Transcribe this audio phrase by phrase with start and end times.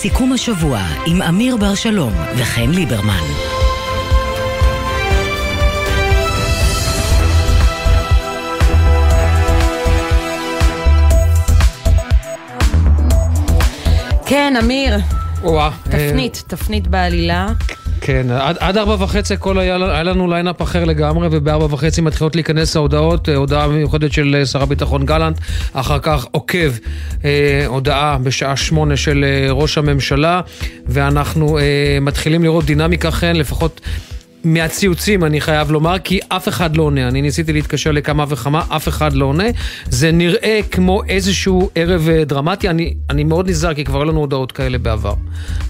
[0.00, 3.22] סיכום השבוע עם אמיר בר שלום וחן ליברמן.
[14.26, 14.96] כן, אמיר,
[15.42, 15.70] וואה.
[15.84, 17.46] תפנית, תפנית בעלילה.
[18.08, 22.34] כן, עד, עד ארבע וחצי הכל היה, היה לנו ליינאפ אחר לגמרי, ובארבע וחצי מתחילות
[22.34, 25.38] להיכנס ההודעות, אה, הודעה מיוחדת של אה, שר הביטחון גלנט,
[25.72, 26.72] אחר כך עוקב
[27.24, 30.40] אה, הודעה בשעה שמונה של אה, ראש הממשלה,
[30.86, 33.80] ואנחנו אה, מתחילים לראות דינמיקה חן, לפחות...
[34.54, 37.08] מהציוצים אני חייב לומר, כי אף אחד לא עונה.
[37.08, 39.44] אני ניסיתי להתקשר לכמה וכמה, אף אחד לא עונה.
[39.90, 42.68] זה נראה כמו איזשהו ערב אה, דרמטי.
[42.68, 45.14] אני, אני מאוד נזהר, כי כבר היו לנו הודעות כאלה בעבר.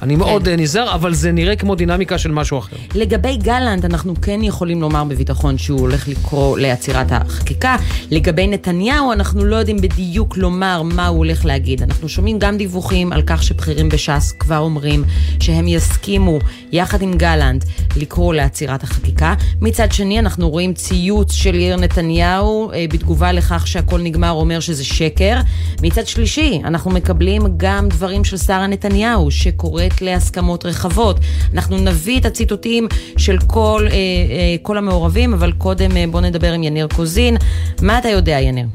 [0.03, 2.77] אני מאוד אה, נזהר, אבל זה נראה כמו דינמיקה של משהו אחר.
[2.95, 7.77] לגבי גלנט, אנחנו כן יכולים לומר בביטחון שהוא הולך לקרוא לעצירת החקיקה.
[8.11, 11.83] לגבי נתניהו, אנחנו לא יודעים בדיוק לומר מה הוא הולך להגיד.
[11.83, 15.05] אנחנו שומעים גם דיווחים על כך שבכירים בש"ס כבר אומרים
[15.41, 16.39] שהם יסכימו,
[16.73, 17.65] יחד עם גלנט,
[17.97, 19.35] לקרוא לעצירת החקיקה.
[19.61, 24.85] מצד שני, אנחנו רואים ציוץ של יאיר נתניהו אה, בתגובה לכך שהכל נגמר, אומר שזה
[24.85, 25.41] שקר.
[25.83, 31.17] מצד שלישי, אנחנו מקבלים גם דברים של שרה נתניהו, שקוראת להסכמות רחבות.
[31.55, 36.53] אנחנו נביא את הציטוטים של כל, אה, אה, כל המעורבים, אבל קודם אה, בואו נדבר
[36.53, 37.37] עם יניר קוזין.
[37.83, 38.67] מה אתה יודע, יניר?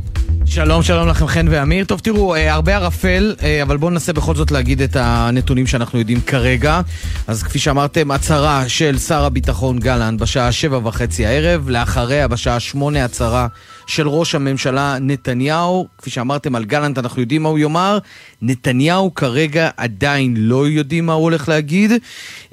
[0.54, 1.86] שלום, שלום לכם חן ואמיר.
[1.86, 6.00] טוב, תראו, אה, הרבה ערפל, אה, אבל בואו ננסה בכל זאת להגיד את הנתונים שאנחנו
[6.00, 6.82] יודעים כרגע.
[7.28, 13.06] אז כפי שאמרתם, הצהרה של שר הביטחון גלנט בשעה שבע וחצי הערב, לאחריה בשעה שמונה
[13.06, 13.48] הצהרה
[13.88, 15.88] של ראש הממשלה נתניהו.
[15.98, 17.98] כפי שאמרתם על גלנט, אנחנו יודעים מה הוא יאמר.
[18.42, 21.92] נתניהו כרגע עדיין לא יודעים מה הוא הולך להגיד.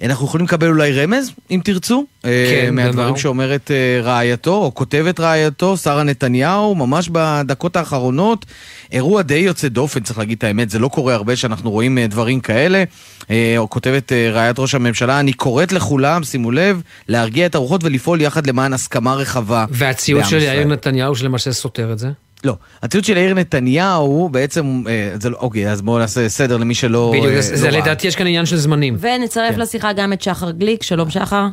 [0.02, 3.16] אנחנו יכולים לקבל אולי רמז, אם תרצו, אה, כן, מהדברים?
[3.16, 8.46] שאומרת אה, רעייתו, או כותבת רעייתו, שרה נתניהו, ממש בדקות האחרונות.
[8.92, 12.06] אירוע די יוצא דופן, צריך להגיד את האמת, זה לא קורה הרבה שאנחנו רואים אה,
[12.06, 12.84] דברים כאלה.
[13.30, 17.84] אה, או כותבת אה, רעיית ראש הממשלה, אני קוראת לכולם, שימו לב, להרגיע את הרוחות
[17.84, 19.64] ולפעול יחד למען הסכמה רחבה.
[19.70, 20.38] והציוץ בעם של.
[20.38, 22.08] יאיר נתניהו שלמעשה סותר את זה.
[22.44, 26.74] לא, הציוץ של יאיר נתניהו בעצם, אה, זה לא, אוקיי, אז בואו נעשה סדר למי
[26.74, 27.10] שלא...
[27.16, 27.78] בדיוק, אה, זה- לא.
[27.78, 28.96] לדעתי יש כאן עניין של זמנים.
[29.00, 29.60] ונצרף כן.
[29.60, 30.82] לשיחה גם את שחר גליק.
[30.82, 31.46] שלום, שחר.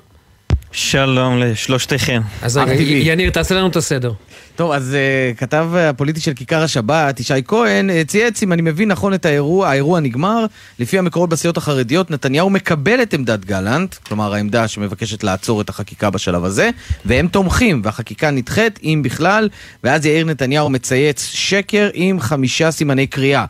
[0.71, 2.21] שלום לשלושתכם.
[2.41, 2.73] אז רגע.
[2.81, 4.11] יניר, תעשה לנו את הסדר.
[4.55, 8.91] טוב, אז uh, כתב הפוליטי של כיכר השבת, ישי כהן, uh, צייץ, אם אני מבין
[8.91, 10.45] נכון את האירוע, האירוע נגמר,
[10.79, 16.09] לפי המקורות בסיעות החרדיות, נתניהו מקבל את עמדת גלנט, כלומר העמדה שמבקשת לעצור את החקיקה
[16.09, 16.69] בשלב הזה,
[17.05, 19.49] והם תומכים, והחקיקה נדחית, אם בכלל,
[19.83, 23.45] ואז יאיר נתניהו מצייץ שקר עם חמישה סימני קריאה.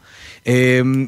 [0.47, 0.49] Um,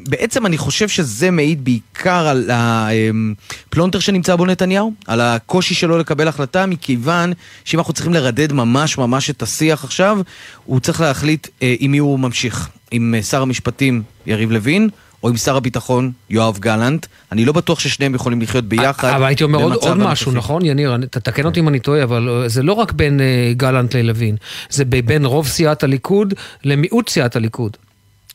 [0.08, 6.28] בעצם אני חושב שזה מעיד בעיקר על הפלונטר שנמצא בו נתניהו, על הקושי שלו לקבל
[6.28, 7.32] החלטה, מכיוון
[7.64, 10.18] שאם אנחנו צריכים לרדד ממש ממש את השיח עכשיו,
[10.64, 12.68] הוא צריך להחליט uh, עם מי הוא ממשיך.
[12.90, 14.88] עם uh, שר המשפטים יריב לוין,
[15.22, 17.06] או עם שר הביטחון יואב גלנט.
[17.32, 19.08] אני לא בטוח ששניהם יכולים לחיות ביחד.
[19.08, 20.32] אבל הייתי אומר עוד, עוד משהו.
[20.32, 20.96] נכון, יניר?
[21.10, 24.36] תתקן אותי אם אני טועה, אבל אה, זה לא רק בין אה, גלנט ללוין,
[24.70, 26.34] זה בין רוב סיעת הליכוד
[26.64, 27.76] למיעוט סיעת הליכוד.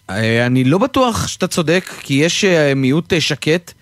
[0.09, 3.73] אה, אני לא בטוח שאתה צודק, כי יש אה, מיעוט אה, שקט,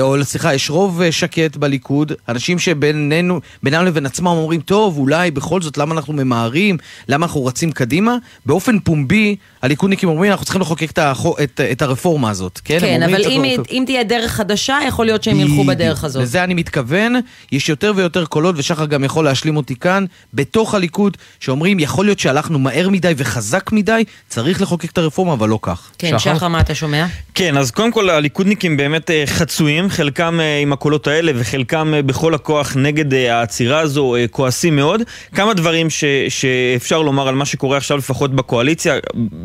[0.00, 5.62] או סליחה, יש רוב שקט בליכוד, אנשים שבינינו, בינם לבין עצמם אומרים, טוב, אולי בכל
[5.62, 6.76] זאת, למה אנחנו ממהרים,
[7.08, 8.16] למה אנחנו רצים קדימה?
[8.46, 12.80] באופן פומבי, הליכודניקים אומרים, אנחנו צריכים לחוקק את, החו, את, את הרפורמה הזאת, כן?
[12.80, 15.64] כן, אבל אם, לחוקק- אם תהיה דרך חדשה, יכול להיות שהם ילכו.
[15.64, 16.22] בדרך הזאת.
[16.22, 17.14] לזה אני מתכוון,
[17.52, 20.04] יש יותר ויותר קולות, ושחר גם יכול להשלים אותי כאן,
[20.34, 25.48] בתוך הליכוד, שאומרים, יכול להיות שהלכנו מהר מדי וחזק מדי, צריך לחוקק את הרפורמה, אבל
[25.48, 25.90] לא כך.
[25.98, 26.34] כן, שחר?
[26.36, 27.06] שחר, מה אתה שומע?
[27.34, 32.02] כן, אז קודם כל הליכודניקים באמת אה, חצויים, חלקם אה, עם הקולות האלה וחלקם אה,
[32.02, 35.00] בכל הכוח נגד העצירה הזו, כועסים מאוד.
[35.34, 38.94] כמה דברים ש, שאפשר לומר על מה שקורה עכשיו לפחות בקואליציה,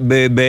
[0.08, 0.42] ב, ב,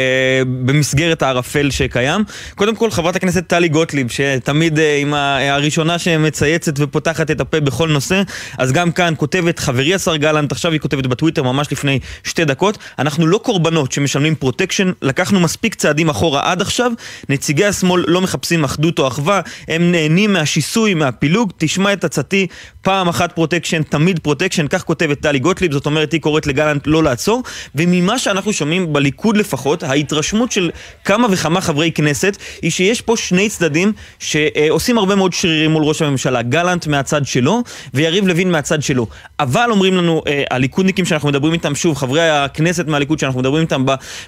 [0.64, 2.24] במסגרת הערפל שקיים.
[2.54, 7.88] קודם כל חברת הכנסת טלי גוטליב, שתמיד אה, היא הראשונה שמצייצת ופותחת את הפה בכל
[7.88, 8.22] נושא,
[8.58, 12.78] אז גם כאן כותבת חברי השר גלנט, עכשיו היא כותבת בטוויטר ממש לפני שתי דקות,
[12.98, 16.92] אנחנו לא קורבנות שמשלמים פרוטקשן, לקחנו מספיק צעדים אחורה עד עכשיו,
[17.28, 22.46] נציגי השמאל לא מחפשים אחדות או אחווה, הם נהנים מהשיסוי, מהפילוג, תשמע את עצתי,
[22.82, 27.02] פעם אחת פרוטקשן, תמיד פרוטקשן, כך כותבת טלי גוטליב, זאת אומרת היא קוראת לגלנט לא
[27.02, 27.42] לעצור,
[27.74, 30.70] וממה שאנחנו שומעים בליכוד לפחות, ההתרשמות של
[31.04, 36.02] כמה וכמה חברי כנסת, היא שיש פה שני צדדים שעושים הרבה מאוד שרירים מול ראש
[36.02, 37.62] הממשלה, גלנט מהצד שלו,
[37.94, 39.06] ויריב לוין מהצד שלו.
[39.40, 43.84] אבל אומרים לנו אה, הליכודניקים שאנחנו מדברים איתם, שוב, חברי הכנסת מהליכוד שאנחנו מדברים איתם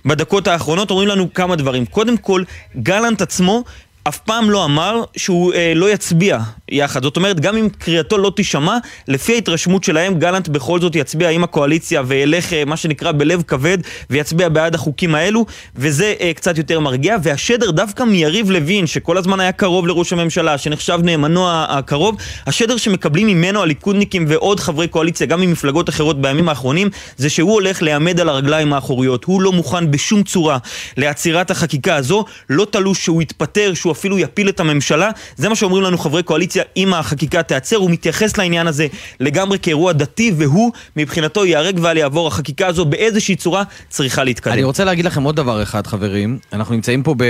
[0.06, 1.86] בדקות האחרונות, אומרים לנו כמה דברים.
[1.86, 2.42] קודם כל,
[2.82, 3.64] גלנט עצמו
[4.08, 6.38] אף פעם לא אמר שהוא אה, לא יצביע
[6.68, 7.02] יחד.
[7.02, 8.76] זאת אומרת, גם אם קריאתו לא תישמע,
[9.08, 13.78] לפי ההתרשמות שלהם, גלנט בכל זאת יצביע עם הקואליציה וילך, אה, מה שנקרא, בלב כבד,
[14.10, 17.16] ויצביע בעד החוקים האלו, וזה אה, קצת יותר מרגיע.
[17.22, 22.16] והשדר דווקא מיריב לוין, שכל הזמן היה קרוב לראש הממשלה, שנחשב נאמנו הקרוב,
[22.46, 27.82] השדר שמקבלים ממנו הליכודניקים ועוד חברי קואליציה, גם ממפלגות אחרות בימים האחרונים, זה שהוא הולך
[27.82, 29.24] להיעמד על הרגליים האחוריות.
[29.24, 30.58] הוא לא מוכן בשום צורה
[30.96, 35.10] לעצירת החקיקה הזו, לא תלוש שהוא יתפטר, שהוא אפילו יפיל את הממשלה.
[35.36, 37.76] זה מה שאומרים לנו חברי קואליציה אם החקיקה תיעצר.
[37.76, 38.86] הוא מתייחס לעניין הזה
[39.20, 42.28] לגמרי כאירוע דתי, והוא מבחינתו ייהרג ואל יעבור.
[42.28, 44.52] החקיקה הזו באיזושהי צורה צריכה להתקדם.
[44.52, 46.38] אני רוצה להגיד לכם עוד דבר אחד, חברים.
[46.52, 47.24] אנחנו נמצאים פה ב...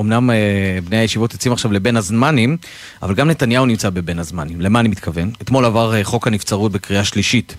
[0.00, 0.36] אמנם אה,
[0.84, 2.56] בני הישיבות יוצאים עכשיו לבין הזמנים,
[3.02, 4.60] אבל גם נתניהו נמצא בבין הזמנים.
[4.60, 5.30] למה אני מתכוון?
[5.42, 7.54] אתמול עבר אה, חוק הנבצרות בקריאה שלישית.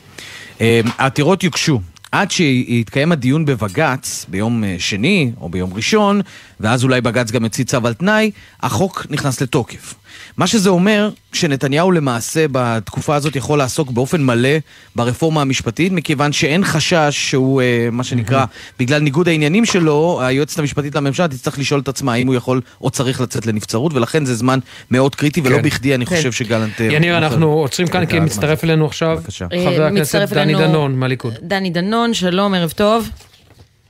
[0.61, 1.79] אה, העתירות יוגשו.
[2.11, 6.21] עד שיתקיים הדיון בבג"ץ ביום שני או ביום ראשון,
[6.59, 9.93] ואז אולי בג"ץ גם יוציא צו על תנאי, החוק נכנס לתוקף.
[10.39, 14.49] מה שזה אומר, שנתניהו למעשה בתקופה הזאת יכול לעסוק באופן מלא
[14.95, 18.45] ברפורמה המשפטית, מכיוון שאין חשש שהוא, אה, מה שנקרא,
[18.79, 22.89] בגלל ניגוד העניינים שלו, היועצת המשפטית לממשלה תצטרך לשאול את עצמה האם הוא יכול או
[22.89, 24.59] צריך לצאת לנבצרות, ולכן זה זמן
[24.91, 25.61] מאוד קריטי, ולא כן.
[25.61, 26.15] בכדי אני כן.
[26.15, 26.81] חושב שגלנט...
[26.81, 29.47] אה, יניר, אנחנו עוצרים כאן כי מצטרף אלינו עכשיו בבקשה.
[29.65, 31.33] חבר הכנסת דני דנון מהליכוד.
[31.41, 33.09] דני דנון, שלום, ערב טוב.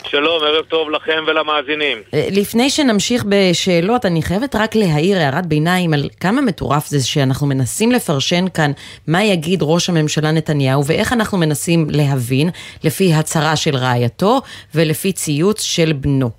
[0.08, 1.98] שלום, ערב טוב לכם ולמאזינים.
[2.14, 7.48] אה, לפני שנמשיך בשאלות, אני חייבת רק להעיר הערת ביניים על כמה מטורף זה שאנחנו
[7.48, 8.72] מנסים לפרשן כאן
[9.08, 12.50] מה יגיד ראש הממשלה נתניהו ואיך אנחנו מנסים להבין
[12.84, 14.42] לפי הצהרה של רעייתו
[14.76, 16.30] ולפי ציוץ של בנו.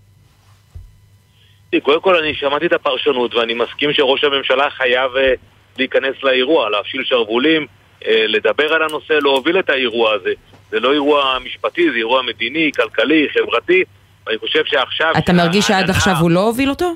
[1.83, 5.33] קודם כל אני שמעתי את הפרשנות ואני מסכים שראש הממשלה חייב אה,
[5.79, 7.67] להיכנס לאירוע, להפשיל שרוולים,
[8.07, 10.33] אה, לדבר על הנושא, להוביל את האירוע הזה.
[10.71, 13.83] זה לא אירוע משפטי, זה אירוע מדיני, כלכלי, חברתי,
[14.27, 15.13] ואני חושב שעכשיו...
[15.19, 16.95] אתה מרגיש שעד עכשיו הוא לא הוביל אותו?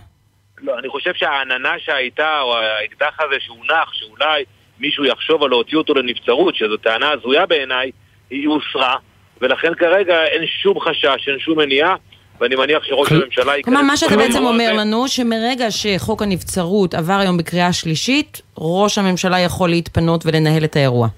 [0.62, 4.44] לא, אני חושב שהעננה שהייתה, או האקדח הזה שהונח, שאולי
[4.81, 7.91] מישהו יחשוב על להוציא אותו לנבצרות, שזו טענה הזויה בעיניי,
[8.31, 8.97] היא הוסרה,
[9.41, 11.94] ולכן כרגע אין שום חשש, אין שום מניעה.
[12.41, 13.65] ואני מניח שראש הממשלה ייכנס...
[13.65, 19.41] כלומר, מה שאתה בעצם אומר לנו, שמרגע שחוק הנבצרות עבר היום בקריאה שלישית, ראש הממשלה
[19.41, 21.09] יכול להתפנות ולנהל את האירוע.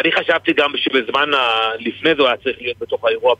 [0.00, 1.30] אני חשבתי גם שבזמן
[1.78, 3.34] לפני זה הוא היה צריך להיות בתוך האירוע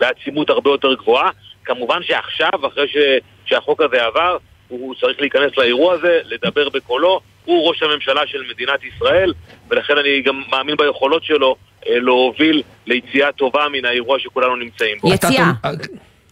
[0.00, 1.30] בעצימות הרבה יותר גבוהה.
[1.64, 2.96] כמובן שעכשיו, אחרי ש,
[3.44, 4.36] שהחוק הזה עבר,
[4.68, 7.20] הוא צריך להיכנס לאירוע הזה, לדבר בקולו.
[7.44, 9.34] הוא ראש הממשלה של מדינת ישראל,
[9.68, 11.56] ולכן אני גם מאמין ביכולות שלו
[11.88, 15.14] אה, להוביל ליציאה טובה מן האירוע שכולנו נמצאים בו.
[15.14, 15.52] יציאה.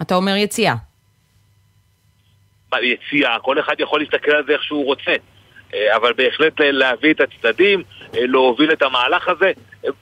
[0.02, 0.74] אתה אומר יציאה.
[2.82, 5.12] יציאה, כל אחד יכול להסתכל על זה איך שהוא רוצה.
[5.74, 7.82] אה, אבל בהחלט להביא את הצדדים,
[8.14, 9.52] אה, להוביל את המהלך הזה,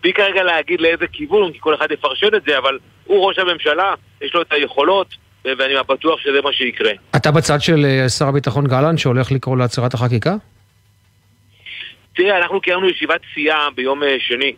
[0.03, 3.95] בלי כרגע להגיד לאיזה כיוון, כי כל אחד יפרשן את זה, אבל הוא ראש הממשלה,
[4.21, 5.07] יש לו את היכולות,
[5.45, 6.93] ואני בטוח שזה מה שיקרה.
[7.17, 10.35] אתה בצד של אה, שר הביטחון גלנט שהולך לקרוא לעצירת החקיקה?
[12.15, 14.53] תראה, אנחנו קיימנו ישיבת סיעה ביום שני.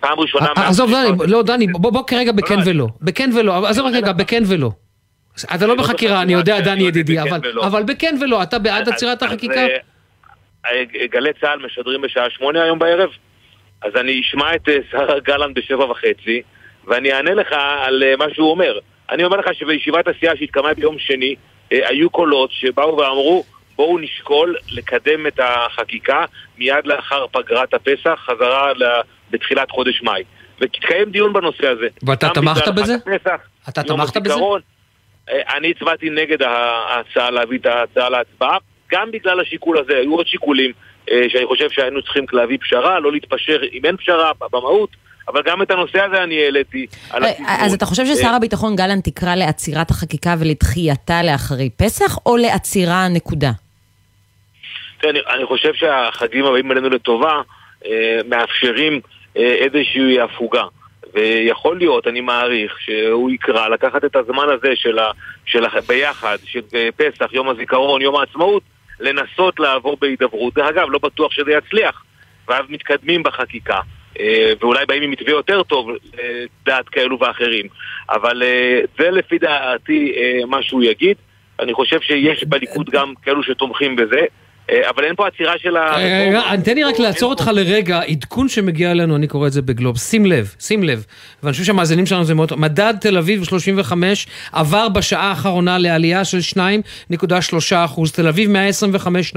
[0.00, 0.46] פעם ראשונה...
[0.56, 2.86] עזוב, דני, לא, דני, בוא כרגע בכן לא, ולא.
[3.02, 4.70] בכן ולא, עזוב רגע, בכן ולא.
[5.54, 7.20] אתה לא, לא בחקירה, אני יודע, דני ידידי,
[7.62, 9.60] אבל בכן ולא, אתה בעד עצירת החקיקה?
[11.10, 13.10] גלי צה"ל משדרים בשעה שמונה היום בערב,
[13.82, 16.42] אז אני אשמע את אה, שר גלנט בשבע וחצי,
[16.84, 17.52] ואני אענה לך
[17.82, 18.78] על אה, מה שהוא אומר.
[19.10, 21.34] אני אומר לך שבישיבת הסיעה שהתקיימה ביום שני,
[21.72, 23.44] אה, היו קולות שבאו ואמרו,
[23.76, 26.24] בואו נשקול לקדם את החקיקה
[26.58, 28.72] מיד לאחר פגרת הפסח, חזרה
[29.30, 30.22] בתחילת חודש מאי.
[30.60, 31.86] ותתקיים דיון בנושא הזה.
[32.02, 32.94] ואתה תמכת בזה?
[32.94, 34.34] הפסח, אתה תמכת בזה?
[35.30, 38.58] אני הצבעתי נגד ההצעה להביא את ההצעה להצבעה.
[38.90, 40.72] גם בגלל השיקול הזה, היו עוד שיקולים
[41.10, 44.90] אה, שאני חושב שהיינו צריכים להביא פשרה, לא להתפשר אם אין פשרה במהות.
[45.28, 46.86] אבל גם את הנושא הזה אני העליתי.
[47.10, 47.30] על אה,
[47.64, 53.50] אז אתה חושב ששר הביטחון גלנט תקרא לעצירת החקיקה ולדחייתה לאחרי פסח, או לעצירה נקודה?
[55.04, 57.40] אני, אני חושב שהחגים הבאים עלינו לטובה
[57.86, 59.00] אה, מאפשרים
[59.36, 60.62] אה, איזושהי הפוגה.
[61.14, 65.10] ויכול להיות, אני מעריך, שהוא יקרא לקחת את הזמן הזה של, ה,
[65.46, 68.62] של ה, ביחד, של אה, פסח, יום הזיכרון, יום העצמאות,
[69.00, 70.54] לנסות לעבור בהידברות.
[70.54, 72.04] דרך אגב, לא בטוח שזה יצליח.
[72.50, 73.80] ואז מתקדמים בחקיקה.
[74.20, 77.66] אה, ואולי באים עם מתווה יותר טוב, אה, דעת כאלו ואחרים.
[78.10, 80.12] אבל אה, זה לפי דעתי
[80.46, 81.16] מה שהוא יגיד.
[81.60, 84.20] אני חושב שיש בליכוד גם כאלו שתומכים בזה.
[84.70, 85.96] אה, אבל אין פה עצירה של ה...
[85.96, 89.98] אה, תן לי רק לעצור אותך לרגע, עדכון שמגיע אלינו, אני קורא את זה בגלוב,
[89.98, 91.06] שים לב, שים לב,
[91.42, 92.52] ואני חושב שהמאזינים שלנו זה מאוד...
[92.56, 96.38] מדד תל אביב 35 עבר בשעה האחרונה לעלייה של
[97.12, 97.16] 2.3
[97.84, 99.32] אחוז, תל אביב 125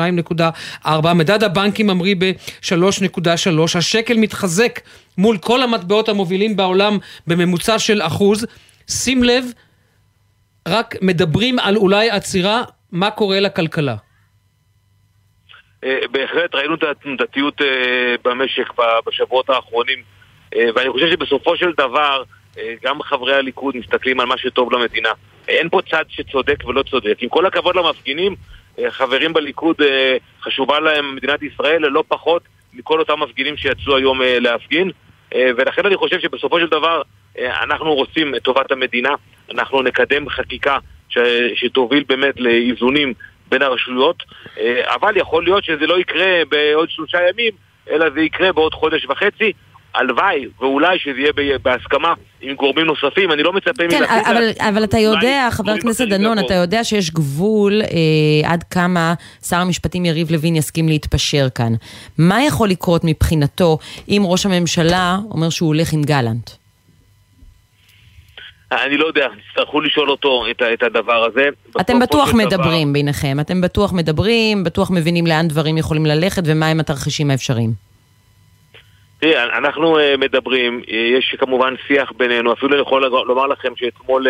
[0.85, 4.79] 2.4, מדד הבנקים ממריא ב-3.3, השקל מתחזק
[5.17, 6.97] מול כל המטבעות המובילים בעולם
[7.27, 8.45] בממוצע של אחוז,
[8.87, 9.45] שים לב,
[10.67, 13.95] רק מדברים על אולי עצירה, מה קורה לכלכלה.
[15.83, 18.73] אה, בהחלט ראינו את התנודתיות אה, במשק
[19.05, 19.99] בשבועות האחרונים,
[20.55, 22.23] אה, ואני חושב שבסופו של דבר
[22.83, 25.09] גם חברי הליכוד מסתכלים על מה שטוב למדינה.
[25.47, 27.17] אין פה צד שצודק ולא צודק.
[27.19, 28.35] עם כל הכבוד למפגינים,
[28.89, 29.75] חברים בליכוד
[30.41, 34.91] חשובה להם מדינת ישראל לא פחות מכל אותם מפגינים שיצאו היום להפגין.
[35.35, 37.01] ולכן אני חושב שבסופו של דבר
[37.39, 39.15] אנחנו רוצים את טובת המדינה,
[39.51, 40.77] אנחנו נקדם חקיקה
[41.55, 43.13] שתוביל באמת לאיזונים
[43.50, 44.23] בין הרשויות,
[44.59, 47.51] אה, אבל יכול להיות שזה לא יקרה בעוד שלושה ימים,
[47.89, 49.51] אלא זה יקרה בעוד חודש וחצי.
[49.95, 54.27] הלוואי, ואולי שזה יהיה בהסכמה עם גורמים נוספים, אני לא מצפה כן, מלהחליט...
[54.27, 59.13] אבל, אבל אתה יודע, חבר הכנסת דנון, אתה יודע שיש גבול אה, עד כמה
[59.47, 61.73] שר המשפטים יריב לוין יסכים להתפשר כאן.
[62.17, 63.77] מה יכול לקרות מבחינתו
[64.09, 66.62] אם ראש הממשלה אומר שהוא הולך עם גלנט?
[68.85, 71.49] אני לא יודע, תצטרכו לשאול אותו את, את הדבר הזה.
[71.81, 72.93] אתם בטוח מדברים דבר...
[72.93, 77.69] ביניכם, אתם בטוח מדברים, בטוח מבינים לאן דברים יכולים ללכת ומהם התרחישים האפשריים.
[79.19, 84.27] תראי, אנחנו uh, מדברים, uh, יש כמובן שיח בינינו, אפילו אני יכול לומר לכם שאתמול
[84.27, 84.29] uh,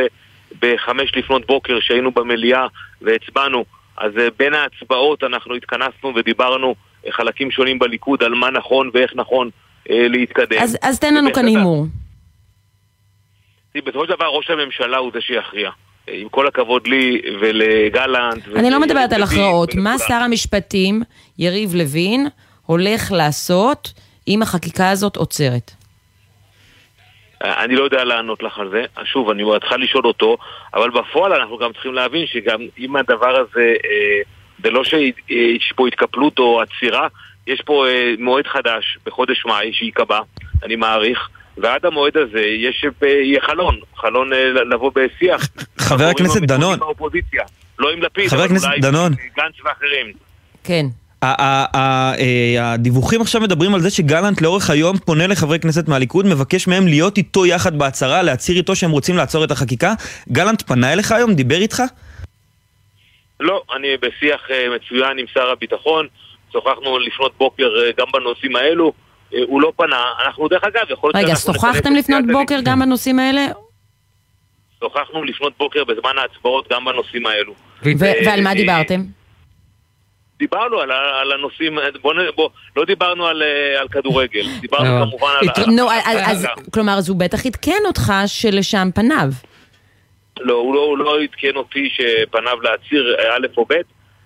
[0.62, 2.68] בחמש לפנות בוקר שהיינו במליאה
[3.02, 3.66] והצבענו,
[3.98, 6.76] אז בין ההצבעות אנחנו התכנסנו ודיברנו
[7.10, 9.50] חלקים שונים בליכוד על מה נכון ואיך נכון
[9.90, 10.58] להתקדם.
[10.60, 11.86] אז, אז תן לנו כאן הימור.
[13.82, 15.70] בסופו של דבר ראש הממשלה הוא זה שיכריע.
[16.08, 18.48] עם כל הכבוד לי ולגלנט.
[18.56, 19.76] אני לא מדברת על הכרעות.
[19.76, 21.02] מה שר המשפטים,
[21.40, 22.28] יריב לוין,
[22.66, 23.94] הולך לעשות
[24.28, 25.72] אם החקיקה הזאת עוצרת?
[27.44, 28.84] אני לא יודע לענות לך על זה.
[29.06, 30.38] שוב, אני צריכה לשאול אותו,
[30.74, 34.22] אבל בפועל אנחנו גם צריכים להבין שגם אם הדבר הזה, אה,
[34.64, 37.08] זה לא שיש פה התקפלות או עצירה,
[37.48, 40.20] יש פה אה, מועד חדש בחודש מאי שייקבע,
[40.64, 41.30] אני מעריך.
[41.58, 45.48] ועד המועד הזה יש, יהיה חלון, חלון אה, לבוא בשיח.
[45.90, 46.80] חבר הכנסת דנון.
[47.80, 49.12] לא עם לפיד, חבר הכנסת דנון.
[49.38, 50.14] גנץ ואחרים.
[50.64, 50.86] כן.
[51.24, 56.88] אה, הדיווחים עכשיו מדברים על זה שגלנט לאורך היום פונה לחברי כנסת מהליכוד, מבקש מהם
[56.88, 59.94] להיות איתו יחד בהצהרה, להצהיר איתו שהם רוצים לעצור את החקיקה.
[60.32, 61.34] גלנט פנה אליך היום?
[61.34, 61.84] דיבר איתך?
[63.40, 66.08] לא, אני בשיח אה, מצוין עם שר הביטחון.
[66.54, 68.94] שוחחנו לפנות בוקר גם בנושאים האלו.
[69.34, 73.20] אה, הוא לא פנה, אנחנו דרך אגב, יכול להיות רגע, שוחחתם לפנות בוקר גם בנושאים
[73.20, 73.46] האלה?
[74.80, 77.54] שוחחנו לפנות בוקר בזמן ההצבעות גם בנושאים האלו.
[78.26, 79.02] ועל מה דיברתם?
[80.40, 85.06] דיברנו על, על הנושאים, בוא, בוא, לא דיברנו על, אה, על כדורגל, דיברנו לא.
[85.06, 85.66] כמובן על...
[85.76, 89.28] נו, אז, כלומר, אז הוא בטח עדכן אותך שלשם פניו.
[90.40, 93.74] לא, הוא לא, הוא לא עדכן אותי שפניו להצהיר א' או ב',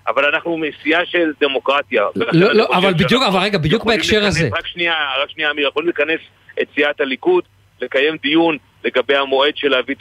[0.07, 2.03] אבל אנחנו מסיעה של דמוקרטיה.
[2.15, 4.49] לא, לא, אבל בדיוק, אבל רגע, בדיוק בהקשר הזה.
[4.51, 6.19] רק שנייה, רק שנייה, אמיר, יכולים לכנס
[6.61, 7.43] את סיעת הליכוד,
[7.81, 9.95] לקיים דיון לגבי המועד של להביא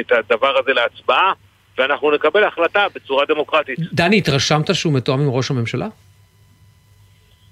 [0.00, 1.32] את הדבר הזה להצבעה,
[1.78, 3.78] ואנחנו נקבל החלטה בצורה דמוקרטית.
[3.92, 5.86] דני, התרשמת שהוא מתואם עם ראש הממשלה?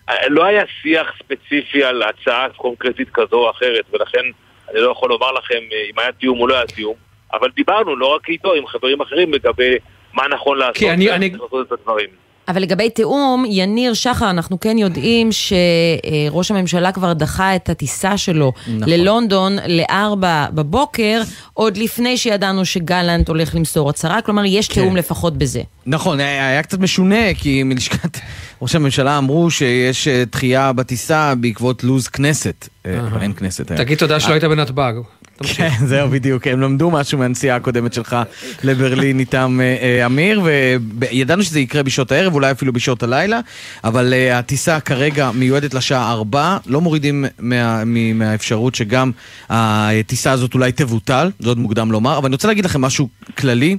[0.09, 4.23] אה, לא היה שיח ספציפי על הצעה קונקרטית כזו או אחרת, ולכן
[4.71, 6.95] אני לא יכול לומר לכם אה, אם היה תיאום או לא היה תיאום,
[7.33, 9.77] אבל דיברנו לא רק איתו, עם חברים אחרים לגבי
[10.15, 11.31] מה נכון לעשות, כי אני, אני...
[11.31, 12.09] לעשות את הדברים.
[12.49, 18.53] אבל לגבי תיאום, יניר שחר, אנחנו כן יודעים שראש הממשלה כבר דחה את הטיסה שלו
[18.67, 18.89] נכון.
[18.89, 21.23] ללונדון לארבע בבוקר,
[21.55, 24.75] עוד לפני שידענו שגלנט הולך למסור הצהרה, כלומר יש כן.
[24.75, 25.63] תיאום לפחות בזה.
[25.87, 28.19] נכון, היה קצת משונה, כי מלשכת
[28.63, 32.69] ראש הממשלה אמרו שיש אה, דחייה בטיסה בעקבות לו"ז כנסת.
[32.87, 33.73] אה, אין כנסת.
[33.73, 34.93] תגיד תודה שלא היית בנתב"ג.
[35.43, 38.17] כן, זהו בדיוק, הם למדו משהו מהנסיעה הקודמת שלך
[38.65, 40.43] לברלין איתם, אה, אה, אמיר,
[40.99, 43.41] וידענו שזה יקרה בשעות הערב, אולי אפילו בשעות הלילה,
[43.85, 47.83] אבל אה, הטיסה כרגע מיועדת לשעה 4, לא מורידים מה,
[48.15, 49.11] מהאפשרות שגם
[49.49, 53.77] הטיסה הזאת אולי תבוטל, זה עוד מוקדם לומר, אבל אני רוצה להגיד לכם משהו כללי.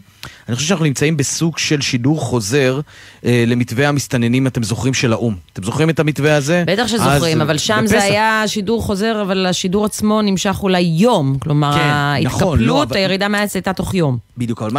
[0.50, 2.79] אני חושב שאנחנו נמצאים בסוג של שידור חוזר
[3.25, 5.36] אה, למתווה המסתננים, אתם זוכרים, של האו"ם.
[5.53, 6.63] אתם זוכרים את המתווה הזה?
[6.68, 7.91] בטח שזוכרים, אבל שם בפסח.
[7.91, 11.38] זה היה שידור חוזר, אבל השידור עצמו נמשך אולי יום.
[11.39, 12.98] כלומר, כן, ההתקפלות, נכון, לא, אבל...
[12.98, 14.18] הירידה מהעץ הייתה תוך יום.
[14.38, 14.72] בדיוק, אבל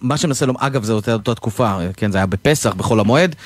[0.00, 3.36] מה שאני מנסה לומר, אגב, זו אותה, אותה תקופה, כן, זה היה בפסח, בחול המועד.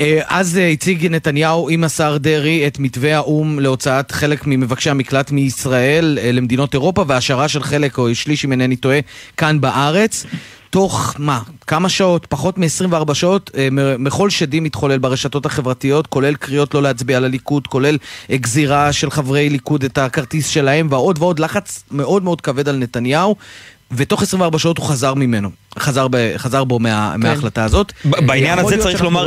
[0.00, 5.30] אה, אז אה, הציג נתניהו עם השר דרעי את מתווה האו"ם להוצאת חלק ממבקשי המקלט
[5.30, 8.98] מישראל אה, למדינות אירופה, והשארה של חלק, או שליש אם אינני טועה,
[9.36, 10.26] כאן בארץ.
[10.70, 16.74] תוך, מה, כמה שעות, פחות מ-24 שעות, אה, מחול שדים מתחולל ברשתות החברתיות, כולל קריאות
[16.74, 17.98] לא להצביע לליכוד, כולל
[18.32, 23.36] גזירה של חברי ליכוד את הכרטיס שלהם, ועוד ועוד לחץ מאוד מאוד כבד על נתניהו.
[23.92, 27.20] ותוך 24 שעות הוא חזר ממנו, חזר, ב, חזר בו מה, כן.
[27.20, 27.92] מההחלטה הזאת.
[28.04, 29.26] בעניין הזה צריך לומר...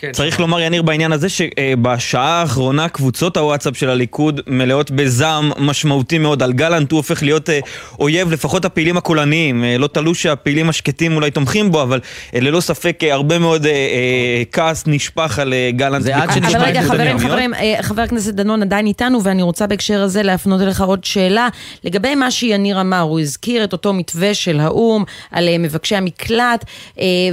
[0.00, 0.42] כן, צריך שחר.
[0.42, 6.42] לומר, יניר, בעניין הזה, שבשעה האחרונה קבוצות הוואטסאפ של הליכוד מלאות בזעם משמעותי מאוד.
[6.42, 7.58] על גלנט הוא הופך להיות אה,
[7.98, 9.64] אויב, לפחות הפעילים הקולניים.
[9.64, 12.00] אה, לא תלו שהפעילים השקטים אולי תומכים בו, אבל
[12.34, 16.02] אה, ללא ספק הרבה מאוד אה, אה, כעס נשפך על גלנט.
[16.02, 16.82] זה עד שנשמע אבל רגע.
[16.82, 17.18] חברים.
[17.18, 17.52] חברים,
[17.82, 21.48] חבר הכנסת דנון עדיין איתנו, ואני רוצה בהקשר הזה להפנות אליך עוד שאלה.
[21.84, 26.64] לגבי מה שיניר אמר, הוא הזכיר את אותו מתווה של האו"ם על מבקשי המקלט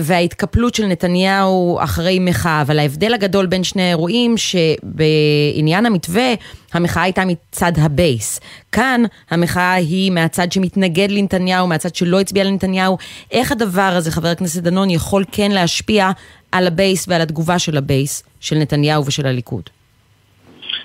[0.01, 6.33] וההתקפלות של נתניהו אחרי מחאה, אבל ההבדל הגדול בין שני האירועים, שבעניין המתווה,
[6.73, 8.39] המחאה הייתה מצד הבייס.
[8.71, 12.97] כאן המחאה היא מהצד שמתנגד לנתניהו, מהצד שלא הצביע לנתניהו.
[13.31, 16.09] איך הדבר הזה, חבר הכנסת דנון, יכול כן להשפיע
[16.51, 19.69] על הבייס ועל התגובה של הבייס, של נתניהו ושל הליכוד?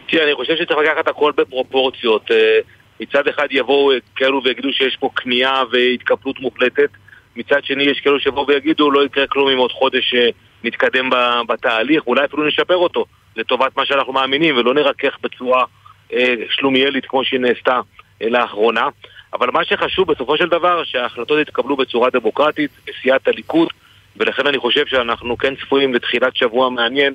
[0.09, 2.31] תראה, אני חושב שצריך לקחת הכל בפרופורציות.
[2.31, 2.59] אה,
[3.01, 6.91] מצד אחד יבואו אה, כאלו ויגידו שיש פה כניעה והתקפלות מוחלטת,
[7.37, 10.29] מצד שני יש כאלו שיבואו ויגידו לא יקרה כלום אם עוד חודש אה,
[10.65, 11.11] נתקדם
[11.49, 13.05] בתהליך, אולי אפילו נשפר אותו
[13.37, 15.65] לטובת מה שאנחנו מאמינים ולא נרכך בצורה
[16.13, 17.81] אה, שלומיאלית כמו שהיא נעשתה
[18.23, 18.89] אה, לאחרונה.
[19.33, 23.69] אבל מה שחשוב בסופו של דבר שההחלטות יתקבלו בצורה דמוקרטית בסיעת הליכוד
[24.17, 27.15] ולכן אני חושב שאנחנו כן צפויים לתחילת שבוע מעניין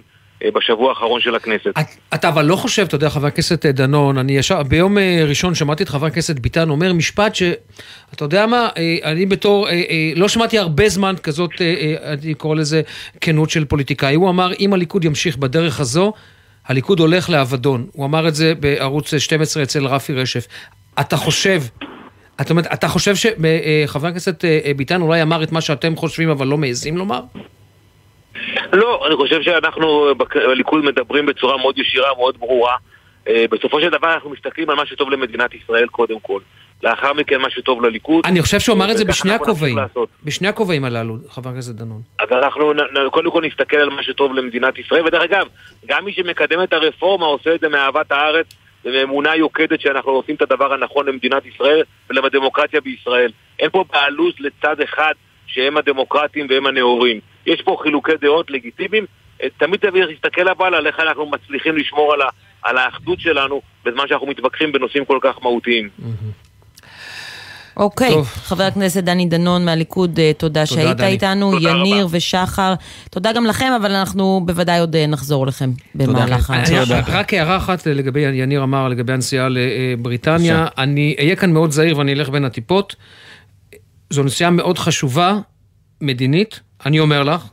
[0.56, 1.68] בשבוע האחרון של הכנסת.
[1.80, 5.56] את- אתה אבל לא חושב, אתה יודע, חבר הכנסת דנון, אני ישר, ביום אה, ראשון
[5.56, 7.44] שמעתי את חבר הכנסת ביטן אומר משפט ש...
[8.14, 9.84] אתה יודע מה, אה, אני בתור, אה, אה,
[10.16, 12.82] לא שמעתי הרבה זמן כזאת, אה, אה, אני קורא לזה
[13.22, 14.16] כנות של פוליטיקאי.
[14.16, 16.14] הוא אמר, אם הליכוד ימשיך בדרך הזו,
[16.68, 17.88] הליכוד הולך לאבדון.
[17.94, 20.48] הוא אמר את זה בערוץ 12 אצל רפי רשף.
[21.00, 21.62] אתה חושב...
[22.42, 26.30] אתה, אומרת, אתה חושב שחבר הכנסת אה, אה, ביטן אולי אמר את מה שאתם חושבים
[26.30, 27.22] אבל לא מעזים לומר?
[28.74, 32.74] לא, אני חושב שאנחנו בק- בליכוד מדברים בצורה מאוד ישירה, מאוד ברורה.
[33.28, 36.40] אה, בסופו של דבר אנחנו מסתכלים על מה שטוב למדינת ישראל קודם כל.
[36.84, 38.26] לאחר מכן מה שטוב לליכוד.
[38.26, 39.78] אני חושב שהוא אמר את זה בשני הכובעים.
[40.24, 42.02] בשני הכובעים הללו, חבר הכנסת דנון.
[42.20, 42.74] אז אנחנו
[43.12, 45.48] קודם כל נסתכל על מה שטוב למדינת ישראל, ודרך אגב,
[45.86, 48.46] גם מי שמקדם את הרפורמה עושה את זה מאהבת הארץ
[48.86, 53.32] ומאמונה יוקדת שאנחנו עושים את הדבר הנכון למדינת ישראל ולדמוקרטיה בישראל.
[53.60, 55.12] אין פה בעלות לצד אחד
[55.48, 57.20] שהם הדמוקרטים והם הנאורים.
[57.48, 59.06] יש פה חילוקי דעות לגיטימיים,
[59.44, 62.30] אה, תמיד צריך להסתכל אבל על איך אנחנו מצליחים לשמור על, ה-
[62.64, 65.90] על האחדות שלנו בזמן שאנחנו מתווכחים בנושאים כל כך מהותיים.
[67.78, 68.26] אוקיי, טוב.
[68.28, 71.08] חבר הכנסת דני דנון מהליכוד, אה, תודה שהיית דני.
[71.08, 72.18] איתנו, תודה יניר רבה.
[72.18, 72.74] ושחר,
[73.12, 76.54] תודה גם לכם, אבל אנחנו בוודאי עוד אה, נחזור לכם במהלך ה...
[76.64, 76.76] אני-
[77.08, 82.14] רק הערה אחת לגבי, יניר אמר לגבי הנסיעה לבריטניה, אני אהיה כאן מאוד זהיר ואני
[82.14, 82.96] אלך בין הטיפות.
[84.10, 85.38] זו נסיעה מאוד חשובה,
[86.02, 87.46] מדינית, אני אומר לך.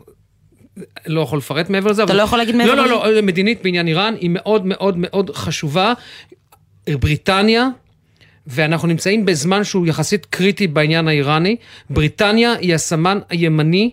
[1.07, 2.03] לא יכול לפרט מעבר לזה.
[2.05, 2.91] אתה אבל- לא יכול להגיד מעבר לא, לזה?
[2.95, 5.93] לא, לא, מדינית בעניין איראן היא מאוד מאוד מאוד חשובה.
[6.91, 7.69] בריטניה,
[8.47, 11.57] ואנחנו נמצאים בזמן שהוא יחסית קריטי בעניין האיראני,
[11.91, 13.91] בריטניה היא הסמן הימני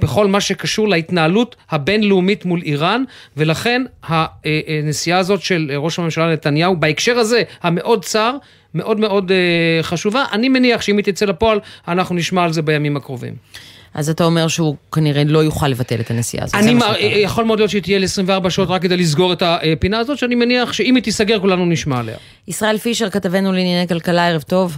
[0.00, 3.04] בכל מה שקשור להתנהלות הבינלאומית מול איראן,
[3.36, 8.36] ולכן הנסיעה הזאת של ראש הממשלה נתניהו, בהקשר הזה, המאוד צר,
[8.74, 10.24] מאוד מאוד אה, חשובה.
[10.32, 13.34] אני מניח שאם היא תצא לפועל, אנחנו נשמע על זה בימים הקרובים.
[13.94, 16.54] אז אתה אומר שהוא כנראה לא יוכל לבטל את הנסיעה הזאת.
[16.54, 16.98] אני, מה.
[16.98, 20.72] יכול מאוד להיות שהיא תהיה ל-24 שעות רק כדי לסגור את הפינה הזאת, שאני מניח
[20.72, 22.16] שאם היא תיסגר כולנו נשמע עליה.
[22.48, 24.76] ישראל פישר, כתבנו לענייני כלכלה, ערב טוב.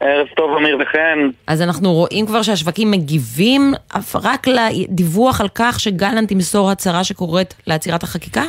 [0.00, 1.28] ערב טוב, אמיר וחן.
[1.46, 3.74] אז אנחנו רואים כבר שהשווקים מגיבים
[4.14, 8.42] רק לדיווח על כך שגלנט ימסור הצהרה שקוראת לעצירת החקיקה?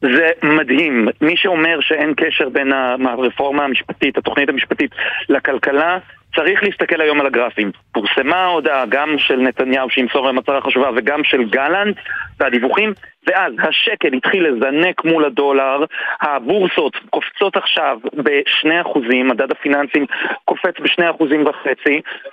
[0.00, 1.08] זה מדהים.
[1.20, 2.72] מי שאומר שאין קשר בין
[3.06, 4.90] הרפורמה המשפטית, התוכנית המשפטית,
[5.28, 5.98] לכלכלה,
[6.34, 7.70] צריך להסתכל היום על הגרפים.
[7.92, 11.96] פורסמה ההודעה גם של נתניהו שימסור להם הצהרה חשובה וגם של גלנט
[12.40, 12.92] והדיווחים,
[13.26, 15.84] ואז השקל התחיל לזנק מול הדולר,
[16.20, 20.06] הבורסות קופצות עכשיו ב-2%, מדד הפיננסים
[20.44, 21.90] קופץ ב-2.5%,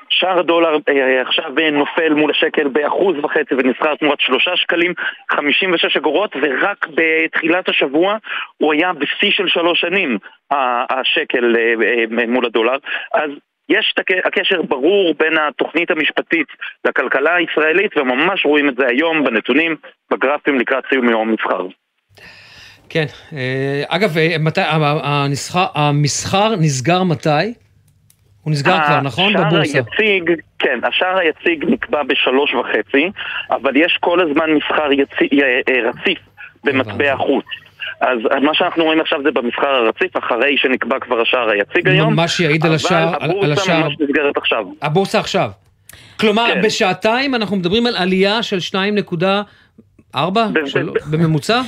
[0.10, 4.94] שער הדולר אה, עכשיו אה, נופל מול השקל ב-1.5% ונסחר תמורת 3 שקלים
[5.32, 8.18] 56 אגורות, ורק בתחילת השבוע
[8.58, 10.18] הוא היה בשיא של שלוש שנים,
[10.90, 11.74] השקל אה,
[12.20, 12.78] אה, מול הדולר.
[13.14, 13.30] אז
[13.70, 13.94] יש
[14.26, 16.48] הקשר ברור בין התוכנית המשפטית
[16.88, 19.76] לכלכלה הישראלית, וממש רואים את זה היום בנתונים,
[20.12, 21.68] בגרפים לקראת סיום יום המסחר.
[22.90, 23.06] כן.
[23.34, 27.54] אה, אגב, אה, מתי, ה- הנסחר, המסחר נסגר מתי?
[28.44, 29.34] הוא נסגר כבר, נכון?
[29.34, 29.78] בבורסה.
[29.80, 33.12] היציג, כן, השער היציג נקבע בשלוש וחצי,
[33.52, 36.20] אבל יש כל הזמן מסחר יצי, אה, אה, רציף
[36.64, 37.16] במטבע.
[37.18, 37.46] חוץ.
[38.04, 42.14] אז מה שאנחנו רואים עכשיו זה במסחר הרציף, אחרי שנקבע כבר השער היציג היום.
[42.14, 43.84] ממש יעיד על השער- על- אבל על הבורסה השער.
[43.84, 44.66] ממש נסגרת עכשיו.
[44.82, 45.50] הבורסה עכשיו.
[46.20, 46.62] כלומר, כן.
[46.62, 49.16] בשעתיים אנחנו מדברים על עלייה של 2.4
[50.16, 51.62] ב- ב- בממוצע?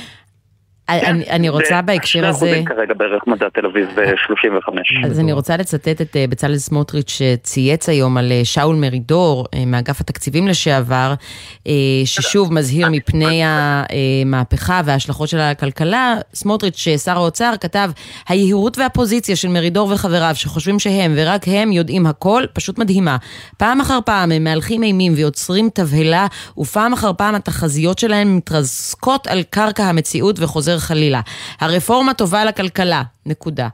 [0.88, 2.38] אני, אני רוצה בהקשר הזה...
[2.38, 5.06] שני אחוזים כרגע בערך מדע תל אביב ב-35.
[5.06, 9.64] אז אני רוצה לצטט את אה, בצלאל סמוטריץ' שצייץ היום על אה, שאול מרידור אה,
[9.66, 11.14] מאגף התקציבים לשעבר,
[12.04, 16.14] ששוב מזהיר מפני המהפכה וההשלכות של הכלכלה.
[16.34, 17.90] סמוטריץ', שר האוצר, כתב,
[18.28, 23.16] היהירות והפוזיציה של מרידור וחבריו שחושבים שהם ורק הם יודעים הכל, פשוט מדהימה.
[23.56, 26.26] פעם אחר פעם הם מהלכים אימים ויוצרים תבהלה,
[26.58, 31.20] ופעם אחר פעם התחזיות שלהם מתרסקות על קרקע המציאות וחוזר חלילה.
[31.60, 33.68] הרפורמה טובה לכלכלה, נקודה.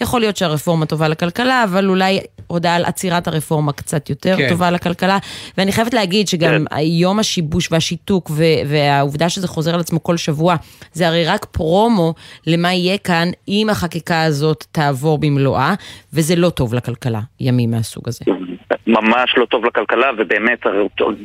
[0.00, 4.48] יכול להיות שהרפורמה טובה לכלכלה, אבל אולי הודעה על עצירת הרפורמה קצת יותר כן.
[4.48, 5.18] טובה לכלכלה.
[5.58, 6.78] ואני חייבת להגיד שגם כן.
[6.78, 8.30] יום השיבוש והשיתוק
[8.66, 10.56] והעובדה שזה חוזר על עצמו כל שבוע,
[10.92, 12.14] זה הרי רק פרומו
[12.46, 15.74] למה יהיה כאן אם החקיקה הזאת תעבור במלואה,
[16.12, 18.24] וזה לא טוב לכלכלה, ימים מהסוג הזה.
[18.88, 20.66] ממש לא טוב לכלכלה, ובאמת,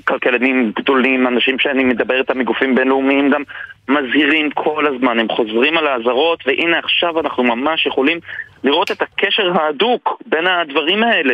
[0.06, 3.44] כלכלנים גדולים, אנשים שאני מדבר איתם מגופים בינלאומיים גם
[3.88, 8.20] מזהירים כל הזמן, הם חוזרים על האזהרות, והנה עכשיו אנחנו ממש יכולים
[8.64, 11.34] לראות את הקשר ההדוק בין הדברים האלה.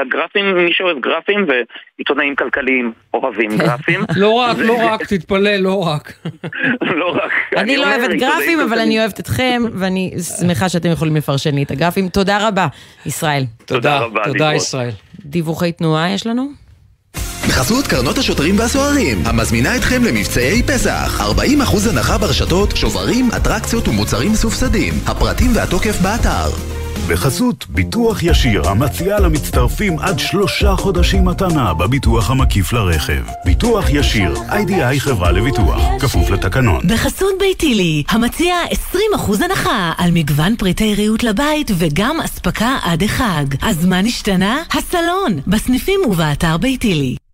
[0.00, 4.00] הגרפים, מי שאוהב גרפים ועיתונאים כלכליים אוהבים גרפים.
[4.16, 6.12] לא רק, לא רק, תתפלא, לא רק.
[7.00, 7.32] לא רק.
[7.56, 11.70] אני לא אוהבת גרפים, אבל אני אוהבת אתכם, ואני שמחה שאתם יכולים לפרשן לי את
[11.70, 12.08] הגרפים.
[12.08, 12.66] תודה רבה,
[13.06, 13.42] ישראל.
[13.66, 14.00] תודה.
[14.24, 15.07] תודה, ישראל.
[15.28, 16.48] דיווחי תנועה יש לנו?
[17.48, 21.20] בחסות קרנות השוטרים והסוהרים, המזמינה אתכם למבצעי פסח.
[21.20, 24.94] 40% הנחה ברשתות, שוברים, אטרקציות ומוצרים מסובסדים.
[25.06, 26.50] הפרטים והתוקף באתר.
[27.06, 33.22] בחסות ביטוח ישיר המציע למצטרפים עד שלושה חודשים מתנה בביטוח המקיף לרכב.
[33.44, 36.80] ביטוח ישיר, איי-די-איי חברה לביטוח, כפוף לתקנון.
[36.88, 38.54] בחסות ביתילי, המציע
[39.16, 43.44] 20% הנחה על מגוון פריטי ריהוט לבית וגם אספקה עד החג.
[43.62, 44.62] אז מה נשתנה?
[44.70, 47.27] הסלון, בסניפים ובאתר ביתילי.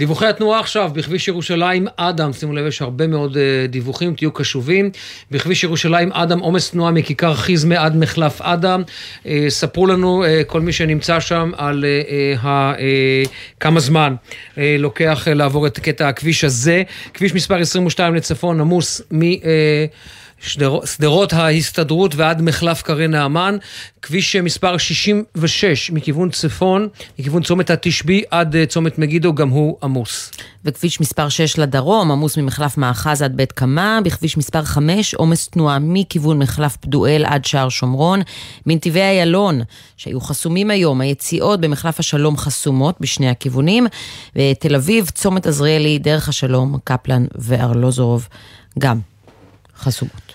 [0.00, 4.90] דיווחי התנועה עכשיו, בכביש ירושלים אדם, שימו לב, יש הרבה מאוד uh, דיווחים, תהיו קשובים.
[5.30, 8.82] בכביש ירושלים אדם, עומס תנועה מכיכר חיזמה עד מחלף אדם.
[8.82, 11.84] Uh, ספרו לנו, uh, כל מי שנמצא שם, על
[13.60, 14.14] כמה זמן
[14.56, 16.82] לוקח לעבור את קטע הכביש הזה.
[17.14, 19.20] כביש מספר 22 לצפון עמוס מ...
[20.40, 23.56] שדרות ההסתדרות ועד מחלף קרי נעמן,
[24.02, 30.30] כביש מספר 66 מכיוון צפון, מכיוון צומת התשבי עד אה, צומת מגידו, גם הוא עמוס.
[30.64, 35.78] וכביש מספר 6 לדרום, עמוס ממחלף מאחז עד בית קמה, בכביש מספר 5, עומס תנועה
[35.78, 38.20] מכיוון מחלף פדואל עד שער שומרון,
[38.66, 39.60] מנתיבי איילון,
[39.96, 43.86] שהיו חסומים היום, היציאות במחלף השלום חסומות בשני הכיוונים,
[44.36, 48.28] ותל אביב, צומת עזריאלי, דרך השלום, קפלן וארלוזורוב,
[48.78, 49.00] גם
[49.76, 50.29] חסומות.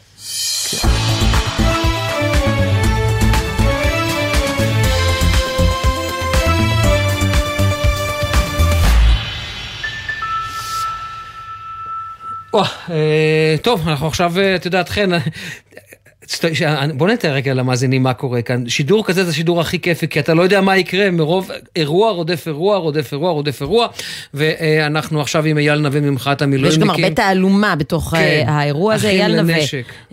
[12.90, 15.10] אה, טוב, אנחנו עכשיו, אה, את יודעת, חן,
[16.94, 18.70] בוא נתאר רגע למאזינים מה קורה כאן.
[18.70, 22.48] שידור כזה זה השידור הכי כיפי, כי אתה לא יודע מה יקרה, מרוב אירוע רודף
[22.48, 23.88] אירוע, רודף אירוע, רודף אירוע,
[24.34, 26.90] ואנחנו עכשיו עם אייל נווה ממחאת המילואימניקים.
[26.90, 29.56] ויש גם הרבה תעלומה בתוך אה, כן, האירוע הזה, אייל נווה.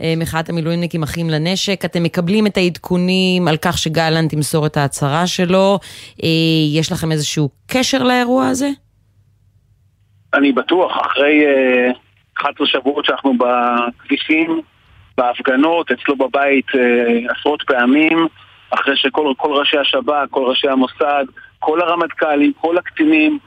[0.01, 5.27] אה, מחאת המילואימניקים אחים לנשק, אתם מקבלים את העדכונים על כך שגלנט ימסור את ההצהרה
[5.27, 5.79] שלו,
[6.23, 6.29] אה,
[6.73, 8.69] יש לכם איזשהו קשר לאירוע הזה?
[10.35, 11.45] אני בטוח, אחרי
[12.39, 14.63] 11 שבועות שאנחנו בכבישים,
[15.17, 18.27] בהפגנות, אצלו בבית אה, עשרות פעמים,
[18.71, 21.25] אחרי שכל ראשי השב"כ, כל ראשי המוסד,
[21.59, 23.39] כל הרמטכ"לים, כל הקצינים,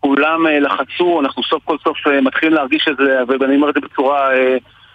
[0.00, 3.74] כולם אה, לחצו, אנחנו סוף כל סוף אה, מתחילים להרגיש את זה, ואני אומר את
[3.74, 4.30] זה בצורה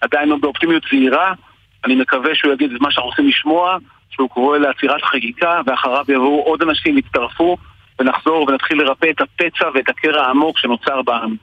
[0.01, 1.33] עדיין באופטימיות זהירה.
[1.85, 3.77] אני מקווה שהוא יגיד את מה שאנחנו רוצים לשמוע,
[4.09, 7.57] שהוא קורא לעצירת חקיקה, ואחריו יבואו עוד אנשים, יצטרפו,
[7.99, 11.35] ונחזור ונתחיל לרפא את הפצע ואת הקרע העמוק שנוצר בעם.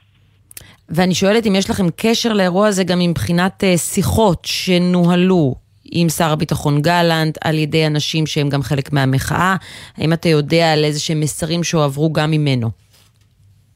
[0.90, 5.54] ואני שואלת אם יש לכם קשר לאירוע הזה גם מבחינת אה, שיחות שנוהלו
[5.92, 9.56] עם שר הביטחון גלנט, על ידי אנשים שהם גם חלק מהמחאה.
[9.98, 12.70] האם אתה יודע על איזה שהם מסרים שהועברו גם ממנו?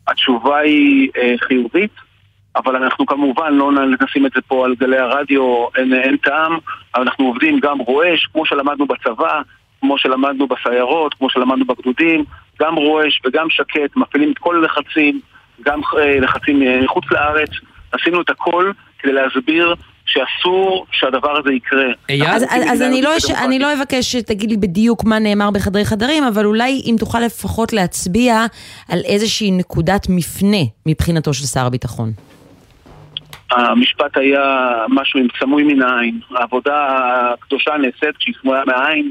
[0.08, 1.90] התשובה היא אה, חיובית,
[2.56, 6.58] אבל אנחנו כמובן לא נשים את זה פה על גלי הרדיו, אין, אין טעם,
[6.96, 9.40] אנחנו עובדים גם רועש, כמו שלמדנו בצבא,
[9.80, 12.24] כמו שלמדנו בסיירות, כמו שלמדנו בגדודים,
[12.60, 15.20] גם רועש וגם שקט, מפעילים את כל הלחצים.
[15.62, 17.50] גם אה, לחצים מחוץ לארץ,
[17.92, 19.74] עשינו את הכל כדי להסביר
[20.06, 21.86] שאסור שהדבר הזה יקרה.
[22.26, 23.30] אז, אז, אז אני, לא, ש...
[23.30, 27.72] אני לא אבקש שתגיד לי בדיוק מה נאמר בחדרי חדרים, אבל אולי אם תוכל לפחות
[27.72, 28.44] להצביע
[28.88, 32.12] על איזושהי נקודת מפנה מבחינתו של שר הביטחון.
[33.50, 36.20] המשפט היה משהו עם סמוי מן העין.
[36.30, 36.98] העבודה
[37.32, 39.10] הקדושה נעשית כשהיא סמויה מהעין,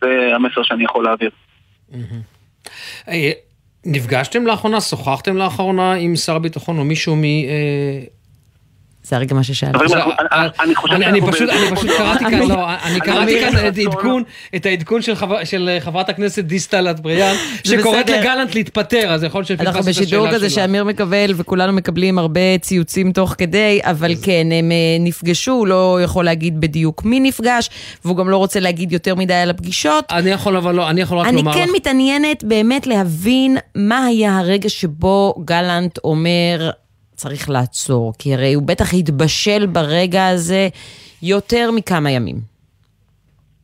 [0.00, 1.30] זה המסר שאני יכול להעביר.
[3.86, 7.22] נפגשתם לאחרונה, שוחחתם לאחרונה עם שר הביטחון או מישהו מ...
[9.06, 9.88] אה, זה הרגע מה ששאלתי.
[9.88, 13.76] זה- אנחנו- אני- אני אני- אני פשוט אני קראתי כאן, לא, אני קראתי כאן את
[13.78, 14.22] העדכון,
[14.56, 18.10] את העדכון של חבר- של אה, חברת הכנסת דיסטל אטבריאן, שקוראת.
[18.10, 20.50] לגלנט להתפטר, אז יכול להיות אנחנו שפספסת את השאלה בשידור כזה.
[20.50, 25.98] שאמיר מקבל וכולנו מקבלים הרבה ציוצים תוך כדי, אבל כן, הם אה, נפגשו, הוא לא
[26.04, 27.70] יכול להגיד בדיוק מי נפגש,
[28.04, 30.04] והוא גם לא רוצה להגיד יותר מדי על הפגישות.
[30.10, 31.56] אני יכול אבל לא, אני יכול רק אני לומר לך.
[31.56, 36.70] כן מתעניינת באמת להבין מה היה הרגע שבו גלנט אומר,
[37.16, 40.68] צריך לעצור, כי הרי הוא בטח התבשל ברגע הזה
[41.22, 42.36] יותר מכמה ימים.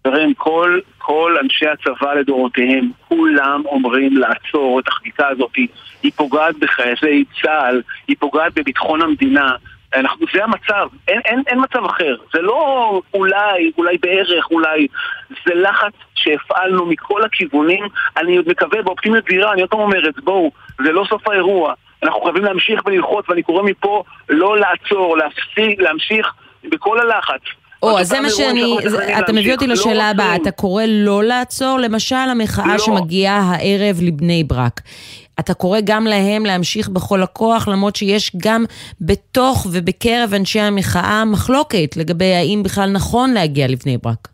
[0.06, 5.56] חברים, כל, כל אנשי הצבא לדורותיהם, כולם אומרים לעצור את החקיקה הזאת.
[6.02, 9.54] היא פוגעת בחיילי צה"ל, היא פוגעת בביטחון המדינה.
[9.94, 12.16] אנחנו, זה המצב, אין, אין, אין מצב אחר.
[12.34, 14.86] זה לא אולי, אולי בערך, אולי.
[15.46, 17.84] זה לחץ שהפעלנו מכל הכיוונים.
[18.16, 20.50] אני עוד מקווה באופטימיות זהירה, אני עוד פעם אומרת, בואו,
[20.84, 21.74] זה לא סוף האירוע.
[22.02, 26.26] אנחנו חייבים להמשיך וללחוץ, ואני קורא מפה לא לעצור, להפסיק, להמשיך
[26.64, 27.40] בכל הלחץ.
[27.82, 28.76] או, אז זה מה שאני,
[29.18, 30.36] אתה מביא אותי להמשיך, לא לשאלה הבאה.
[30.36, 32.78] אתה קורא לא לעצור, למשל המחאה לא.
[32.78, 34.80] שמגיעה הערב לבני ברק.
[35.40, 38.64] אתה קורא גם להם להמשיך בכל הכוח, למרות שיש גם
[39.00, 44.28] בתוך ובקרב אנשי המחאה מחלוקת לגבי האם בכלל נכון להגיע לבני ברק.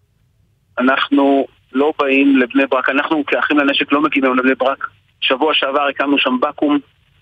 [0.78, 4.86] אנחנו לא באים לבני ברק, אנחנו כאחים לנשק לא מגיעים לבני ברק.
[5.20, 6.78] שבוע שעבר הקמנו שם בקו"ם,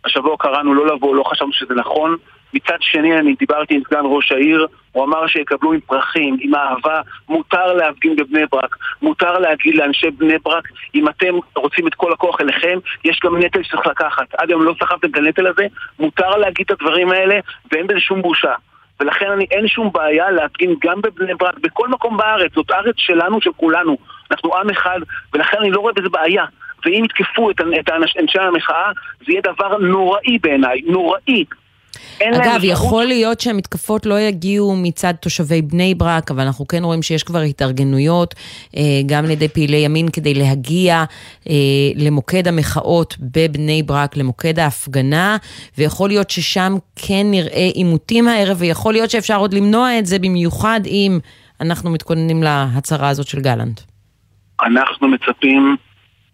[0.07, 2.17] השבוע קראנו לא לבוא, לא חשבנו שזה נכון.
[2.55, 7.01] מצד שני, אני דיברתי עם סגן ראש העיר, הוא אמר שיקבלו עם פרחים, עם אהבה,
[7.29, 12.41] מותר להפגין בבני ברק, מותר להגיד לאנשי בני ברק, אם אתם רוצים את כל הכוח
[12.41, 14.35] אליכם, יש גם נטל שצריך לקחת.
[14.39, 15.67] עד היום לא סחבתם את הנטל הזה,
[15.99, 17.39] מותר להגיד את הדברים האלה,
[17.73, 18.55] ואין בזה שום בושה.
[19.01, 23.41] ולכן אני, אין שום בעיה להפגין גם בבני ברק, בכל מקום בארץ, זאת ארץ שלנו,
[23.41, 23.97] של כולנו.
[24.31, 25.01] אנחנו עם אחד,
[25.35, 26.45] ולכן אני לא רואה בזה בעיה.
[26.85, 31.45] ואם יתקפו את, את אנשי המחאה, זה יהיה דבר נוראי בעיניי, נוראי.
[32.23, 37.23] אגב, יכול להיות שהמתקפות לא יגיעו מצד תושבי בני ברק, אבל אנחנו כן רואים שיש
[37.23, 38.35] כבר התארגנויות,
[38.77, 41.05] אה, גם על ידי פעילי ימין, כדי להגיע
[41.49, 41.55] אה,
[41.97, 45.37] למוקד המחאות בבני ברק, למוקד ההפגנה,
[45.79, 50.81] ויכול להיות ששם כן נראה עימותים הערב, ויכול להיות שאפשר עוד למנוע את זה, במיוחד
[50.87, 51.19] אם
[51.61, 53.81] אנחנו מתכוננים להצהרה הזאת של גלנט.
[54.63, 55.77] אנחנו מצפים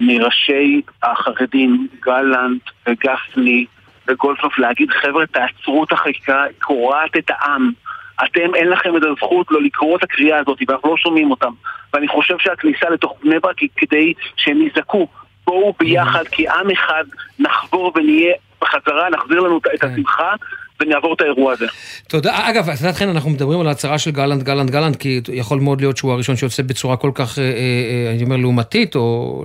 [0.01, 3.65] מראשי החרדים, גלנט וגפני
[4.09, 7.71] וגולדפלוף להגיד חבר'ה תעצרו את החקיקה, היא קורעת את העם.
[8.25, 11.53] אתם אין לכם את הזכות לא לקרוא את הקריאה הזאת ואנחנו לא שומעים אותם.
[11.95, 15.09] ואני חושב שהכניסה לתוך בני ברק היא כדי שהם יזעקו
[15.47, 17.05] בואו ביחד כי עם אחד
[17.39, 20.35] נחבור ונהיה בחזרה, נחזיר לנו את- את השמחה
[20.87, 21.67] ונעבור את האירוע הזה.
[22.09, 22.49] תודה.
[22.51, 25.81] אגב, את יודעת, חן, אנחנו מדברים על ההצהרה של גלנט, גלנט, גלנט, כי יכול מאוד
[25.81, 29.45] להיות שהוא הראשון שיוצא בצורה כל כך, אה, אה, אני אומר, לעומתית, או...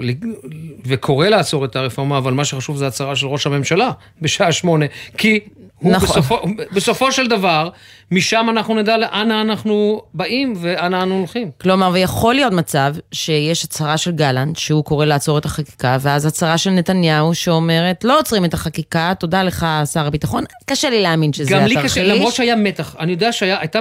[0.85, 4.85] וקורא לעצור את הרפורמה, אבל מה שחשוב זה הצהרה של ראש הממשלה בשעה שמונה,
[5.17, 5.39] כי
[5.79, 6.09] הוא נכון.
[6.09, 7.69] בסופו, בסופו של דבר,
[8.11, 11.51] משם אנחנו נדע לאן אנחנו באים ואנה אנו הולכים.
[11.61, 16.57] כלומר, ויכול להיות מצב שיש הצהרה של גלנט, שהוא קורא לעצור את החקיקה, ואז הצהרה
[16.57, 20.43] של נתניהו שאומרת, לא עוצרים את החקיקה, תודה לך, שר הביטחון.
[20.65, 21.77] קשה לי להאמין שזה גם התרחיש.
[21.77, 23.79] לי קשה, למרות שהיה מתח, אני יודע שהיה הייתה,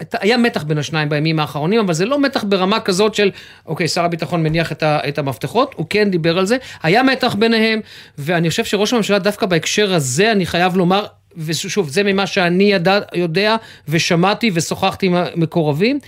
[0.00, 3.30] הייתה- היה מתח בין השניים בימים האחרונים, אבל זה לא מתח ברמה כזאת של,
[3.66, 7.34] אוקיי, שר הביטחון מניח את, ה, את המפתחות, הוא כן דיבר על זה, היה מתח
[7.38, 7.80] ביניהם,
[8.18, 11.04] ואני חושב שראש הממשלה דווקא בהקשר הזה, אני חייב לומר,
[11.36, 13.56] ושוב, זה ממה שאני ידע, יודע
[13.88, 15.98] ושמעתי ושוחחתי עם המקורבים,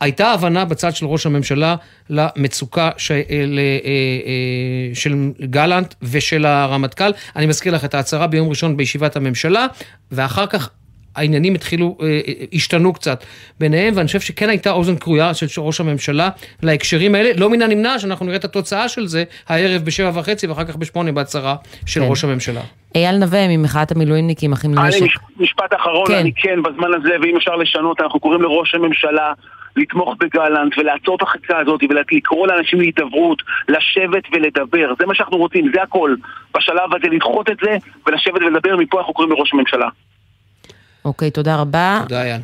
[0.00, 1.76] הייתה הבנה בצד של ראש הממשלה
[2.10, 3.10] למצוקה ש...
[3.46, 3.58] ל...
[3.58, 7.10] אה, אה, של גלנט ושל הרמטכ"ל.
[7.36, 9.66] אני מזכיר לך את ההצהרה ביום ראשון בישיבת הממשלה,
[10.12, 10.70] ואחר כך
[11.16, 13.24] העניינים התחילו, אה, אה, השתנו קצת
[13.60, 16.28] ביניהם, ואני חושב שכן הייתה אוזן כרויה של ראש הממשלה
[16.62, 17.30] להקשרים האלה.
[17.36, 21.12] לא מן הנמנע שאנחנו נראה את התוצאה של זה הערב בשבע וחצי ואחר כך בשמונה
[21.12, 22.06] בהצהרה של כן.
[22.10, 22.60] ראש הממשלה.
[22.94, 25.02] אייל נווה ממחאת המילואימניקים, אחים אני לנשק.
[25.02, 26.14] מש- משפט אחרון, כן.
[26.18, 29.32] אני כן בזמן הזה, ואם אפשר לשנות, אנחנו קוראים לראש הממשלה
[29.76, 35.70] לתמוך בגלנט ולעצור את החקיקה הזאת ולקרוא לאנשים להידברות, לשבת ולדבר, זה מה שאנחנו רוצים,
[35.74, 36.14] זה הכל.
[36.56, 39.88] בשלב הזה לדחות את זה ולשבת ולדבר, מפה אנחנו קוראים לראש הממשלה.
[41.04, 42.00] אוקיי, תודה רבה.
[42.02, 42.40] תודה, אייל.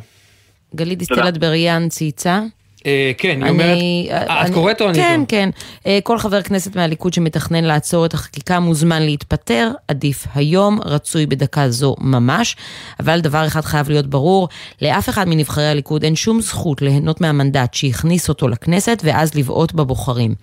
[0.75, 1.29] גלית דיסטל.
[1.29, 2.41] אטבריאן צייצה.
[2.85, 3.77] אה, כן, היא אומרת...
[4.29, 5.25] אה, את קוראת או אני כן, קורא?
[5.27, 5.49] כן.
[5.85, 11.69] אה, כל חבר כנסת מהליכוד שמתכנן לעצור את החקיקה מוזמן להתפטר, עדיף היום, רצוי בדקה
[11.69, 12.55] זו ממש.
[12.99, 14.49] אבל דבר אחד חייב להיות ברור,
[14.81, 20.35] לאף אחד מנבחרי הליכוד אין שום זכות ליהנות מהמנדט שהכניס אותו לכנסת ואז לבעוט בבוחרים.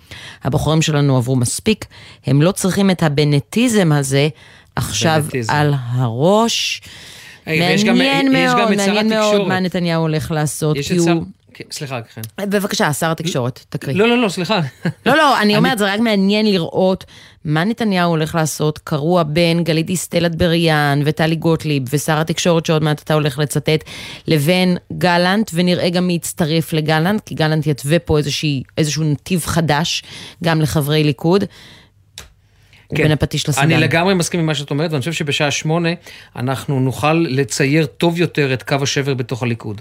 [0.44, 1.84] הבוחרים שלנו עברו מספיק,
[2.26, 4.28] הם לא צריכים את הבנטיזם הזה
[4.76, 5.52] עכשיו בנטיזם.
[5.52, 6.82] על הראש.
[7.46, 9.48] מעניין מאוד, מעניין מאוד.
[9.48, 10.96] מה נתניהו הולך לעשות, כי.
[10.96, 11.22] הוא...
[11.56, 12.20] כן, סליחה, כן.
[12.50, 13.96] בבקשה, שר התקשורת, תקריא.
[13.96, 14.60] לא, לא, לא, סליחה.
[15.06, 17.04] לא, לא, אני אומרת, זה רק מעניין לראות
[17.44, 23.02] מה נתניהו הולך לעשות, קרוע בין גלית דיסטל אטבריאן וטלי גוטליב ושר התקשורת שעוד מעט
[23.02, 23.84] אתה הולך לצטט,
[24.26, 28.18] לבין גלנט, ונראה גם מי יצטרף לגלנט, כי גלנט יתווה פה
[28.78, 30.02] איזשהו נתיב חדש
[30.44, 31.44] גם לחברי ליכוד.
[32.88, 33.02] כן.
[33.02, 33.62] בין הפטיש לסדן.
[33.62, 35.88] אני לגמרי מסכים עם מה שאת אומרת, ואני חושב שבשעה שמונה
[36.36, 39.80] אנחנו נוכל לצייר טוב יותר את קו השבר בתוך הליכוד.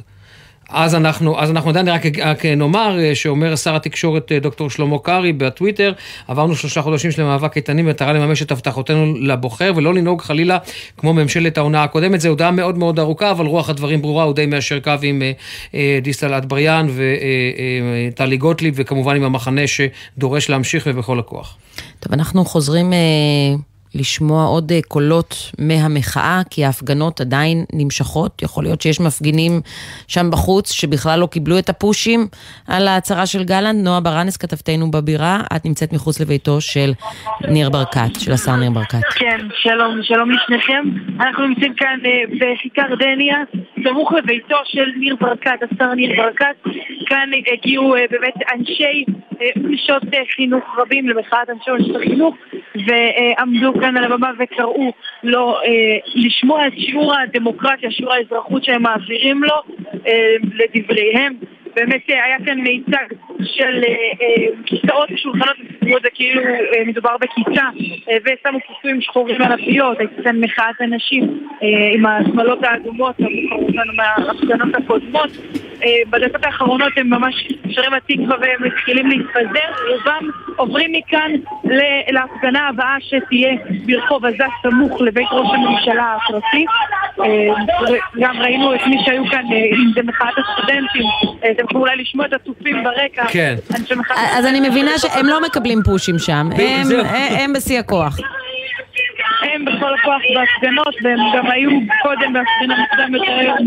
[0.70, 5.00] אז אנחנו, אז אנחנו עדיין רק, רק נאמר אה, שאומר שר התקשורת אה, דוקטור שלמה
[5.00, 5.94] קרעי בטוויטר,
[6.28, 10.58] עברנו שלושה חודשים של מאבק איתנים במטרה לממש את הבטחותינו לבוחר ולא לנהוג חלילה
[10.98, 12.22] כמו ממשלת העונה הקודמת.
[12.22, 15.32] זו הודעה מאוד מאוד ארוכה, אבל רוח הדברים ברורה, הוא די מיישר קו עם אה,
[15.76, 21.58] אה, דיסטל אטבריאן וטלי אה, גוטליב וכמובן עם המחנה שדורש להמשיך ובכל הכוח.
[22.00, 22.94] טוב, אנחנו חוזרים...
[22.94, 23.75] אה...
[23.96, 28.42] לשמוע עוד אה, קולות מהמחאה, כי ההפגנות עדיין נמשכות.
[28.42, 29.62] יכול להיות שיש מפגינים
[30.08, 32.28] שם בחוץ שבכלל לא קיבלו את הפושים
[32.68, 33.84] על ההצהרה של גלנט.
[33.84, 36.92] נועה ברנס, כתבתנו בבירה, את נמצאת מחוץ לביתו של
[37.48, 39.04] ניר ברקת, של השר ניר ברקת.
[39.16, 40.84] כן, שלום, שלום לשניכם.
[41.20, 43.38] אנחנו נמצאים כאן אה, בכיכר דניה,
[43.84, 46.56] סמוך לביתו של ניר ברקת, השר ניר ברקת.
[47.06, 49.06] כאן הגיעו אה, באמת אנשי
[49.56, 50.04] נשות
[50.36, 52.36] חינוך רבים למחאת אנשי החינוך,
[52.76, 54.94] ועמדו על הבמה וקראו
[55.24, 59.56] לו אה, לשמוע את שיעור הדמוקרטיה, שיעור האזרחות שהם מעבירים לו
[60.08, 61.34] אה, לדבריהם.
[61.76, 63.90] באמת אה, היה כאן מיצג של אה,
[64.22, 66.42] אה, כיסאות ושולחנות וסיפרו את זה כאילו
[66.86, 67.70] מדובר בכיתה
[68.08, 71.48] ושמו כיסויים שחורים על הפיות, הייתה כאן מחאת הנשים
[71.94, 75.30] עם השמאלות האדומות המוכרות לנו מההפגנות הקודמות
[76.10, 81.32] בדקות האחרונות הם ממש שרים התקווה והם מתחילים להתפזר, רובם עוברים מכאן
[82.10, 83.54] להפגנה הבאה שתהיה
[83.86, 86.66] ברחוב עזה סמוך לבית ראש הממשלה הפרטי.
[87.22, 87.84] אה,
[88.20, 91.06] גם ראינו את מי שהיו כאן, אה, אם זה מחאת הסטודנטים,
[91.40, 93.26] אתם יכולים אולי לשמוע את התופים ברקע.
[93.28, 93.56] כן.
[94.38, 96.50] אז אני מבינה שהם לא מקבלים פושים שם,
[97.40, 98.18] הם בשיא הכוח.
[99.42, 101.70] הם בכל הכוח בהפגנות, והם גם היו
[102.02, 103.58] קודם בהפגנה מוקדם יותר היום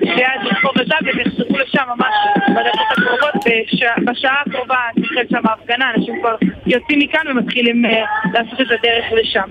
[0.00, 2.14] ליד רחוב הזב, והם יחזרו לשם ממש
[2.48, 3.34] בדקות הקרובות,
[4.06, 7.84] בשעה הקרובה תתחיל שם ההפגנה, אנשים כבר יוצאים מכאן ומתחילים
[8.32, 9.50] לעשות את הדרך לשם.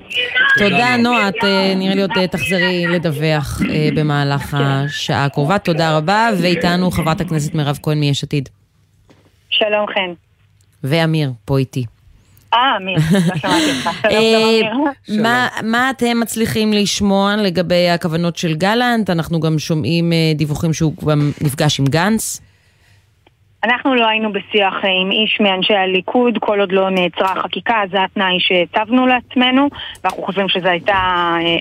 [0.57, 1.43] תודה נועה, את
[1.75, 3.61] נראה לי עוד תחזרי לדווח
[3.95, 8.49] במהלך השעה הקרובה, תודה רבה, ואיתנו חברת הכנסת מירב כהן מיש עתיד.
[9.49, 10.13] שלום חן.
[10.83, 11.85] ואמיר, פה איתי.
[12.53, 13.89] אה, אמיר, לא שמעתי אותך.
[15.07, 15.25] שלום,
[15.63, 19.09] מה אתם מצליחים לשמוע לגבי הכוונות של גלנט?
[19.09, 22.41] אנחנו גם שומעים דיווחים שהוא גם נפגש עם גנץ.
[23.63, 28.37] אנחנו לא היינו בשיח עם איש מאנשי הליכוד כל עוד לא נעצרה החקיקה, זה התנאי
[28.39, 29.69] שהצבנו לעצמנו
[30.03, 30.97] ואנחנו חושבים שזו הייתה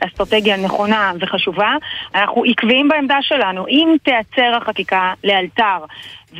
[0.06, 1.76] אסטרטגיה נכונה וחשובה.
[2.14, 3.66] אנחנו עקביים בעמדה שלנו.
[3.68, 5.78] אם תיעצר החקיקה לאלתר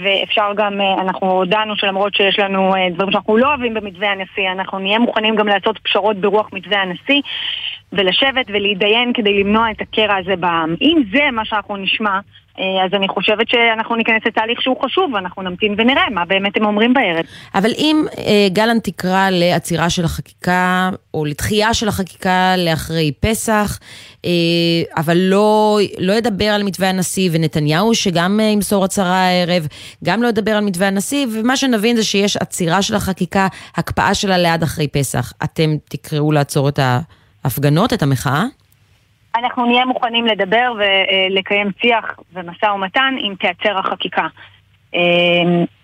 [0.02, 4.98] ואפשר גם, אנחנו הודענו שלמרות שיש לנו דברים שאנחנו לא אוהבים במתווה הנשיא, אנחנו נהיה
[4.98, 7.20] מוכנים גם לעשות פשרות ברוח מתווה הנשיא
[7.92, 10.74] ולשבת ולהתדיין כדי למנוע את הקרע הזה בעם.
[10.82, 12.18] אם זה מה שאנחנו נשמע,
[12.84, 16.94] אז אני חושבת שאנחנו ניכנס לתהליך שהוא חשוב, ואנחנו נמתין ונראה מה באמת הם אומרים
[16.94, 17.24] בערב.
[17.54, 23.78] אבל אם אה, גלנט תקרא לעצירה של החקיקה, או לתחייה של החקיקה לאחרי פסח,
[24.24, 24.30] אה,
[24.96, 29.66] אבל לא, לא ידבר על מתווה הנשיא, ונתניהו שגם אה, ימסור הצהרה הערב,
[30.04, 34.38] גם לא ידבר על מתווה הנשיא, ומה שנבין זה שיש עצירה של החקיקה, הקפאה שלה
[34.38, 35.32] ליד אחרי פסח.
[35.44, 36.78] אתם תקראו לעצור את
[37.44, 38.44] ההפגנות, את המחאה?
[39.36, 44.26] אנחנו נהיה מוכנים לדבר ולקיים שיח ומשא ומתן אם תיעצר החקיקה.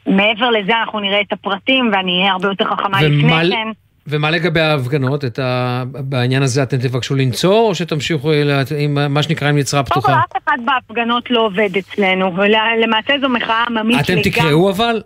[0.07, 3.69] מעבר לזה אנחנו נראה את הפרטים ואני אהיה הרבה יותר חכמה לפני כן.
[4.07, 5.25] ומה לגבי ההפגנות?
[5.25, 5.83] את ה...
[5.93, 8.33] בעניין הזה אתם תבקשו לנצור, או שתמשיכו
[8.79, 10.01] עם מה שנקרא עם יצרה פתוחה?
[10.01, 12.37] קודם כל, אף אחד בהפגנות לא עובד אצלנו.
[12.83, 15.03] למעשה זו מחאה עממית אתם תקראו אבל?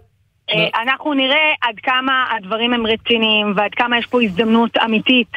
[0.82, 5.32] אנחנו נראה עד כמה הדברים הם רציניים ועד כמה יש פה הזדמנות אמיתית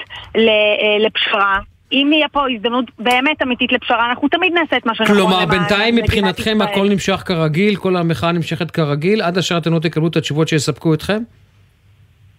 [0.99, 1.59] לפשרה.
[1.91, 5.15] אם יהיה פה הזדמנות באמת אמיתית לפשרה, אנחנו תמיד נעשה את מה שנכון.
[5.15, 10.07] כלומר, בינתיים מבחינתכם הכל נמשך כרגיל, כל המחאה נמשכת כרגיל, עד אשר אתם לא תקבלו
[10.07, 11.23] את התשובות שיספקו אתכם?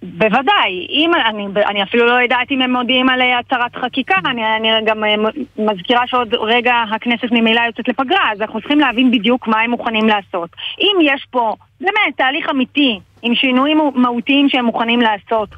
[0.02, 4.68] בוודאי, אם, אני, אני אפילו לא יודעת אם הם מודיעים על הצהרת חקיקה, אני, אני
[4.86, 5.02] גם
[5.58, 10.06] מזכירה שעוד רגע הכנסת ממילא יוצאת לפגרה, אז אנחנו צריכים להבין בדיוק מה הם מוכנים
[10.08, 10.50] לעשות.
[10.80, 15.48] אם יש פה באמת תהליך אמיתי עם שינויים מהותיים שהם מוכנים לעשות,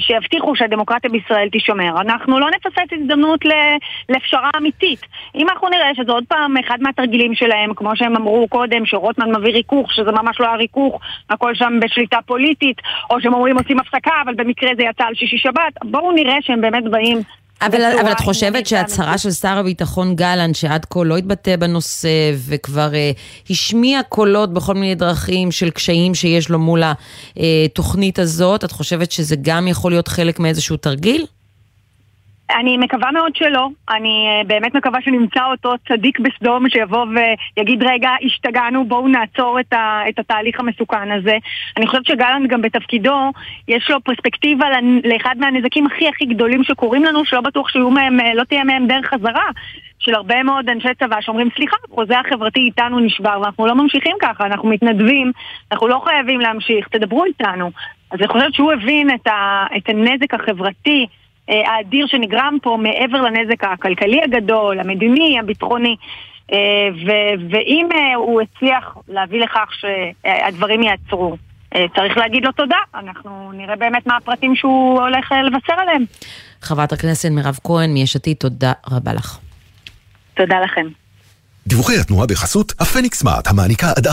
[0.00, 2.00] שיבטיחו שהדמוקרטיה בישראל תישמר.
[2.00, 3.40] אנחנו לא נפספס הזדמנות
[4.08, 5.00] לפשרה אמיתית.
[5.34, 9.52] אם אנחנו נראה שזה עוד פעם אחד מהתרגילים שלהם, כמו שהם אמרו קודם, שרוטמן מביא
[9.52, 12.76] ריכוך, שזה ממש לא היה ריכוך, הכל שם בשליטה פוליטית,
[13.10, 16.60] או שהם אומרים עושים הפסקה, אבל במקרה זה יצא על שישי שבת, בואו נראה שהם
[16.60, 17.18] באמת באים
[17.62, 22.94] אבל, אבל את חושבת שהצהרה של שר הביטחון גלנט, שעד כה לא התבטא בנושא וכבר
[22.94, 23.10] אה,
[23.50, 26.82] השמיע קולות בכל מיני דרכים של קשיים שיש לו מול
[27.36, 31.26] התוכנית הזאת, את חושבת שזה גם יכול להיות חלק מאיזשהו תרגיל?
[32.56, 33.68] אני מקווה מאוד שלא.
[33.90, 37.06] אני אה, באמת מקווה שנמצא אותו צדיק בסדום שיבוא
[37.56, 41.36] ויגיד, רגע, השתגענו, בואו נעצור את, ה, את התהליך המסוכן הזה.
[41.76, 43.32] אני חושבת שגלנט גם בתפקידו,
[43.68, 44.66] יש לו פרספקטיבה
[45.04, 48.86] לאחד מהנזקים הכי הכי גדולים שקורים לנו, שלא בטוח שיהיו מהם, אה, לא תהיה מהם
[48.86, 49.50] דרך חזרה.
[50.00, 54.46] של הרבה מאוד אנשי צבא שאומרים, סליחה, החוזה החברתי איתנו נשבר ואנחנו לא ממשיכים ככה,
[54.46, 55.32] אנחנו מתנדבים,
[55.72, 57.70] אנחנו לא חייבים להמשיך, תדברו איתנו.
[58.10, 61.06] אז אני חושבת שהוא הבין את, ה, את הנזק החברתי
[61.48, 65.96] האדיר שנגרם פה מעבר לנזק הכלכלי הגדול, המדיני, הביטחוני.
[66.52, 66.58] אה,
[67.06, 71.36] ו- ואם אה, הוא הצליח להביא לכך שהדברים יעצרו,
[71.74, 72.76] אה, צריך להגיד לו תודה.
[72.94, 76.04] אנחנו נראה באמת מה הפרטים שהוא הולך אה, לבשר עליהם.
[76.62, 79.38] חברת הכנסת מירב כהן מיש עתיד, תודה רבה לך.
[80.34, 80.86] תודה לכם.
[81.68, 84.10] דיווחי התנועה בחסות הפניקס סמארט, המעניקה עד 45%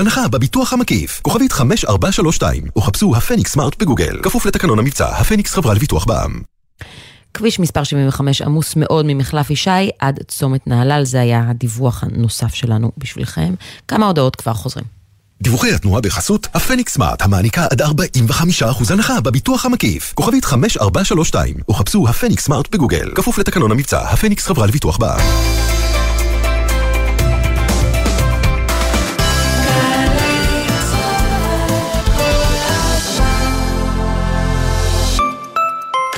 [0.00, 1.20] הנחה בביטוח המקיף.
[1.22, 4.22] כוכבית 5432, או חפשו הפניקס סמארט בגוגל.
[4.22, 6.40] כפוף לתקנון המבצע, הפניקס חברה לביטוח בע"מ.
[7.34, 12.92] כביש מספר 75 עמוס מאוד ממחלף ישי עד צומת נהלל, זה היה הדיווח הנוסף שלנו
[12.98, 13.54] בשבילכם.
[13.88, 14.84] כמה הודעות כבר חוזרים.
[15.42, 20.12] דיווחי התנועה בחסות הפניקס סמארט, המעניקה עד 45% הנחה בביטוח המקיף.
[20.14, 23.10] כוכבית 5432, או חפשו הפניקס סמארט בגוגל.
[23.14, 25.79] כפוף לתקנון המבצע, הפניקס חברה לביטוח בע"מ.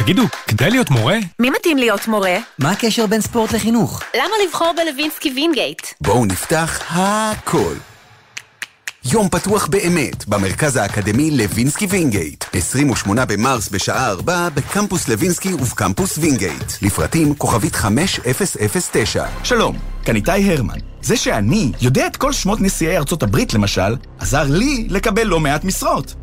[0.04, 1.18] תגידו, כדאי להיות מורה?
[1.38, 2.36] מי מתאים להיות מורה?
[2.58, 4.02] מה הקשר בין ספורט לחינוך?
[4.16, 5.86] למה לבחור בלווינסקי וינגייט?
[6.00, 7.74] בואו נפתח הכל.
[9.04, 12.44] יום פתוח באמת, במרכז האקדמי לוינסקי וינגייט.
[12.52, 16.72] 28 במרס בשעה 4 בקמפוס לוינסקי ובקמפוס וינגייט.
[16.82, 19.26] לפרטים כוכבית 5009.
[19.44, 20.78] שלום, כאן איתי הרמן.
[21.02, 25.64] זה שאני יודע את כל שמות נשיאי ארצות הברית למשל, עזר לי לקבל לא מעט
[25.64, 26.14] משרות.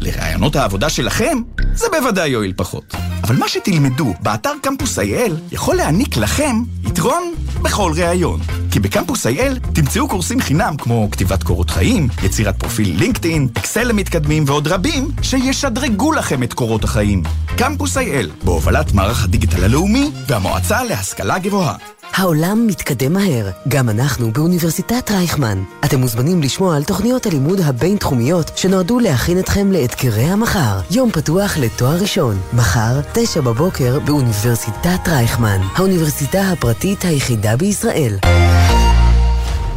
[0.00, 1.38] לראיונות העבודה שלכם,
[1.74, 2.94] זה בוודאי יועיל פחות.
[3.22, 8.40] אבל מה שתלמדו באתר קמפוס IL יכול להעניק לכם יתרון בכל ראיון.
[8.70, 14.44] כי בקמפוס IL תמצאו קורסים חינם כמו כתיבת קורות חיים, יצירת פרופיל לינקדאין, אקסל למתקדמים
[14.46, 17.22] ועוד רבים שישדרגו לכם את קורות החיים.
[17.56, 21.76] קמפוס IL, בהובלת מערך הדיגיטל הלאומי והמועצה להשכלה גבוהה.
[22.14, 25.58] העולם מתקדם מהר, גם אנחנו באוניברסיטת רייכמן.
[25.84, 30.80] אתם מוזמנים לשמוע על תוכניות הלימוד הבינתחומיות שנועדו להכין אתכם לאתגרי המחר.
[30.90, 38.18] יום פתוח לתואר ראשון, מחר, תשע בבוקר, באוניברסיטת רייכמן, האוניברסיטה הפרטית היחידה בישראל.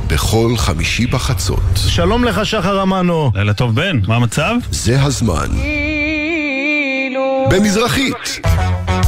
[0.08, 1.60] בכל חמישי בחצות.
[1.76, 3.32] שלום לך, שחר אמנו.
[3.36, 4.56] לילה טוב, בן, מה המצב?
[4.72, 5.48] זה הזמן.
[7.52, 8.40] במזרחית.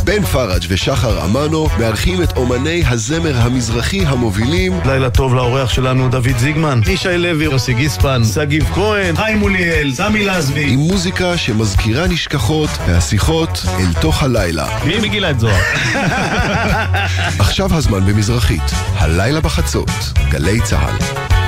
[0.03, 6.37] בן פראג' ושחר אמנו מארחים את אומני הזמר המזרחי המובילים לילה טוב לאורח שלנו דוד
[6.37, 12.69] זיגמן, ישי לוי, יוסי גיספן, שגיב כהן, חיים מוליאל, סמי לזבי עם מוזיקה שמזכירה נשכחות
[12.87, 14.67] והשיחות אל תוך הלילה.
[14.85, 15.61] מי מגילת זוהר?
[17.39, 19.89] עכשיו הזמן במזרחית, הלילה בחצות,
[20.29, 21.40] גלי צה"ל.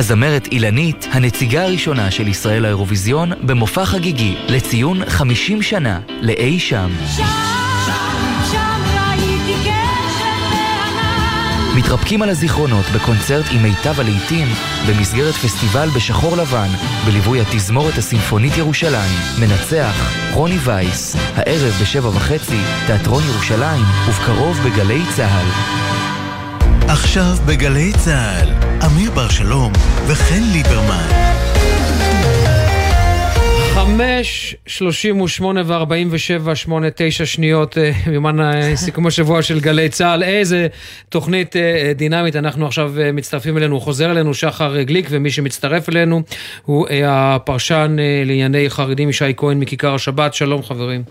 [0.00, 6.90] הזמרת אילנית, הנציגה הראשונה של ישראל לאירוויזיון, במופע חגיגי לציון 50 שנה לאי שם.
[11.76, 14.48] מתרפקים על הזיכרונות בקונצרט עם מיטב הלעיתים
[14.88, 16.68] במסגרת פסטיבל בשחור לבן
[17.06, 19.16] בליווי התזמורת הסימפונית ירושלים.
[19.40, 25.46] מנצח רוני וייס, הערב בשבע וחצי, תיאטרון ירושלים, ובקרוב בגלי צה"ל.
[26.88, 29.72] עכשיו בגלי צה"ל, אמיר בר שלום
[30.06, 31.08] וחן ליברמן.
[33.74, 39.88] חמש, שלושים ושמונה וארבעים ושבע, שמונה, תשע שניות, אה, יומן אה, סיכום השבוע של גלי
[39.88, 40.22] צה"ל.
[40.22, 40.66] איזה
[41.08, 46.22] תוכנית אה, דינמית, אנחנו עכשיו מצטרפים אלינו, חוזר אלינו, שחר גליק, ומי שמצטרף אלינו
[46.64, 50.34] הוא הפרשן לענייני חרדים ישי כהן מכיכר השבת.
[50.34, 51.02] שלום חברים.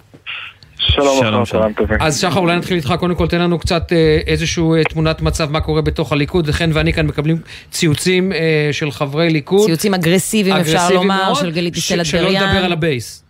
[0.80, 1.72] שלום, שלום, שלום.
[2.00, 5.52] אז שחר, אולי נתחיל איתך, קודם כל תן לנו קצת אה, איזושהי אה, תמונת מצב
[5.52, 7.38] מה קורה בתוך הליכוד, חן ואני כאן מקבלים
[7.72, 8.38] ציוצים אה,
[8.72, 9.66] של חברי ליכוד.
[9.66, 12.44] ציוצים אגרסיביים, אפשר לומר, מאוד, של גלית דיסטל ש- שלא אטבריאן.
[12.50, 13.24] לדבר על ה base.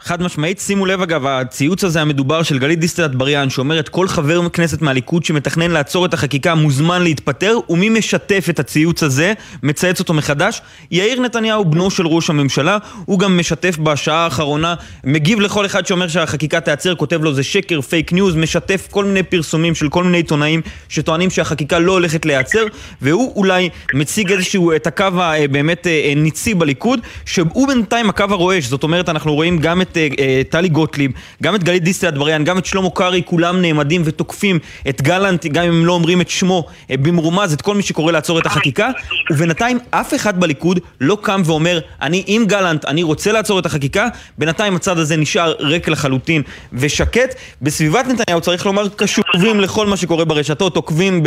[0.00, 4.48] חד משמעית, שימו לב אגב, הציוץ הזה המדובר של גלית דיסטל אטבריאן שאומרת כל חבר
[4.48, 9.32] כנסת מהליכוד שמתכנן לעצור את החקיקה מוזמן להתפטר ומי משתף את הציוץ הזה,
[9.62, 10.62] מצייץ אותו מחדש?
[10.90, 14.74] יאיר נתניהו, בנו של ראש הממשלה, הוא גם משתף בשעה האחרונה,
[15.04, 19.22] מגיב לכל אחד שאומר שהחקיקה תיעצר, כותב לו זה שקר, fake news, משתף כל מיני
[19.22, 22.64] פרסומים של כל מיני עיתונאים שטוענים שהחקיקה לא הולכת להיעצר
[23.02, 25.04] והוא אולי מציג איזשהו את הקו
[25.44, 25.86] הבאמת
[26.16, 30.42] ניצי בליכוד שהוא בינתיים הקו הרועש, זאת אומרת אנחנו רואים גם את את אה, אה,
[30.50, 31.10] טלי גוטליב,
[31.42, 34.58] גם את גלית דיסטל אטבריאן, גם את שלמה קרעי, כולם נעמדים ותוקפים
[34.88, 38.12] את גלנט, גם אם הם לא אומרים את שמו אה, במרומז, את כל מי שקורא
[38.12, 38.90] לעצור את החקיקה,
[39.32, 44.08] ובינתיים אף אחד בליכוד לא קם ואומר, אני עם גלנט, אני רוצה לעצור את החקיקה,
[44.38, 47.34] בינתיים הצד הזה נשאר ריק לחלוטין ושקט.
[47.62, 51.22] בסביבת נתניהו צריך לומר קשובים לכל מה שקורה ברשתות, עוקבים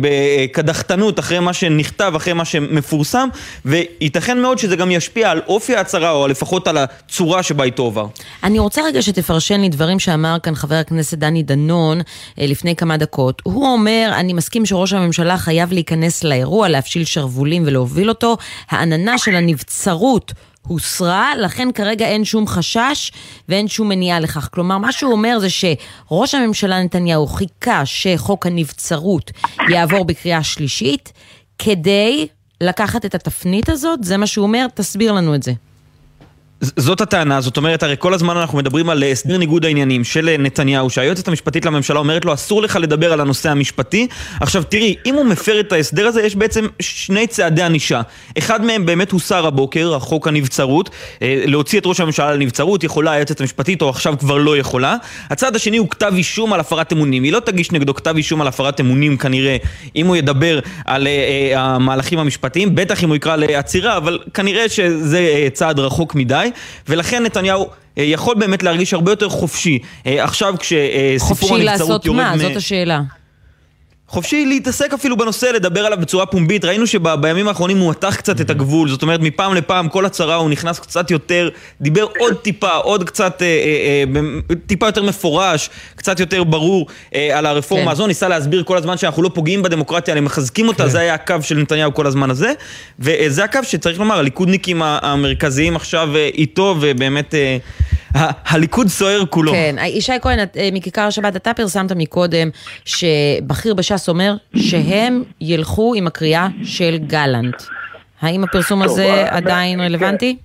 [0.00, 3.28] בקדחתנות אחרי מה שנכתב, אחרי מה שמפורסם,
[3.64, 8.06] וייתכן מאוד שזה גם ישפיע על אופי ההצהרה, או לפחות על הצורה שבה היא תועבר.
[8.42, 12.00] אני רוצה רגע שתפרשן לי דברים שאמר כאן חבר הכנסת דני דנון
[12.38, 13.42] אה, לפני כמה דקות.
[13.44, 18.36] הוא אומר, אני מסכים שראש הממשלה חייב להיכנס לאירוע, להפשיל שרוולים ולהוביל אותו.
[18.70, 20.32] העננה של הנבצרות
[20.66, 23.12] הוסרה, לכן כרגע אין שום חשש
[23.48, 24.48] ואין שום מניעה לכך.
[24.52, 29.30] כלומר, מה שהוא אומר זה שראש הממשלה נתניהו חיכה שחוק הנבצרות
[29.70, 31.12] יעבור בקריאה שלישית,
[31.58, 32.26] כדי
[32.60, 35.52] לקחת את התפנית הזאת, זה מה שהוא אומר, תסביר לנו את זה.
[36.60, 40.28] זאת הטענה, זאת אומרת, הרי כל הזמן אנחנו מדברים על אה, הסדר ניגוד העניינים של
[40.28, 44.06] אה, נתניהו, שהיועצת המשפטית לממשלה אומרת לו, אסור לך לדבר על הנושא המשפטי.
[44.40, 48.00] עכשיו תראי, אם הוא מפר את ההסדר הזה, יש בעצם שני צעדי ענישה.
[48.38, 50.90] אחד מהם באמת הוסר הבוקר, החוק הנבצרות.
[51.22, 54.96] אה, להוציא את ראש הממשלה לנבצרות, יכולה היועצת המשפטית, או עכשיו כבר לא יכולה.
[55.30, 57.22] הצעד השני הוא כתב אישום על הפרת אמונים.
[57.22, 59.56] היא לא תגיש נגדו כתב אישום על הפרת אמונים כנראה,
[59.96, 64.68] אם הוא ידבר על אה, אה, המהלכים המשפטתיים, בטח אם הוא יקרא לעצירה, אבל כנראה
[64.68, 66.43] שזה אה, צעד רחוק מדי.
[66.88, 69.78] ולכן נתניהו אה, יכול באמת להרגיש הרבה יותר חופשי.
[70.06, 72.34] אה, עכשיו כשסיפור חופשי הנבצרות לעשות יורד מה?
[72.34, 72.38] מ...
[72.38, 73.00] זאת השאלה.
[74.08, 76.64] חופשי להתעסק אפילו בנושא, לדבר עליו בצורה פומבית.
[76.64, 80.50] ראינו שבימים האחרונים הוא מתח קצת את הגבול, זאת אומרת מפעם לפעם כל הצהרה הוא
[80.50, 81.48] נכנס קצת יותר,
[81.80, 84.04] דיבר עוד טיפה, עוד קצת, אה, אה,
[84.50, 87.90] אה, טיפה יותר מפורש, קצת יותר ברור אה, על הרפורמה כן.
[87.90, 91.34] הזו, ניסה להסביר כל הזמן שאנחנו לא פוגעים בדמוקרטיה, אלא מחזקים אותה, זה היה הקו
[91.42, 92.52] של נתניהו כל הזמן הזה,
[92.98, 97.56] וזה הקו שצריך לומר, הליכודניקים המרכזיים עכשיו איתו, ובאמת אה,
[98.14, 99.52] הליכוד סוער כולו.
[99.52, 102.48] כן, ישי כהן, אה, מכיכר השבת, אתה פרסמת מקודם
[102.84, 107.62] שבכיר בש"ס אומר שהם ילכו עם הקריאה של גלנט.
[108.20, 109.84] האם הפרסום הזה אה, עדיין כן.
[109.84, 110.36] רלוונטי?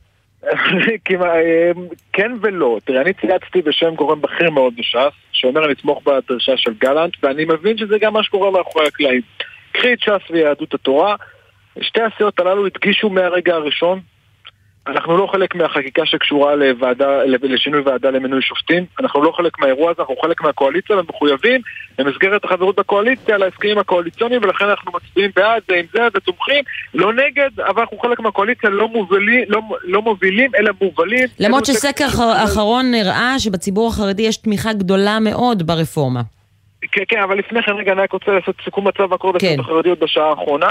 [0.43, 1.71] אה,
[2.13, 2.77] כן ולא.
[2.85, 7.45] תראה, אני צייצתי בשם גורם בכיר מאוד בש"ס, שאומר אני אתמוך בדרישה של גלנט, ואני
[7.45, 9.21] מבין שזה גם מה שקורה מאחורי הקלעים.
[9.71, 11.15] קחי את ש"ס ויהדות התורה,
[11.81, 13.99] שתי הסיעות הללו הדגישו מהרגע הראשון
[14.87, 20.01] אנחנו לא חלק מהחקיקה שקשורה לוועדה, לשינוי ועדה למינוי שופטים, אנחנו לא חלק מהאירוע הזה,
[20.01, 21.61] אנחנו חלק מהקואליציה ומחויבים
[21.97, 26.63] במסגרת החברות בקואליציה להסכמים הקואליציוניים ולכן אנחנו מצביעים בעד זה עם זה ותומכים,
[26.93, 31.27] לא נגד, אבל אנחנו חלק מהקואליציה, לא, מובילים, לא, לא מובילים אלא מובלים.
[31.39, 36.21] למרות שסקר אחר- אחרון הראה שבציבור החרדי יש תמיכה גדולה מאוד ברפורמה.
[36.91, 39.55] כן, כן, אבל לפני כן רגע אני רק רוצה לעשות סיכום מצב מה קורה כן.
[39.59, 40.69] החרדיות בשעה האחרונה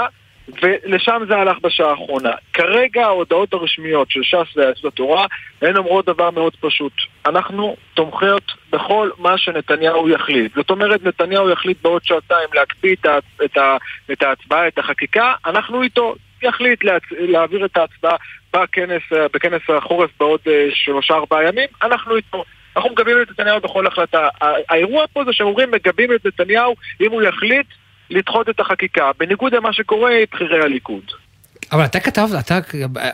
[0.61, 2.31] ולשם זה הלך בשעה האחרונה.
[2.53, 5.25] כרגע ההודעות הרשמיות של ש"ס ויהדות התורה
[5.61, 6.93] הן אומרות דבר מאוד פשוט.
[7.25, 10.55] אנחנו תומכות בכל מה שנתניהו יחליט.
[10.55, 13.05] זאת אומרת, נתניהו יחליט בעוד שעתיים להקפיא את,
[13.45, 13.77] את, ה,
[14.11, 16.15] את ההצבעה, את החקיקה, אנחנו איתו.
[16.43, 17.03] יחליט להצ...
[17.11, 18.15] להעביר את ההצבעה
[18.53, 19.01] בכנס,
[19.33, 22.43] בכנס החורף בעוד אה, שלושה ארבעה ימים, אנחנו איתו.
[22.75, 24.27] אנחנו מגבים את נתניהו בכל החלטה.
[24.41, 27.65] האירוע פה זה שאומרים מגבים את נתניהו אם הוא יחליט
[28.09, 31.03] לדחות את החקיקה, בניגוד למה שקורה עם בכירי הליכוד.
[31.71, 32.59] אבל אתה כתבת, אתה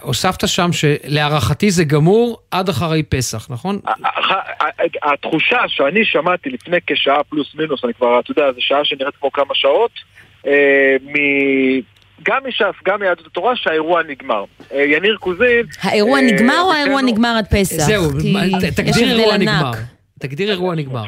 [0.01, 3.79] הוספת שם שלהערכתי זה גמור עד אחרי פסח, נכון?
[5.03, 9.31] התחושה שאני שמעתי לפני כשעה פלוס מינוס, אני כבר, אתה יודע, זו שעה שנראית כמו
[9.31, 9.91] כמה שעות,
[10.47, 14.43] אה, מ- גם מש"ס, גם מיהדות התורה, שהאירוע נגמר.
[14.73, 15.65] אה, יניר קוזין...
[15.81, 17.83] האירוע אה, נגמר או האירוע נגמר עד פסח?
[17.83, 18.11] זהו,
[18.75, 19.37] תגדיר אירוע.
[19.37, 19.71] נגמר.
[20.19, 21.03] תגדיר אירוע נגמר.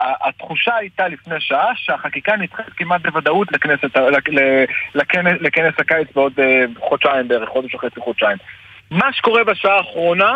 [0.00, 3.96] התחושה הייתה לפני שעה שהחקיקה נדחית כמעט בוודאות לכנסת,
[4.94, 8.36] לכנס, לכנס הקיץ בעוד אה, חודשיים בערך, חודש וחצי, חודשיים.
[8.90, 10.32] מה שקורה בשעה האחרונה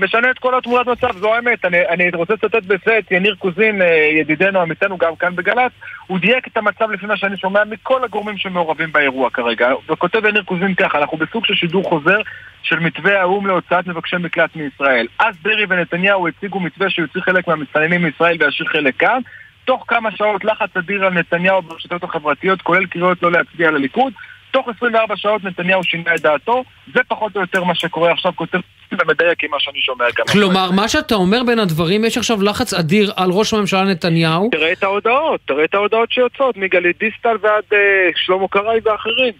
[0.00, 1.64] משנה את כל התמונת מצב, זו האמת.
[1.64, 3.86] אני, אני רוצה לצטט בזה את יניר קוזין, אה,
[4.20, 5.72] ידידנו, עמיתנו, גם כאן בגל"צ,
[6.06, 9.68] הוא דייק את המצב לפי מה שאני שומע מכל הגורמים שמעורבים באירוע כרגע.
[9.90, 12.20] וכותב יניר קוזין ככה, אנחנו בסוג של שידור חוזר
[12.62, 15.06] של מתווה האו"ם להוצאת מבקשי מקלט מישראל.
[15.18, 19.20] אז דרעי ונתניהו הציגו מתווה שיוציא חלק מהמסתננים מישראל וישאיר חלק כאן.
[19.64, 24.12] תוך כמה שעות לחץ אדיר על נתניהו ברשתות החברתיות, כולל קריאות לא להצביע לליכוד.
[24.50, 26.64] תוך 24 שעות נתניהו שינה את דעתו,
[26.94, 28.58] זה פחות או יותר מה שקורה עכשיו, כותב
[29.00, 30.26] ומדייק עם מה שאני שומע גם.
[30.32, 34.48] כלומר, מה שאתה אומר בין הדברים, יש עכשיו לחץ אדיר על ראש הממשלה נתניהו.
[34.52, 37.78] תראה את ההודעות, תראה את ההודעות שיוצאות, מגלית דיסטל ועד אה,
[38.16, 39.34] שלמה קרעי ואחרים.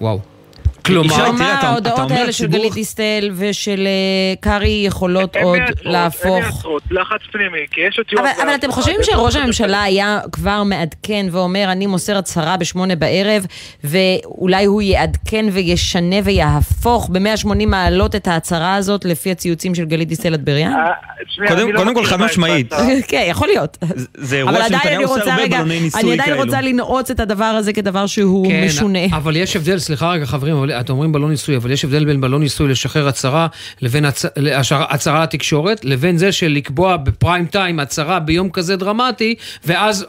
[0.00, 0.33] וואו.
[0.86, 5.36] כלומר, כלומר, תראה, אתה- ההודעות אתה אומר האלה של גלית דיסטל ושל אה, קרעי יכולות
[5.36, 6.26] עוד להפוך...
[6.44, 10.62] מייצרות לחץ פנימי, כי יש את יואב אבל, אתם חושבים בתוך שראש הממשלה היה כבר
[10.62, 13.46] מעדכן ואומר, אני מוסר הצהרה בשמונה בערב,
[13.84, 20.34] ואולי הוא יעדכן וישנה ויהפוך ב-180 מעלות את ההצהרה הזאת לפי הציוצים של גלית דיסטל
[20.34, 20.72] אטבריאן?
[20.72, 22.72] אה, קודם- לא קודם כל, חד משמעית.
[23.08, 23.78] כן, יכול להיות.
[24.14, 26.42] זה אירוע שנתניהו אני עושה רוצה, הרבה בלוני ניסוי אני עדיין כאלו.
[26.44, 29.04] רוצה לנעוץ את הדבר הזה כדבר שהוא כן, משונה.
[29.12, 32.20] אבל יש הבדל, סליחה רגע חברים, אבל אתם אומרים בלון ניסוי, אבל יש הבדל בין
[32.20, 33.46] בלון ניסוי לשחרר הצהרה,
[33.82, 34.24] לבין הצ...
[34.70, 40.06] הצהרה לתקשורת, לבין זה של לקבוע בפריים טיים הצהרה ביום כזה דרמטי, ואז...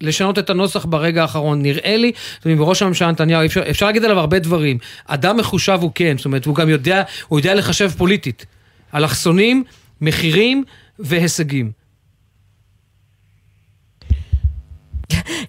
[0.00, 4.04] לשנות את הנוסח ברגע האחרון, נראה לי, אתם יודעים, בראש הממשלה נתניהו, אפשר, אפשר להגיד
[4.04, 4.78] עליו הרבה דברים.
[5.06, 8.46] אדם מחושב הוא כן, זאת אומרת, הוא גם יודע, הוא יודע לחשב פוליטית.
[8.94, 9.64] אלכסונים,
[10.00, 10.64] מחירים
[10.98, 11.83] והישגים.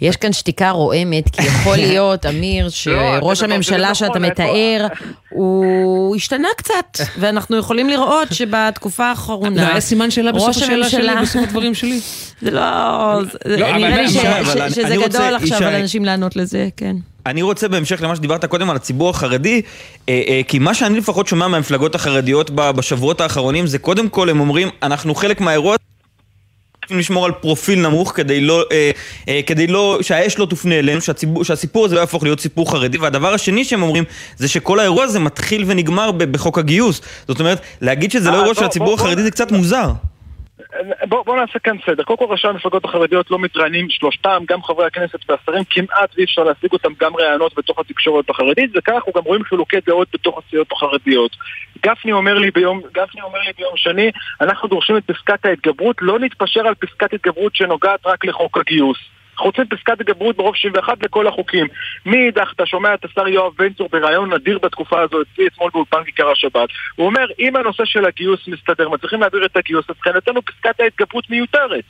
[0.02, 4.88] יש כאן שתיקה רועמת, כי יכול להיות, אמיר, שראש אתם הממשלה שאתה מתאר,
[5.30, 9.62] הוא השתנה קצת, ואנחנו יכולים לראות שבתקופה האחרונה...
[9.64, 12.00] לא, היה סימן שאלה בסוף ראש השאלה שלי, הממשלה- בסוף הדברים שלי.
[12.42, 12.62] זה לא...
[13.48, 14.10] זה- לא, נראה לי
[14.70, 16.96] שזה גדול עכשיו על אנשים לענות לזה, כן.
[17.26, 19.62] אני רוצה בהמשך למה שדיברת קודם על הציבור החרדי,
[20.10, 24.40] אה, אה, כי מה שאני לפחות שומע מהמפלגות החרדיות בשבועות האחרונים זה קודם כל הם
[24.40, 25.76] אומרים, אנחנו חלק מהאירוע,
[26.86, 28.92] צריכים לשמור על פרופיל נמוך כדי לא, אה,
[29.30, 32.98] אה, כדי לא, שהאש לא תופנה אלינו, שהציבור, שהסיפור הזה לא יהפוך להיות סיפור חרדי.
[32.98, 34.04] והדבר השני שהם אומרים,
[34.38, 37.02] זה שכל האירוע הזה מתחיל ונגמר בחוק הגיוס.
[37.28, 39.92] זאת אומרת, להגיד שזה לא אה, אירוע בוא- של הציבור החרדי זה קצת מוזר.
[41.08, 42.04] בוא, בוא נעשה כאן סדר.
[42.04, 46.44] קודם כל ראשי המפלגות החרדיות לא מתראיינים, שלושתם, גם חברי הכנסת והשרים, כמעט ואי אפשר
[46.44, 50.72] להשיג אותם גם ראיונות בתוך התקשורת החרדית, וכך אנחנו גם רואים חילוקי דעות בתוך הסיעות
[50.72, 51.32] החרדיות.
[51.86, 54.12] גפני אומר לי ביום, גפני אומר לי ביום שני,
[54.42, 58.98] אנחנו דורשים את פסקת ההתגברות, לא נתפשר על פסקת התגברות שנוגעת רק לחוק הגיוס.
[59.36, 61.68] אנחנו רוצים פסקת התגברות ברוב 61 לכל החוקים.
[62.06, 66.04] מאידך, אתה שומע את השר יואב בן צור בריאיון נדיר בתקופה הזו, אצלי אתמול באולפן
[66.04, 66.70] כיכר השבת.
[66.96, 71.30] הוא אומר, אם הנושא של הגיוס מסתדר, מצליחים להעביר את הגיוס, אז מבחינתנו פסקת ההתגברות
[71.30, 71.84] מיותרת.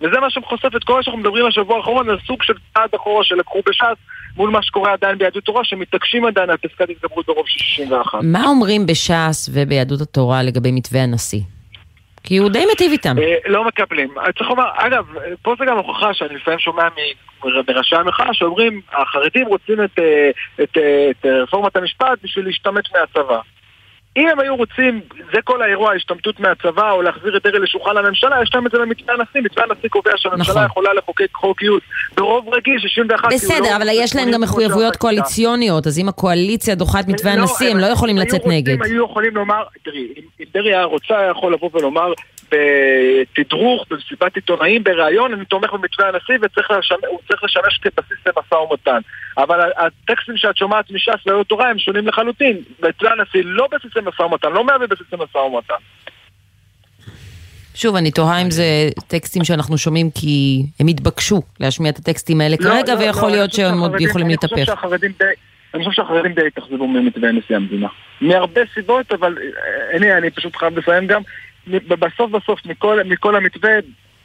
[0.00, 3.24] וזה מה שחושף את כל מה שאנחנו מדברים בשבוע האחרון, על סוג של צעד אחורה
[3.24, 3.98] שלקחו בש"ס
[4.36, 8.18] מול מה שקורה עדיין ביהדות התורה, שמתעקשים עדיין על פסקת התגברות ברוב של 61.
[8.22, 11.57] מה אומרים בש"ס וביהדות התורה לגבי מתווה הנשיא?
[12.24, 13.18] כי הוא די מיטיב איתם.
[13.18, 14.18] אה, לא מקבלים.
[14.18, 15.04] אה, צריך לומר, אגב,
[15.42, 16.88] פה זה גם הוכחה שאני לפעמים שומע
[17.68, 19.84] מראשי המחאה שאומרים, החרדים רוצים
[20.62, 23.40] את אה, רפורמת המשפט בשביל להשתמט מהצבא.
[24.18, 25.00] אם הם היו רוצים,
[25.32, 28.78] זה כל האירוע, השתמטות מהצבא או להחזיר את דרעי לשולחן הממשלה, יש להם את זה
[28.78, 29.40] במתווה הנשיא.
[29.40, 30.64] מתווה הנשיא קובע שהממשלה נכון.
[30.66, 31.82] יכולה לחוקק חוק גיוס
[32.16, 33.28] ברוב רגיל, 61.
[33.28, 34.96] כי הוא בסדר, לא- אבל יש להם גם מחויבויות.
[34.96, 38.82] קואליציוניות, אז אם הקואליציה דוחה את מתווה הנשיא, הם לא יכולים לצאת נגד.
[38.82, 40.08] היו יכולים לומר, תראי,
[40.40, 42.12] אם דרעי היה רוצה, היה יכול לבוא ולומר
[42.50, 47.00] בתדרוך, במסיבת עיתונאים, בריאיון, אני תומך במתווה הנשיא וצריך לשמש,
[47.44, 49.00] לשמש כבסיס למשא ומתן.
[49.38, 52.56] אבל הטקסטים שאת שומעת מש"ס והיו תורה הם שונים לחלוטין.
[52.82, 55.74] מתווה הנשיא לא בסיס למשא ומתן, לא מהווה בסיס למשא ומתן.
[57.74, 58.64] שוב, אני תוהה אם זה
[59.06, 63.34] טקסטים שאנחנו שומעים כי הם התבקשו להשמיע את הטקסטים האלה לא, כרגע, לא, ויכול לא,
[63.34, 64.84] להיות אני שהם עוד יכולים אני להתהפך.
[65.74, 67.88] אני חושב שהחרדים די התאכזבו ממתווה נשיא המדינה.
[68.20, 71.22] מהרבה סיבות, אבל אה, הנה, אני פשוט חייב לסיים גם.
[71.88, 73.70] בסוף בסוף, מכל, מכל המתווה,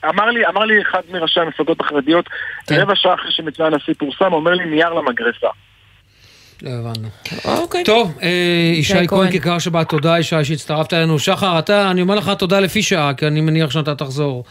[0.09, 2.29] אמר לי, אמר לי אחד מראשי המפלגות החרדיות,
[2.67, 2.79] כן.
[2.79, 5.47] רבע שעה אחרי שמתווה הנשיא פורסם, אומר לי נייר למגרסה.
[6.61, 7.07] לא הבנו.
[7.45, 7.83] אוקיי.
[7.83, 8.29] טוב, אה,
[8.73, 9.31] ישי כהן.
[9.31, 11.19] כיכר שבת, תודה ישי שהצטרפת אלינו.
[11.19, 14.43] שחר, אתה, אני אומר לך תודה לפי שעה, כי אני מניח שאתה תחזור.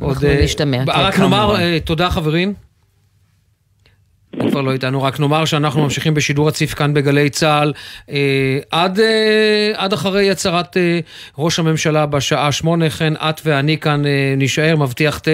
[0.00, 1.36] עוד, אה, נשתמע, רק כמובן.
[1.36, 2.54] נאמר אה, תודה חברים.
[4.36, 7.72] הוא כבר לא איתנו, רק נאמר שאנחנו ממשיכים בשידור רציף כאן בגלי צה"ל
[8.10, 11.00] אה, עד, אה, עד אחרי הצהרת אה,
[11.38, 15.30] ראש הממשלה בשעה שמונה, כן את ואני כאן אה, נישאר, מבטיח תה.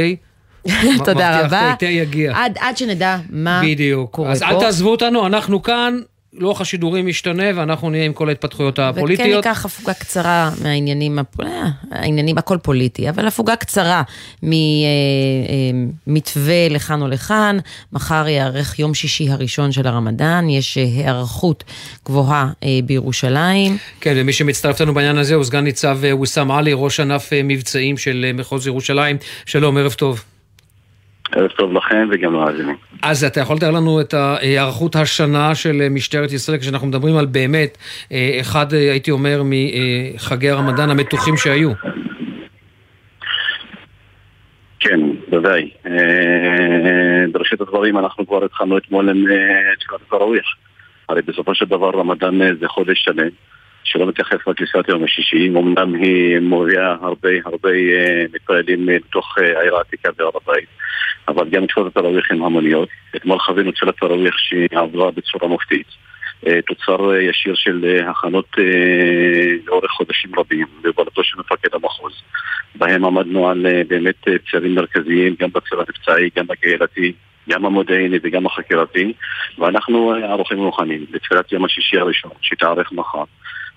[1.05, 1.71] תודה מבטיח רבה.
[1.71, 2.33] תה, תה יגיע.
[2.37, 4.11] עד עד שנדע מה בדיוק.
[4.11, 4.49] קורה אז פה.
[4.49, 5.99] אל תעזבו אותנו, אנחנו כאן,
[6.33, 9.47] לוח השידורים ישתנה ואנחנו נהיה עם כל ההתפתחויות וכן הפוליטיות.
[9.47, 14.03] ניקח הפוגה קצרה מהעניינים, הפ- אה, העניינים הכל פוליטי, אבל הפוגה קצרה
[16.07, 17.59] ממתווה לכאן או לכאן.
[17.93, 21.65] מחר ייערך יום שישי הראשון של הרמדאן, יש אה, היערכות
[22.07, 23.77] גבוהה אה, בירושלים.
[24.01, 27.41] כן, ומי שמצטרף לנו בעניין הזה הוא סגן ניצב אה, ויסאם עלי, ראש ענף אה,
[27.45, 29.17] מבצעים של אה, מחוז ירושלים.
[29.47, 30.25] שלום, ערב טוב.
[31.33, 32.77] ערב טוב לכם וגם למאזינים.
[33.03, 37.27] אז אתה יכול לתאר לנו את ההיערכות השנה של אה, משטרת ישראל, כשאנחנו מדברים על
[37.27, 37.79] באמת,
[38.13, 41.73] אה, אחד, אה, הייתי אומר, מחגי הרמדאן המתוחים שהיו.
[44.81, 45.71] כן, בוודאי.
[47.33, 49.25] בראשית הדברים אנחנו כבר התחלנו אתמול עם
[49.81, 50.47] תפילת התראוויח.
[51.09, 53.29] הרי בסופו של דבר רמדאן זה חודש שלם,
[53.89, 59.39] שלא מתייחס רק לתפילת יום השישי, אמנם היא מביאה הרבה הרבה אה, מתפללים אה, לתוך
[59.39, 60.69] אה, העיר העתיקה בהר הבית,
[61.29, 62.89] אבל גם תפילת התראוויח עם המוניות.
[63.17, 65.87] אתמול חווינו תפילת תראוויח שעברה בצורה מופתית.
[66.47, 68.65] אה, תוצר אה, ישיר של אה, הכנות אה,
[69.67, 72.13] לאורך חודשים רבים, בהובלתו של מפקד המחוז.
[72.75, 77.13] בהם עמדנו על אה, באמת אה, צירים מרכזיים, גם בציר המבצעי, גם הקהילתי,
[77.49, 79.13] גם המודיעיני וגם החקירתי,
[79.59, 83.25] ואנחנו אה, ערוכים ומוכנים לתפילת יום השישי הראשון, שתארך מחר.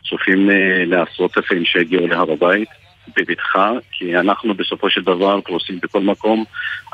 [0.10, 2.70] צופים אה, לעשרות אלפים שהגיעו להר הבית
[3.18, 6.44] בבטחה, כי אנחנו בסופו של דבר פרוסים בכל מקום,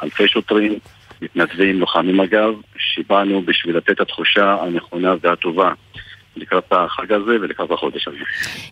[0.03, 0.79] אלפי שוטרים,
[1.21, 5.71] מתנדבים, לוחמים אגב, שבאנו בשביל לתת את התחושה הנכונה והטובה
[6.35, 8.17] לקראת החג הזה ולקראת החודש הזה.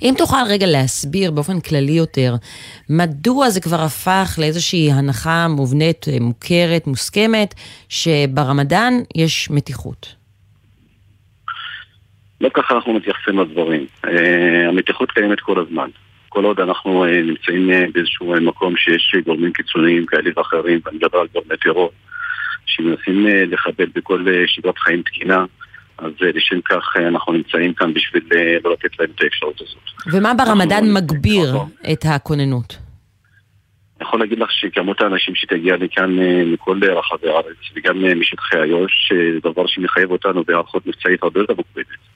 [0.01, 2.35] אם תוכל רגע להסביר באופן כללי יותר,
[2.89, 7.53] מדוע זה כבר הפך לאיזושהי הנחה מובנית, אה, מוכרת, מוסכמת,
[7.89, 10.24] שברמדאן יש מתיחות?
[12.41, 13.85] לא ככה אנחנו מתייחסים לדברים.
[14.05, 15.89] אה, המתיחות קיימת כל הזמן.
[16.29, 21.17] כל עוד אנחנו אה, נמצאים אה, באיזשהו מקום שיש גורמים קיצוניים כאלה ואחרים, ואני מדבר
[21.17, 21.91] על גורמי טרור,
[22.65, 25.45] שמנסים לחבל בכל שגרת חיים תקינה,
[25.97, 28.23] אז לשם כך אנחנו נמצאים כאן בשביל
[28.63, 30.13] לא לתת להם את האפשרות הזאת.
[30.13, 31.55] ומה ברמדאן מגביר
[31.91, 32.77] את הכוננות?
[33.99, 36.15] אני יכול להגיד לך שכמות האנשים שתגיע לכאן
[36.45, 42.14] מכל רחבי הארץ וגם משטחי איו"ש, זה דבר שמחייב אותנו בהיערכות מבצעית הרבה יותר מוקפדת.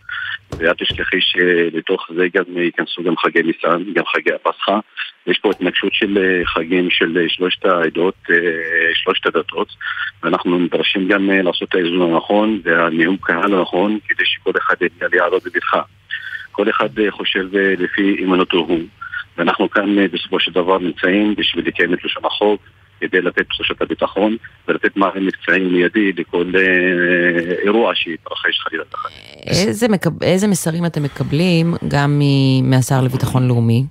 [0.58, 4.80] ואל תשכחי שלתוך זה גם אה, ייכנסו גם חגי ניסן, גם חגי הפסחא.
[5.28, 8.16] יש פה התנגשות של אה, חגים של אה, שלושת העדות,
[8.94, 9.68] שלושת הדתות,
[10.24, 15.82] ואנחנו נדרשים גם לעשות את האיזון הנכון והניהול קהל הנכון כדי שכל אחד יגיע בבטחה.
[16.52, 18.80] כל אחד חושב לפי אימנותו הוא.
[19.38, 22.62] ואנחנו כאן בסופו של דבר נמצאים בשביל לקיים את לשון החוק,
[23.00, 24.36] כדי לתת תחושת הביטחון
[24.68, 29.10] ולתת מענה מבצעי מיידי לכל אה, אירוע שיתרחש חלילה תחת.
[29.48, 30.24] איזה, מקב...
[30.24, 32.70] איזה מסרים אתם מקבלים גם מ...
[32.70, 33.84] מהשר לביטחון לאומי?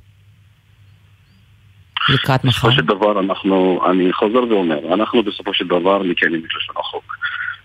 [2.08, 2.68] לקראת מחר.
[2.68, 7.07] בסופו של דבר אנחנו, אני חוזר ואומר, אנחנו בסופו של דבר מקיימים את לשון החוק.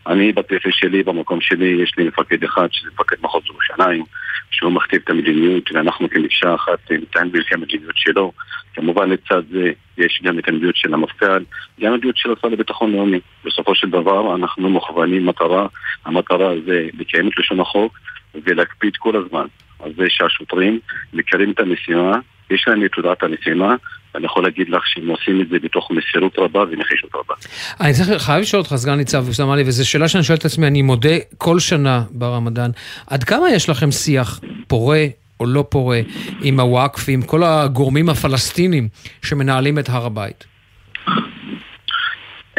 [0.07, 4.03] אני בטפל שלי, במקום שלי, יש לי מפקד אחד, שזה מפקד מחוז ירושלים,
[4.51, 8.31] שהוא מכתיב את המדיניות, ואנחנו כמקשה אחת ניתן לפי המדיניות שלו.
[8.73, 11.43] כמובן לצד זה יש גם את המדיניות של המפכ"ל,
[11.81, 13.19] גם המדיניות של השר לביטחון לאומי.
[13.45, 15.67] בסופו של דבר אנחנו מוכוונים מטרה,
[16.05, 17.99] המטרה זה לקיים את לשון החוק
[18.45, 19.45] ולהקפיד כל הזמן
[19.79, 20.79] על זה שהשוטרים
[21.13, 23.75] מכירים את המשימה, יש להם את תודעת המשימה,
[24.13, 27.33] ואני יכול להגיד לך שהם עושים את זה בתוך מסירות רבה ונחישות רבה.
[27.81, 30.67] אני צריך, חייב לשאול אותך, סגן ניצב אוסאם עלי, וזו שאלה שאני שואל את עצמי,
[30.67, 32.69] אני מודה כל שנה ברמדאן,
[33.07, 35.05] עד כמה יש לכם שיח פורה
[35.39, 35.99] או לא פורה
[36.41, 38.87] עם הוואקף, עם כל הגורמים הפלסטינים
[39.21, 40.45] שמנהלים את הר הבית?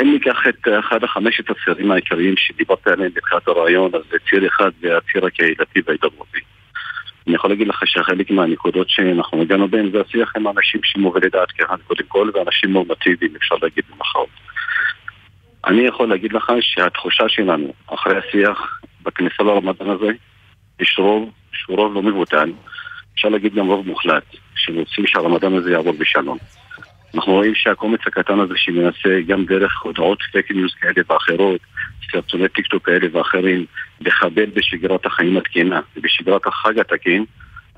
[0.00, 4.70] אם ניקח את אחד החמשת הצירים העיקריים שדיברתי עליהם בתחילת הרעיון, אז זה ציר אחד
[4.80, 6.40] זה הציר הקהילתי וההידברותי.
[7.26, 11.50] אני יכול להגיד לך שחלק מהנקודות שאנחנו הגענו בהן זה השיח עם אנשים שמובילי דעת
[11.50, 14.28] קהל קודם כל, ואנשים נורמטיביים, אפשר להגיד במחאות.
[15.66, 20.10] אני יכול להגיד לך שהתחושה שלנו אחרי השיח בכניסה לרמדאן הזה,
[20.80, 22.52] יש רוב, שהוא רוב לא מבוטל,
[23.14, 24.24] אפשר להגיד גם רוב מוחלט,
[24.56, 26.38] שרוצים שהרמדאן הזה יעבור בשלום.
[27.14, 31.60] אנחנו רואים שהקומץ הקטן הזה שמנסה גם דרך הודעות fake news כאלה ואחרות,
[32.12, 33.64] סרטוני טיקטוק כאלה ואחרים,
[34.00, 37.24] לחבל בשגרת החיים התקינה ובשגרת החג התקין,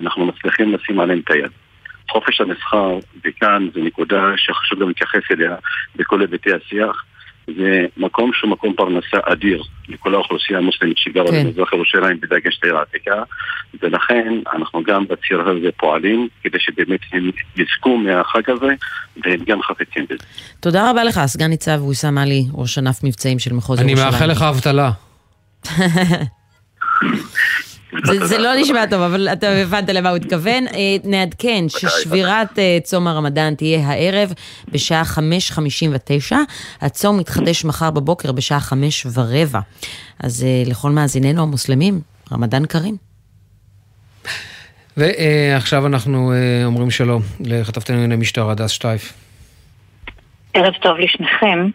[0.00, 1.50] אנחנו מצליחים לשים עליהם את היד.
[2.10, 5.56] חופש המסחר, וכאן זו נקודה שחשוב גם להתייחס אליה
[5.96, 7.04] בכל היבטי השיח,
[7.46, 11.44] זה מקום שהוא מקום פרנסה אדיר לכל האוכלוסייה המוסלמית שגרה כן.
[11.44, 13.22] במזרח ירושלים בדגש לעיר העתיקה
[13.82, 18.74] ולכן אנחנו גם בציר הזה פועלים כדי שבאמת הם יזכו מהחג הזה
[19.24, 20.24] והם גם חפצים בזה.
[20.60, 24.12] תודה רבה לך, סגן ניצב ויסאם עלי, ראש ענף מבצעים של מחוז אני ירושלים.
[24.12, 24.90] מאחל לך אבטלה.
[28.04, 30.68] זה, זה לא נשמע טוב, אבל אתה הבנת למה הוא התכוון.
[30.68, 34.32] אה, נעדכן ששבירת אה, צום הרמדאן תהיה הערב
[34.72, 36.34] בשעה 5.59.
[36.80, 39.60] הצום מתחדש מחר בבוקר בשעה 5 ורבע.
[40.20, 42.00] אז אה, לכל מאזיננו המוסלמים,
[42.32, 42.96] רמדאן כרים.
[44.96, 46.32] ועכשיו אנחנו
[46.64, 49.12] אומרים שלום לכתבתנו לענייני משטרה, הדס שטייף.
[50.54, 51.70] ערב טוב לשניכם.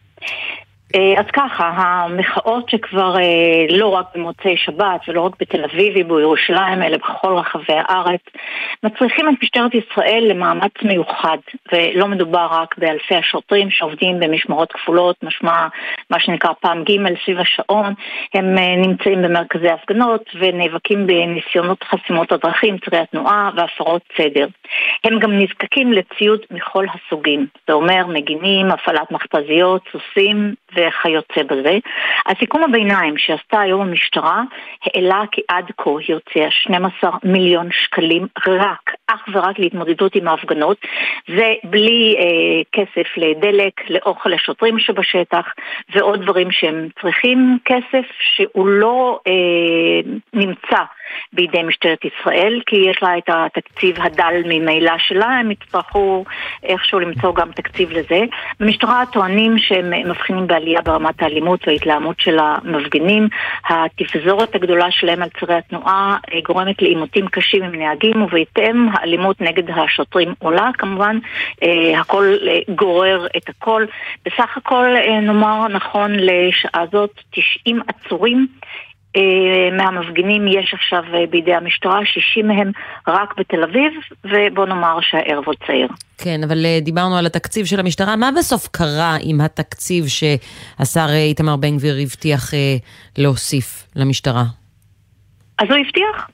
[0.95, 6.83] אה, אז ככה, המחאות שכבר אה, לא רק במוצאי שבת ולא רק בתל אביב ובירושלים,
[6.83, 8.21] אלא בכל רחבי הארץ,
[8.83, 11.37] מצריכים את משטרת ישראל למאמץ מיוחד,
[11.73, 15.67] ולא מדובר רק באלפי השוטרים שעובדים במשמרות כפולות, משמע
[16.09, 17.93] מה שנקרא פעם ג' סביב השעון,
[18.33, 24.47] הם אה, נמצאים במרכזי הפגנות ונאבקים בניסיונות חסימות הדרכים, צירי התנועה והפרות סדר.
[25.03, 31.77] הם גם נזקקים לציוד מכל הסוגים, זה אומר מגינים, הפעלת מכתזיות, סוסים וכיוצא בזה.
[32.27, 34.41] הסיכום הביניים שעשתה היום המשטרה
[34.85, 40.77] העלה כי עד כה היא הוציאה 12 מיליון שקלים רק, אך ורק להתמודדות עם ההפגנות,
[41.29, 45.45] ובלי אה, כסף לדלק, לאוכל לשוטרים שבשטח
[45.95, 50.83] ועוד דברים שהם צריכים כסף שהוא לא אה, נמצא
[51.33, 56.25] בידי משטרת ישראל, כי יש לה את התקציב הדל ממילא שלה, הם יצטרכו
[56.63, 58.21] איכשהו למצוא גם תקציב לזה.
[58.59, 63.27] במשטרה טוענים שהם מבחינים בעלייה ברמת האלימות וההתלהמות של המפגינים.
[63.69, 69.69] התפזורת הגדולה שלהם על צירי התנועה אה, גורמת לעימותים קשים עם נהגים, ובהתאם האלימות נגד
[69.69, 70.69] השוטרים עולה.
[70.77, 71.19] כמובן,
[71.63, 73.85] אה, הכל אה, גורר את הכל.
[74.25, 74.87] בסך הכל,
[75.21, 78.47] נאמר נכון לשעה זאת, 90 עצורים.
[79.71, 82.71] מהמפגינים יש עכשיו בידי המשטרה, 60 מהם
[83.07, 83.93] רק בתל אביב,
[84.25, 85.87] ובוא נאמר שהערב עוד צעיר.
[86.17, 88.15] כן, אבל דיברנו על התקציב של המשטרה.
[88.15, 92.51] מה בסוף קרה עם התקציב שהשר איתמר בן גביר הבטיח
[93.17, 94.43] להוסיף למשטרה?
[95.59, 96.27] אז הוא הבטיח.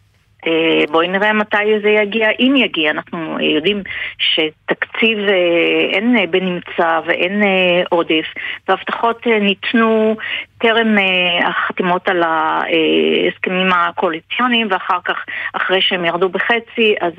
[0.48, 2.92] אה, בואי נראה מתי זה יגיע, אם יגיע.
[2.92, 3.84] אנחנו יודעים
[4.18, 8.26] שתקציב אה, אין בנמצא ואין אה, עודף,
[8.68, 10.16] והבטחות ניתנו
[10.58, 10.98] טרם
[11.44, 17.14] החתימות על ההסכמים הקואליציוניים, ואחר כך, אחרי שהם ירדו בחצי, אז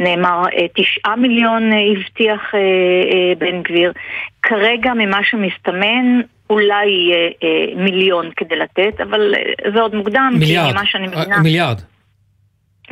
[0.00, 0.42] נאמר
[0.74, 2.52] תשעה מיליון הבטיח
[3.38, 3.92] בן גביר.
[4.42, 7.30] כרגע, ממה שמסתמן, אולי יהיה
[7.76, 9.34] מיליון כדי לתת, אבל
[9.74, 11.38] זה עוד מוקדם, מיליארד, כי ממה שאני מבינה...
[11.38, 11.80] מיליארד.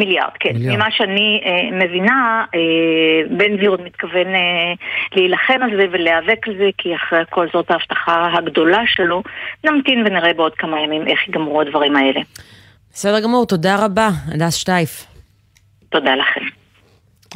[0.01, 0.53] מיליארד, כן.
[0.55, 0.77] מיליארד.
[0.77, 2.61] ממה שאני אה, מבינה, אה,
[3.37, 4.73] בן גביר עוד מתכוון אה,
[5.17, 9.23] להילחם על זה ולהיאבק על זה, כי אחרי כל זאת ההבטחה הגדולה שלו.
[9.65, 12.21] נמתין ונראה בעוד כמה ימים איך ייגמרו הדברים האלה.
[12.93, 15.07] בסדר גמור, תודה רבה, הדס שטייף.
[15.89, 16.41] תודה לכם.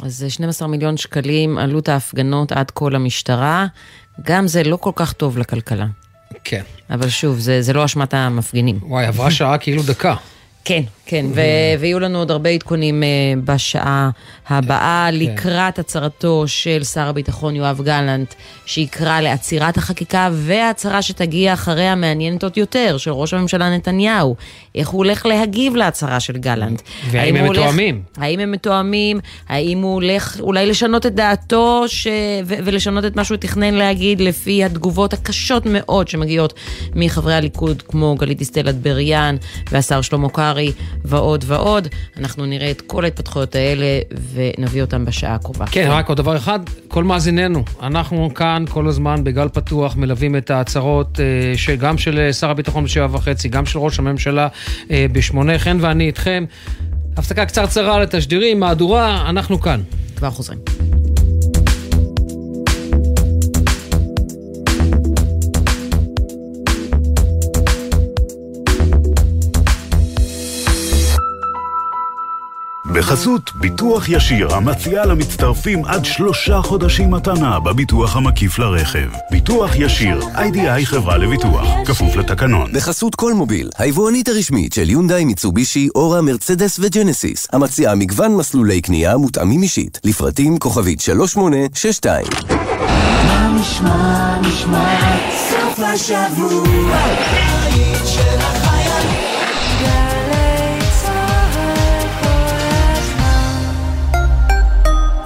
[0.03, 3.65] אז 12 מיליון שקלים עלות ההפגנות עד כה למשטרה.
[4.25, 5.85] גם זה לא כל כך טוב לכלכלה.
[6.43, 6.61] כן.
[6.89, 8.79] אבל שוב, זה, זה לא אשמת המפגינים.
[8.81, 10.15] וואי, עברה שעה כאילו דקה.
[10.65, 14.09] כן, כן, ו- ויהיו לנו עוד הרבה עדכונים uh, בשעה
[14.47, 15.15] הבאה כן.
[15.17, 18.33] לקראת הצהרתו של שר הביטחון יואב גלנט,
[18.65, 24.35] שיקרא לעצירת החקיקה, והצהרה שתגיע אחריה מעניינת עוד יותר, של ראש הממשלה נתניהו.
[24.75, 26.81] איך הוא הולך להגיב להצהרה של גלנט.
[27.11, 28.01] והאם הם מתואמים.
[28.17, 32.07] האם הם מתואמים, האם הוא הולך אולי לשנות את דעתו ש...
[32.45, 36.53] ו- ולשנות את מה שהוא תכנן להגיד לפי התגובות הקשות מאוד שמגיעות
[36.95, 39.35] מחברי הליכוד, כמו גלית דיסטל אטבריאן
[39.71, 40.71] והשר שלמה קרעי.
[41.07, 41.87] ועוד ועוד.
[42.17, 43.99] אנחנו נראה את כל ההתפתחויות האלה
[44.33, 45.65] ונביא אותם בשעה הקרובה.
[45.65, 50.51] כן, רק עוד דבר אחד, כל מאזיננו, אנחנו כאן כל הזמן בגל פתוח מלווים את
[50.51, 54.47] ההצהרות אה, גם של אה, שר הביטחון בשבע וחצי, גם של ראש הממשלה
[54.91, 56.45] אה, בשמונה, חן ואני איתכם.
[57.17, 59.81] הפסקה קצרצרה לתשדירים, מהדורה, אנחנו כאן.
[60.15, 61.14] כבר חוזרים.
[72.97, 79.09] בחסות ביטוח ישיר המציע למצטרפים עד שלושה חודשים מתנה בביטוח המקיף לרכב.
[79.31, 82.71] ביטוח ישיר, איי-די-איי חברה לביטוח, כפוף לתקנון.
[82.73, 89.17] בחסות כל מוביל, היבואנית הרשמית של יונדאי, מיצובישי, אורה, מרצדס וג'נסיס, המציעה מגוון מסלולי קנייה
[89.17, 92.25] מותאמים אישית, לפרטים כוכבית 3862.
[93.27, 95.17] מה נשמע, נשמע,
[95.49, 96.97] סוף השבוע,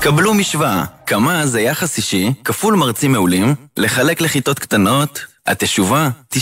[0.01, 6.37] קבלו משוואה, כמה זה יחס אישי, כפול מרצים מעולים, לחלק לכיתות קטנות, התשובה, 90%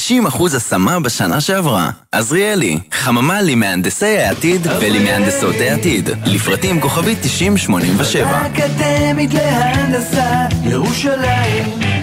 [0.56, 1.90] השמה בשנה שעברה.
[2.12, 6.10] עזריאלי, חממה למהנדסי העתיד ולמהנדסות העתיד.
[6.26, 8.28] לפרטים כוכבית 9087.
[8.28, 11.97] האקדמית להנדסה, ירושלים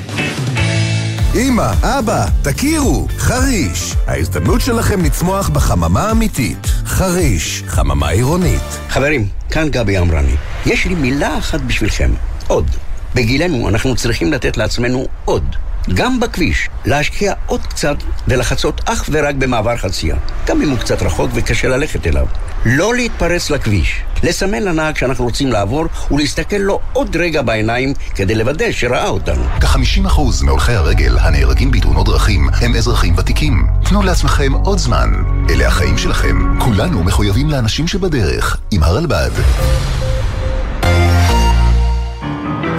[1.37, 3.95] אמא, אבא, תכירו, חריש.
[4.07, 6.67] ההזדמנות שלכם לצמוח בחממה אמיתית.
[6.87, 8.63] חריש, חממה עירונית.
[8.89, 10.37] חברים, כאן גבי אמרני.
[10.67, 12.11] יש לי מילה אחת בשבילכם.
[12.47, 12.67] עוד.
[13.15, 15.57] בגילנו אנחנו צריכים לתת לעצמנו עוד.
[15.95, 17.97] גם בכביש, להשקיע עוד קצת
[18.29, 20.17] ולחצות אך ורק במעבר חצייה,
[20.47, 22.27] גם אם הוא קצת רחוק וקשה ללכת אליו.
[22.65, 28.73] לא להתפרץ לכביש, לסמן לנהג שאנחנו רוצים לעבור ולהסתכל לו עוד רגע בעיניים כדי לוודא
[28.73, 29.45] שראה אותנו.
[29.61, 33.67] כ-50% מהולכי הרגל הנהרגים בתאונות דרכים הם אזרחים ותיקים.
[33.85, 35.13] תנו לעצמכם עוד זמן.
[35.51, 36.59] אלה החיים שלכם.
[36.59, 38.57] כולנו מחויבים לאנשים שבדרך.
[38.71, 39.31] עם הרלב"ד.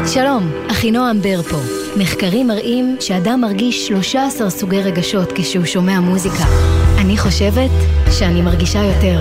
[0.07, 1.57] שלום, אחינועם בר פה.
[1.97, 6.43] מחקרים מראים שאדם מרגיש 13 סוגי רגשות כשהוא שומע מוזיקה.
[6.97, 7.71] אני חושבת
[8.11, 9.19] שאני מרגישה יותר.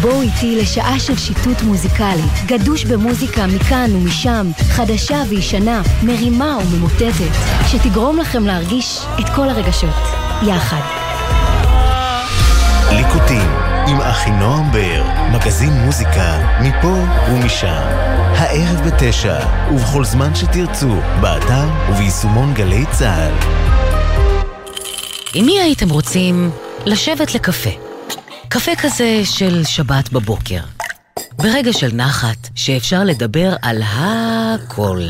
[0.00, 7.34] בואו איתי לשעה של שיטוט מוזיקלי, גדוש במוזיקה מכאן ומשם, חדשה וישנה, מרימה וממוטטת,
[7.66, 9.94] שתגרום לכם להרגיש את כל הרגשות,
[10.46, 10.82] יחד.
[12.90, 16.96] ליקוטים עם אחינועם בר, מגזין מוזיקה מפה
[17.30, 17.82] ומשם.
[18.36, 19.38] הערב בתשע,
[19.72, 23.32] ובכל זמן שתרצו, באתר וביישומון גלי צה"ל.
[25.34, 26.50] עם מי הייתם רוצים
[26.86, 27.70] לשבת לקפה?
[28.48, 30.60] קפה כזה של שבת בבוקר.
[31.38, 35.00] ברגע של נחת, שאפשר לדבר על הכל.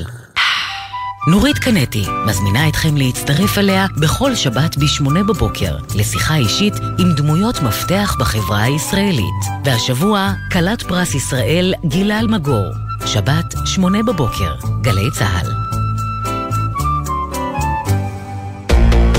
[1.26, 8.16] נורית קנטי מזמינה אתכם להצטרף אליה בכל שבת ב-8 בבוקר לשיחה אישית עם דמויות מפתח
[8.20, 9.44] בחברה הישראלית.
[9.64, 12.64] והשבוע, כלת פרס ישראל גילה אלמגור.
[13.06, 15.50] שבת, 8 בבוקר, גלי צה"ל.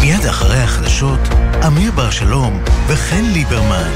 [0.01, 1.20] מיד אחרי החדשות,
[1.68, 3.89] אמיר בר שלום וחן ליברמן.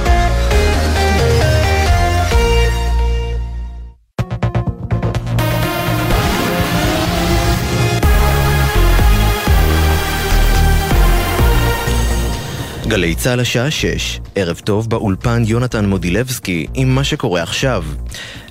[12.90, 17.84] גלי צה"ל השעה 6, ערב טוב באולפן יונתן מודילבסקי עם מה שקורה עכשיו.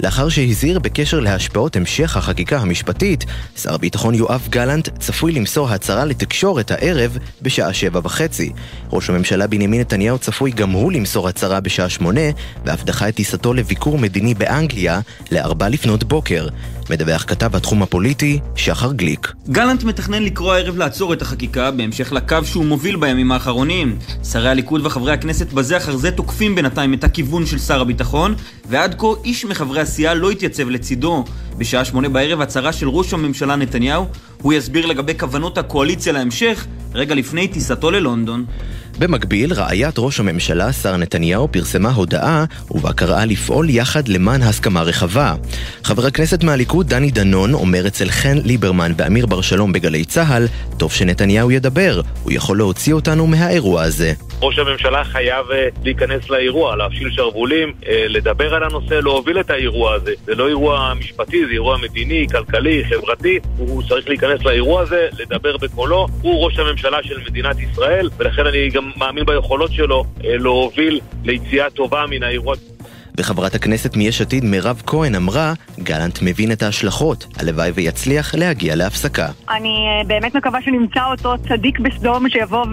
[0.00, 3.24] לאחר שהזהיר בקשר להשפעות המשך החקיקה המשפטית,
[3.56, 8.52] שר הביטחון יואב גלנט צפוי למסור הצהרה לתקשורת הערב בשעה שבע וחצי.
[8.92, 12.30] ראש הממשלה בנימין נתניהו צפוי גם הוא למסור הצהרה בשעה שמונה,
[12.64, 15.00] ואף דחה את טיסתו לביקור מדיני באנגליה
[15.32, 16.48] לארבע לפנות בוקר.
[16.90, 19.32] מדווח כתב התחום הפוליטי, שחר גליק.
[19.48, 23.98] גלנט מתכנן לקרוא הערב לעצור את החקיקה בהמשך לקו שהוא מוביל בימים האחרונים.
[24.32, 28.34] שרי הליכוד וחברי הכנסת בזה אחר זה תוקפים בינתיים את הכיוון של שר הביטחון,
[28.68, 31.24] ועד כה איש מחברי הסיעה לא התייצב לצידו.
[31.58, 34.06] בשעה שמונה בערב הצהרה של ראש הממשלה נתניהו,
[34.42, 38.44] הוא יסביר לגבי כוונות הקואליציה להמשך, רגע לפני טיסתו ללונדון.
[38.98, 45.34] במקביל, רעיית ראש הממשלה, שר נתניהו, פרסמה הודעה ובה קראה לפעול יחד למען הסכמה רחבה.
[45.84, 50.46] חבר הכנסת מהליכוד, דני דנון, אומר אצל חן ליברמן ואמיר בר שלום בגלי צה"ל,
[50.76, 54.12] טוב שנתניהו ידבר, הוא יכול להוציא אותנו מהאירוע הזה.
[54.42, 59.94] ראש הממשלה חייב uh, להיכנס לאירוע, להפשיל שרוולים, uh, לדבר על הנושא, להוביל את האירוע
[59.94, 60.12] הזה.
[60.24, 63.38] זה לא אירוע משפטי, זה אירוע מדיני, כלכלי, חברתי.
[63.58, 66.06] הוא צריך להיכנס לאירוע הזה, לדבר בקולו.
[66.22, 71.70] הוא ראש הממשלה של מדינת ישראל, ולכן אני גם מאמין ביכולות שלו uh, להוביל ליציאה
[71.70, 72.54] טובה מן האירוע.
[73.18, 79.28] וחברת הכנסת מיש עתיד מירב כהן אמרה, גלנט מבין את ההשלכות, הלוואי ויצליח להגיע להפסקה.
[79.50, 82.66] אני uh, באמת מקווה שנמצא אותו צדיק בסדום שיבוא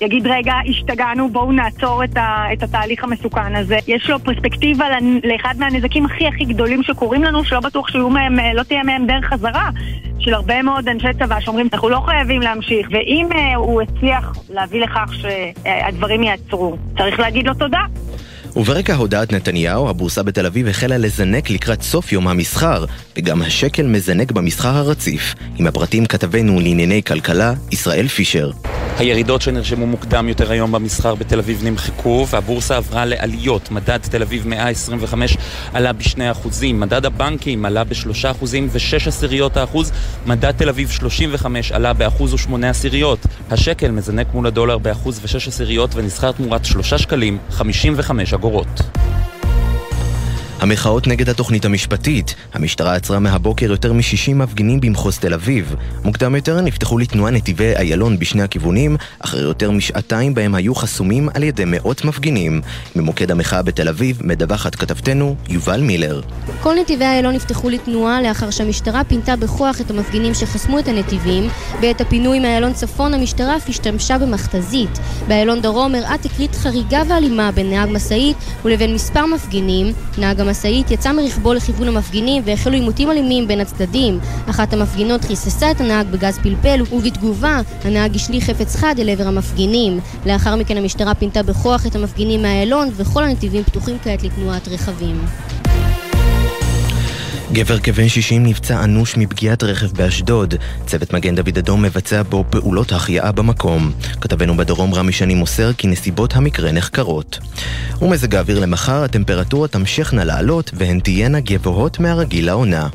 [0.00, 3.78] ויגיד רגע, השתגענו, בואו נעצור את, ה, את התהליך המסוכן הזה.
[3.88, 4.86] יש לו פרספקטיבה
[5.24, 9.24] לאחד מהנזקים הכי הכי גדולים שקורים לנו, שלא בטוח שיהיו מהם, לא תהיה מהם דרך
[9.24, 9.70] חזרה.
[10.18, 14.80] של הרבה מאוד אנשי צבא שאומרים, אנחנו לא חייבים להמשיך, ואם uh, הוא הצליח להביא
[14.80, 17.80] לכך שהדברים יעצרו, צריך להגיד לו תודה.
[18.56, 22.84] וברקע הודעת נתניהו, הבורסה בתל אביב החלה לזנק לקראת סוף יום המסחר,
[23.16, 25.34] וגם השקל מזנק במסחר הרציף.
[25.58, 28.50] עם הפרטים כתבנו לענייני כלכלה, ישראל פישר.
[28.98, 33.70] הירידות שנרשמו מוקדם יותר היום במסחר בתל אביב נמחקו והבורסה עברה לעליות.
[33.70, 35.36] מדד תל אביב 125
[35.72, 39.92] עלה בשני אחוזים, מדד הבנקים עלה בשלושה אחוזים ושש עשיריות האחוז,
[40.26, 43.26] מדד תל אביב 35 עלה באחוז ושמונה עשיריות.
[43.50, 48.41] השקל מזנק מול הדולר באחוז ושש עשיריות ונסחר תמורת שלושה שקלים 55 אגורות.
[48.42, 48.82] אגורות.
[50.62, 52.34] המחאות נגד התוכנית המשפטית.
[52.52, 55.74] המשטרה עצרה מהבוקר יותר מ-60 מפגינים במחוז תל אביב.
[56.04, 61.42] מוקדם יותר נפתחו לתנועה נתיבי איילון בשני הכיוונים, אחרי יותר משעתיים בהם היו חסומים על
[61.42, 62.60] ידי מאות מפגינים.
[62.96, 66.20] ממוקד המחאה בתל אביב מדווחת כתבתנו יובל מילר.
[66.60, 71.48] כל נתיבי איילון נפתחו לתנועה לאחר שהמשטרה פינתה בכוח את המפגינים שחסמו את הנתיבים.
[71.80, 74.98] בעת הפינוי מאיילון צפון המשטרה אף השתמשה במכתזית.
[75.28, 79.92] באיילון דרום הראה תקרית חריגה ואלימה בין נהג משאית ולבין מספר מפגינים.
[80.18, 84.18] נהג המשאית יצא מרכבו לכיוון המפגינים והחלו עימותים אלימים בין הצדדים.
[84.50, 90.00] אחת המפגינות חיססה את הנהג בגז פלפל ובתגובה הנהג השליך חפץ חד אל עבר המפגינים.
[90.26, 95.20] לאחר מכן המשטרה פינתה בכוח את המפגינים מהאיילון וכל הנתיבים פתוחים כעת לתנועת רכבים.
[97.52, 100.54] גבר כבן 60 נפצע אנוש מפגיעת רכב באשדוד.
[100.86, 103.92] צוות מגן דוד אדום מבצע בו פעולות החייאה במקום.
[104.20, 107.38] כתבנו בדרום רמי שני מוסר כי נסיבות המקרה נחקרות.
[108.02, 112.88] ומזג האוויר למחר, הטמפרטורות תמשכנה לעלות והן תהיינה גבוהות מהרגיל לעונה.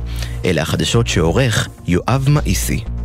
[0.46, 2.97] אלה החדשות שעורך יואב מאיסי.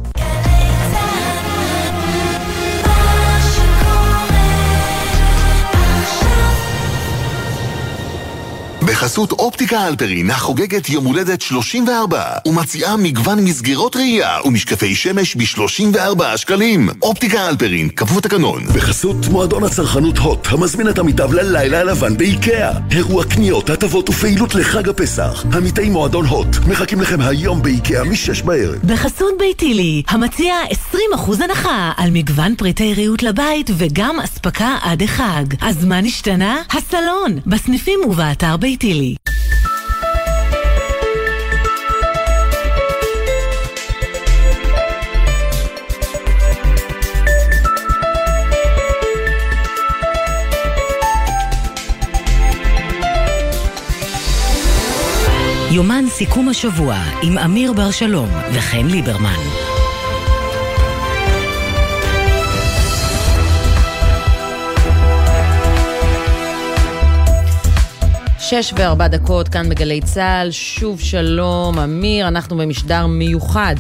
[9.03, 16.88] בחסות אופטיקה אלפרין החוגגת יום הולדת 34 ומציעה מגוון מסגרות ראייה ומשקפי שמש ב-34 שקלים.
[17.03, 18.64] אופטיקה אלפרין, כפוף תקנון.
[18.66, 22.70] בחסות מועדון הצרכנות הוט המזמין את עמיתיו ללילה הלבן באיקאה.
[22.90, 25.44] אירוע קניות, הטבות ופעילות לחג הפסח.
[25.57, 28.78] עמיתי מועדון הוט מחכים לכם היום באיקאה מ-6 בערב.
[28.84, 30.55] בחסות ביתילי, המציע
[30.92, 35.44] 20% הנחה על מגוון פריטי ריהוט לבית וגם אספקה עד החג.
[35.61, 36.62] אז מה נשתנה?
[36.70, 38.91] הסלון, בסניפים ובאתר ביתילי.
[38.93, 39.16] Daily.
[55.70, 59.72] יומן סיכום השבוע עם אמיר בר שלום וחן ליברמן.
[68.53, 73.74] שש וארבע דקות כאן בגלי צה"ל, שוב שלום, אמיר, אנחנו במשדר מיוחד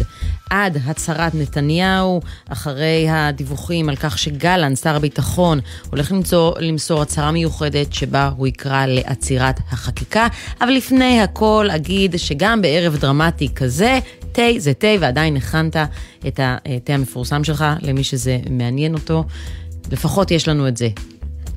[0.50, 5.60] עד הצהרת נתניהו, אחרי הדיווחים על כך שגלנט, שר הביטחון,
[5.90, 10.26] הולך למצוא, למסור הצהרה מיוחדת שבה הוא יקרא לעצירת החקיקה.
[10.60, 13.98] אבל לפני הכל אגיד שגם בערב דרמטי כזה,
[14.32, 15.76] תה זה תה, ועדיין הכנת
[16.26, 19.24] את התה המפורסם שלך, למי שזה מעניין אותו.
[19.90, 20.88] לפחות יש לנו את זה.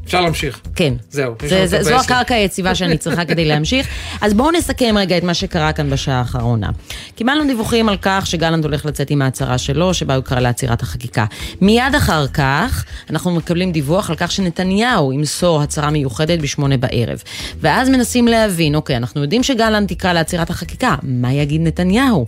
[0.06, 0.60] אפשר להמשיך.
[0.76, 0.94] כן.
[1.12, 1.34] זהו.
[1.48, 3.88] זה, זה, זו הקרקע היציבה שאני צריכה כדי להמשיך.
[4.22, 6.70] אז בואו נסכם רגע את מה שקרה כאן בשעה האחרונה.
[7.16, 11.26] קיבלנו דיווחים על כך שגלנט הולך לצאת עם ההצהרה שלו, שבה הוא קרא לעצירת החקיקה.
[11.62, 17.24] מיד אחר כך, אנחנו מקבלים דיווח על כך שנתניהו ימסור הצהרה מיוחדת בשמונה בערב.
[17.60, 22.26] ואז מנסים להבין, אוקיי, אנחנו יודעים שגלנט יקרא לעצירת החקיקה, מה יגיד נתניהו?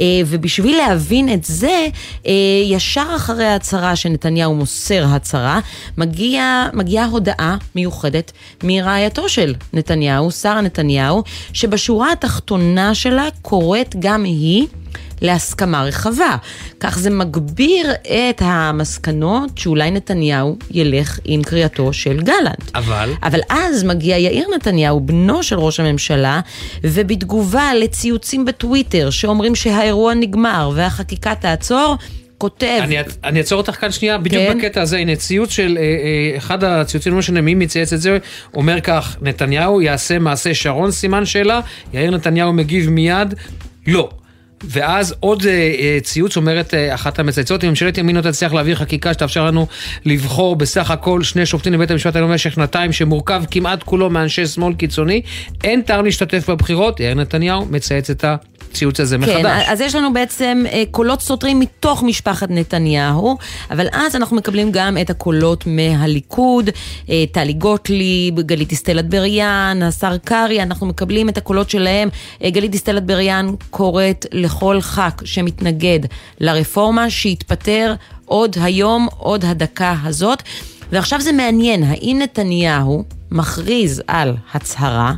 [0.00, 1.86] אה, ובשביל להבין את זה,
[2.26, 2.32] אה,
[2.64, 5.60] ישר אחרי ההצהרה שנתניהו מוסר הצהרה,
[5.96, 14.66] מגיע, מגיעה הודעה מיוחדת מרעייתו של נתניהו, שרה נתניהו, שבשורה התחתונה שלה קוראת גם היא
[15.22, 16.36] להסכמה רחבה.
[16.80, 22.70] כך זה מגביר את המסקנות שאולי נתניהו ילך עם קריאתו של גלנט.
[22.74, 23.12] אבל?
[23.22, 26.40] אבל אז מגיע יאיר נתניהו, בנו של ראש הממשלה,
[26.84, 31.96] ובתגובה לציוצים בטוויטר שאומרים שהאירוע נגמר והחקיקה תעצור,
[32.38, 32.80] כותב...
[32.82, 34.58] אני, אני אעצור אותך כאן שנייה, בדיוק כן?
[34.58, 38.18] בקטע הזה, הנה ציוץ של אה, אה, אחד הציוצים, לא משנה מי מצייץ את זה,
[38.54, 41.60] אומר כך, נתניהו יעשה מעשה שרון, סימן שאלה,
[41.92, 43.34] יאיר נתניהו מגיב מיד,
[43.86, 44.10] לא.
[44.64, 48.76] ואז עוד אה, אה, ציוץ אומרת אה, אחת המצייצות, אם ממשלת ימין לא תצליח להעביר
[48.76, 49.66] חקיקה שתאפשר לנו
[50.04, 54.74] לבחור בסך הכל שני שופטים לבית המשפט העליון במשך שנתיים, שמורכב כמעט כולו מאנשי שמאל
[54.74, 55.22] קיצוני,
[55.64, 58.36] אין טעם להשתתף בבחירות, יאיר נתניהו מצייץ את ה...
[58.76, 59.34] הציוץ הזה מחדש.
[59.34, 63.36] כן, אז יש לנו בעצם אה, קולות סותרים מתוך משפחת נתניהו,
[63.70, 66.70] אבל אז אנחנו מקבלים גם את הקולות מהליכוד,
[67.10, 72.08] אה, טלי גוטליב, גלית דיסטל אטבריאן, השר קרעי, אנחנו מקבלים את הקולות שלהם.
[72.44, 76.00] אה, גלית דיסטל אטבריאן קוראת לכל ח"כ שמתנגד
[76.40, 80.42] לרפורמה, שיתפטר עוד היום, עוד הדקה הזאת.
[80.92, 85.12] ועכשיו זה מעניין, האם נתניהו מכריז על הצהרה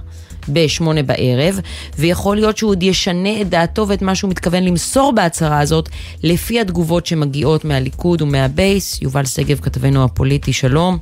[0.49, 1.61] בשמונה בערב,
[1.99, 5.89] ויכול להיות שהוא עוד ישנה את דעתו ואת מה שהוא מתכוון למסור בהצהרה הזאת,
[6.23, 9.03] לפי התגובות שמגיעות מהליכוד ומהבייס.
[9.03, 10.99] יובל שגב, כתבנו הפוליטי, שלום.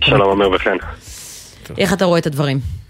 [0.00, 0.76] שלום, אומר וכן.
[1.78, 2.81] איך אתה רואה את הדברים?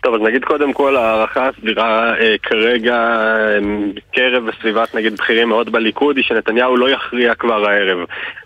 [0.00, 3.58] טוב, אז נגיד קודם כל, ההערכה הסבירה אה, כרגע אה,
[3.94, 7.98] בקרב וסביבת נגיד בכירים מאוד בליכוד היא שנתניהו לא יכריע כבר הערב.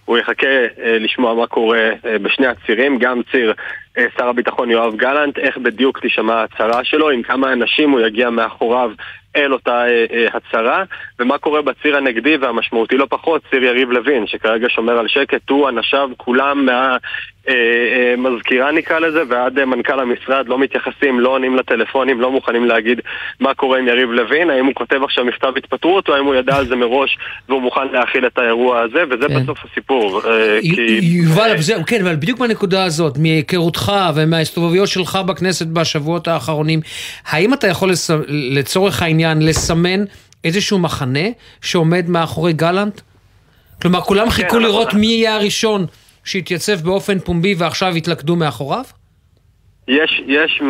[0.05, 3.53] הוא יחכה אה, לשמוע מה קורה אה, בשני הצירים, גם ציר
[3.99, 8.31] אה, שר הביטחון יואב גלנט, איך בדיוק תישמע ההצהרה שלו, עם כמה אנשים הוא יגיע
[8.31, 8.91] מאחוריו
[9.37, 10.85] אל אותה אה, אה, הצהרה,
[11.19, 15.69] ומה קורה בציר הנגדי והמשמעותי לא פחות, ציר יריב לוין, שכרגע שומר על שקט, הוא,
[15.69, 16.99] אנשיו, כולם מהמזכירה
[17.49, 17.55] אה,
[18.63, 23.01] אה, נקרא לזה, ועד אה, מנכ"ל המשרד לא מתייחסים, לא עונים לטלפונים, לא מוכנים להגיד
[23.41, 26.57] מה קורה עם יריב לוין, האם הוא כותב עכשיו מכתב התפטרות, או האם הוא ידע
[26.57, 27.19] על זה מראש
[27.49, 29.43] והוא מוכן להכיל את האירוע הזה, וזה כן.
[29.43, 30.23] בסוף הסיפור.
[31.03, 31.53] יובל,
[31.87, 36.81] כן, אבל בדיוק בנקודה הזאת, מהיכרותך ומההסתובבויות שלך בכנסת בשבועות האחרונים,
[37.27, 37.91] האם אתה יכול.
[38.29, 40.05] לצורך העניין העניין לסמן
[40.45, 41.29] איזשהו מחנה
[41.61, 43.01] שעומד מאחורי גלנט?
[43.83, 45.87] כלומר, כולם כן, חיכו לראות מי יהיה הראשון
[46.25, 48.85] שיתייצב באופן פומבי ועכשיו יתלכדו מאחוריו?
[49.89, 50.65] יש, יש uh,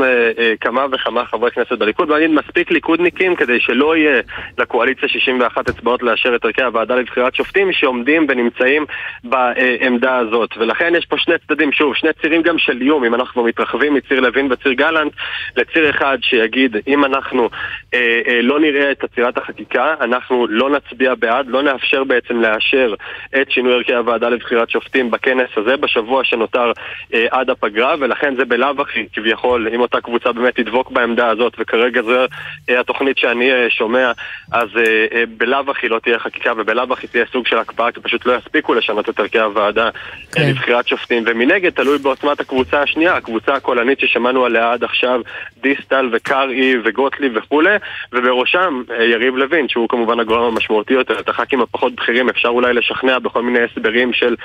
[0.61, 4.23] כמה וכמה חברי כנסת בליכוד, ואני מספיק ליכודניקים כדי שלא יהיה
[4.59, 8.87] לקואליציה 61 אצבעות לאשר את ערכי הוועדה לבחירת שופטים שעומדים ונמצאים
[9.25, 10.51] בעמדה הזאת.
[10.57, 14.21] ולכן יש פה שני צדדים, שוב, שני צירים גם של איום, אם אנחנו מתרחבים מציר
[14.21, 15.13] לוין וציר גלנט,
[15.57, 21.15] לציר אחד שיגיד, אם אנחנו uh, uh, לא נראה את עצירת החקיקה, אנחנו לא נצביע
[21.15, 22.95] בעד, לא נאפשר בעצם לאשר
[23.41, 28.45] את שינוי ערכי הוועדה לבחירת שופטים בכנס הזה, בשבוע שנותר uh, עד הפגרה, ולכן זה
[28.45, 32.25] בלאו הכי כביכול, אם אותה קבוצה באמת תדבוק בעמדה הזאת, וכרגע זו
[32.71, 34.13] אה, התוכנית שאני אה, שומע,
[34.53, 38.27] אז אה, בלאו הכי לא תהיה חקיקה ובלאו הכי תהיה סוג של הקפאה, כי פשוט
[38.27, 39.91] לא יספיקו לשנות את ערכי הוועדה
[40.33, 40.51] כן.
[40.51, 41.23] לבחירת שופטים.
[41.27, 45.21] ומנגד, תלוי בעוצמת הקבוצה השנייה, הקבוצה הקולנית ששמענו עליה עד עכשיו,
[45.63, 47.77] דיסטל וקרעי וגוטליב וכולי,
[48.13, 53.19] ובראשם יריב לוין, שהוא כמובן הגורם המשמעותי יותר, את הח"כים הפחות בכירים אפשר אולי לשכנע
[53.19, 54.37] בכל מיני הסברים של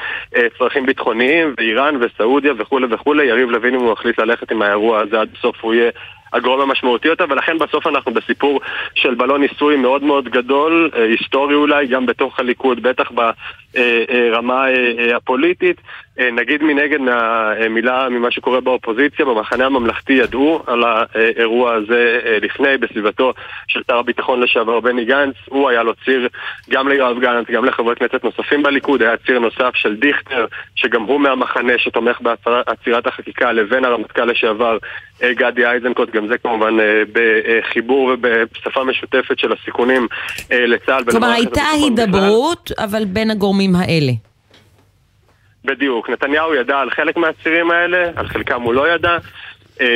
[0.58, 5.02] צרכים ביטחוניים, ואיראן וסעודיה וכולי וכולי, יריב לוין אם הוא החליט ללכת ללכת עם האירוע
[5.02, 5.91] הזה עד בסוף הוא יהיה
[6.34, 8.60] הגורם המשמעותי יותר, ולכן בסוף אנחנו בסיפור
[8.95, 14.91] של בלון ניסוי מאוד מאוד גדול, אה, היסטורי אולי, גם בתוך הליכוד, בטח ברמה אה,
[14.99, 15.82] אה, הפוליטית,
[16.18, 23.34] נגיד מנגד מהמילה, ממה שקורה באופוזיציה, במחנה הממלכתי ידעו על האירוע הזה אה, לפני, בסביבתו
[23.68, 25.35] של שר הביטחון לשעבר בני גנץ.
[25.49, 26.27] הוא היה לו ציר
[26.69, 30.45] גם ליואב גלנט, גם לחברי כנסת נוספים בליכוד, היה ציר נוסף של דיכטר,
[30.76, 34.77] שגם הוא מהמחנה שתומך בעצירת החקיקה, לבין הרמטכ"ל לשעבר
[35.23, 36.73] אה, גדי איזנקוט, גם זה כמובן
[37.14, 40.07] בחיבור ובשפה משותפת של הסיכונים
[40.52, 41.03] לצה"ל.
[41.11, 44.11] כלומר, הייתה הידברות, אבל בין הגורמים האלה.
[45.68, 46.10] בדיוק.
[46.10, 49.18] נתניהו ידע על חלק מהצירים האלה, על חלקם הוא לא ידע.
[49.81, 49.88] אה,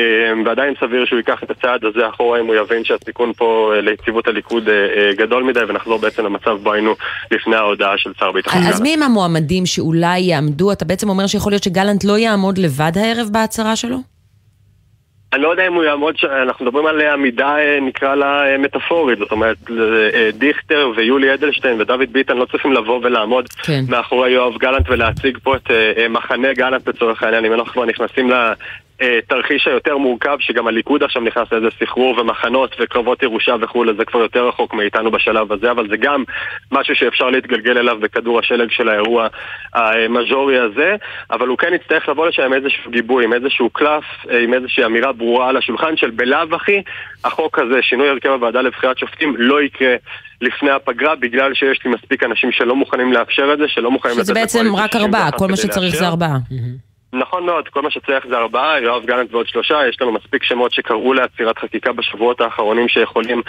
[0.46, 4.28] ועדיין סביר שהוא ייקח את הצעד הזה אחורה אם הוא יבין שהסיכון פה אה, ליציבות
[4.28, 6.96] הליכוד אה, גדול מדי ונחזור בעצם למצב בו היינו
[7.32, 8.62] לפני ההודעה של שר ביטחון.
[8.62, 10.72] אז מי הם המועמדים שאולי יעמדו?
[10.72, 13.98] אתה בעצם אומר שיכול להיות שגלנט לא יעמוד לבד הערב בהצהרה שלו?
[15.34, 16.26] אני לא יודע אם הוא יעמוד, ש...
[16.26, 19.58] אנחנו מדברים על עמידה, נקרא לה מטאפורית, זאת אומרת,
[20.34, 23.84] דיכטר ויולי אדלשטיין ודוד ביטן לא צריכים לבוא ולעמוד כן.
[23.90, 25.72] מאחורי יואב גלנט ולהציג פה את
[26.10, 28.30] מחנה גלנט לצורך העניין, אם אנחנו כבר נכנסים
[29.28, 34.20] תרחיש היותר מורכב, שגם הליכוד עכשיו נכנס לאיזה סחרור ומחנות וקרבות ירושה וכולי, זה כבר
[34.20, 36.24] יותר רחוק מאיתנו בשלב הזה, אבל זה גם
[36.72, 39.28] משהו שאפשר להתגלגל אליו בכדור השלג של האירוע
[39.74, 40.96] המז'ורי הזה,
[41.32, 44.04] אבל הוא כן יצטרך לבוא לשם עם איזשהו גיבוי, עם איזשהו קלף,
[44.44, 46.82] עם איזושהי אמירה ברורה על השולחן של בלאו הכי,
[47.24, 49.96] החוק הזה, שינוי הרכב הוועדה לבחירת שופטים, לא יקרה.
[50.42, 54.24] לפני הפגרה, בגלל שיש לי מספיק אנשים שלא מוכנים לאפשר את זה, שלא מוכנים לתת...
[54.24, 56.38] שזה בעצם רק ארבעה, כל מה שצריך זה ארבעה.
[57.14, 60.74] נכון מאוד, כל מה שצריך זה ארבעה, יואב גלנט ועוד שלושה, יש לנו מספיק שמות
[60.74, 63.42] שקראו לעצירת חקיקה בשבועות האחרונים שיכולים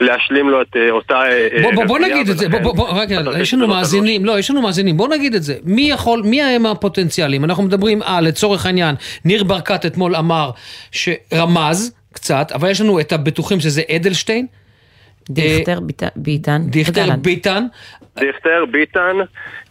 [0.00, 1.14] להשלים לו את אה, אותה...
[1.14, 4.38] אה, בוא, בוא, בוא נגיד את זה, בוא, בוא, בוא, רגע, יש לנו מאזינים, לא,
[4.38, 5.54] יש לנו מאזינים, בוא נגיד את זה.
[5.64, 7.44] מי יכול, מי הם הפוטנציאלים?
[7.44, 8.94] אנחנו מדברים על, לצורך העניין,
[9.24, 10.50] ניר ברקת אתמול אמר
[10.92, 14.46] שרמז קצת, אבל יש לנו את הבטוחים שזה אדלשטיין.
[15.30, 16.08] דיכטר, ביטן.
[16.62, 17.66] דיכטר, ביטן.
[18.18, 19.16] דיכטר, ביטן,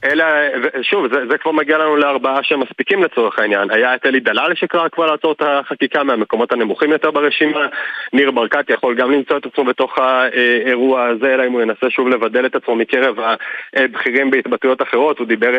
[0.03, 0.47] אלה,
[0.81, 3.71] שוב, זה, זה כבר מגיע לנו לארבעה שמספיקים לצורך העניין.
[3.71, 7.67] היה את אלי דלל שקרא כבר לעצור את החקיקה מהמקומות הנמוכים יותר ברשימה.
[8.13, 12.07] ניר ברקת יכול גם למצוא את עצמו בתוך האירוע הזה, אלא אם הוא ינסה שוב
[12.07, 13.15] לבדל את עצמו מקרב
[13.75, 15.19] הבכירים בהתבטאויות אחרות.
[15.19, 15.51] הוא דיבר,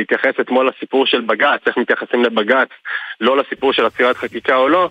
[0.00, 2.68] התייחס אתמול לסיפור של בג"ץ, איך מתייחסים לבג"ץ,
[3.20, 4.88] לא לסיפור של עצירת חקיקה או לא,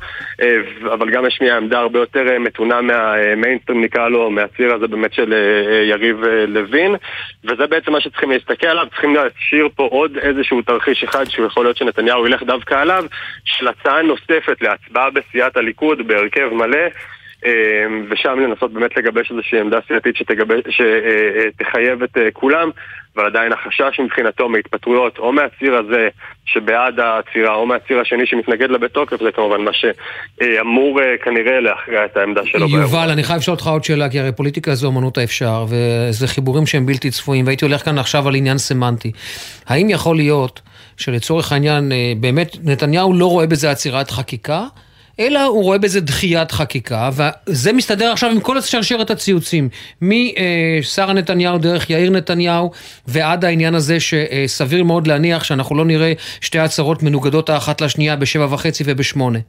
[0.86, 5.34] אבל גם לי עמדה הרבה יותר מתונה מהמיינסטרים נקרא לו, מהציר הזה באמת של
[5.90, 6.96] יריב לוין.
[7.44, 11.66] וזה בעצם מה שצריכים להסתכל עליו, צריכים להשאיר פה עוד איזשהו תרחיש אחד שהוא יכול
[11.66, 13.06] להיות שנתניהו ילך דווקא עליו,
[13.46, 16.80] של הצעה נוספת להצבעה בסיעת הליכוד בהרכב מלא.
[18.10, 20.16] ושם לנסות באמת לגבש איזושהי עמדה סיעתית
[20.70, 22.70] שתחייב את כולם,
[23.16, 26.08] אבל עדיין החשש מבחינתו מהתפטרויות או מהציר הזה
[26.46, 32.18] שבעד העצירה או מהציר השני שמתנגד לה בתוקף זה כמובן מה שאמור כנראה להכריע את
[32.18, 32.68] העמדה שלו.
[32.70, 36.66] יובל, אני חייב לשאול אותך עוד שאלה, כי הרי פוליטיקה זה אמנות האפשר וזה חיבורים
[36.66, 39.12] שהם בלתי צפויים והייתי הולך כאן עכשיו על עניין סמנטי.
[39.68, 40.62] האם יכול להיות
[40.98, 44.64] שלצורך העניין באמת נתניהו לא רואה בזה עצירת חקיקה?
[45.20, 49.70] אלא הוא רואה בזה דחיית חקיקה, וזה מסתדר עכשיו עם כל שרשרת הציוצים,
[50.02, 52.72] משרה נתניהו דרך יאיר נתניהו,
[53.08, 58.48] ועד העניין הזה שסביר מאוד להניח שאנחנו לא נראה שתי הצהרות מנוגדות האחת לשנייה בשבע
[58.50, 59.40] וחצי ובשמונה.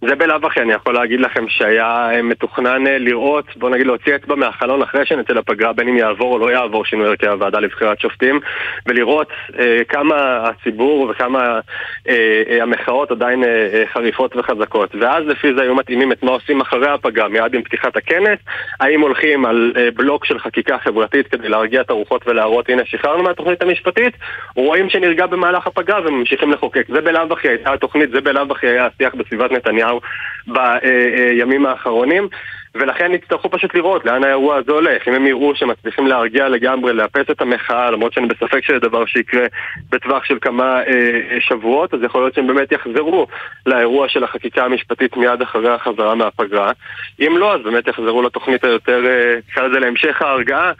[0.00, 4.82] זה בלאו הכי, אני יכול להגיד לכם שהיה מתוכנן לראות, בוא נגיד להוציא אצבע מהחלון
[4.82, 8.40] אחרי שנצא לפגרה, בין אם יעבור או לא יעבור שינוי הרכב הוועדה לבחירת שופטים,
[8.86, 11.60] ולראות אה, כמה הציבור וכמה
[12.08, 14.94] אה, אה, המחאות עדיין אה, אה, חריפות וחזקות.
[15.00, 18.38] ואז לפי זה היו מתאימים את מה עושים אחרי הפגרה, מיד עם פתיחת הכנס,
[18.80, 23.22] האם הולכים על אה, בלוק של חקיקה חברתית כדי להרגיע את הרוחות ולהראות, הנה שחררנו
[23.22, 24.14] מהתוכנית המשפטית,
[24.56, 26.86] רואים שנרגע במהלך הפגרה וממשיכים לחוקק.
[26.88, 29.87] זה בלאו הכי הייתה התוכנית, זה בלאו הכי היה השיח בסביבת נתניהו.
[29.88, 30.00] נתניהו
[30.46, 32.28] בימים האחרונים
[32.74, 35.08] ולכן יצטרכו פשוט לראות לאן האירוע הזה הולך.
[35.08, 39.46] אם הם יראו שמצליחים להרגיע לגמרי, לאפס את המחאה, למרות שאני בספק שזה דבר שיקרה
[39.90, 43.26] בטווח של כמה אה, שבועות, אז יכול להיות שהם באמת יחזרו
[43.66, 46.72] לאירוע של החקיקה המשפטית מיד אחרי החזרה מהפגרה.
[47.20, 49.00] אם לא, אז באמת יחזרו לתוכנית היותר,
[49.48, 50.72] נקרא לזה להמשך ההרגעה.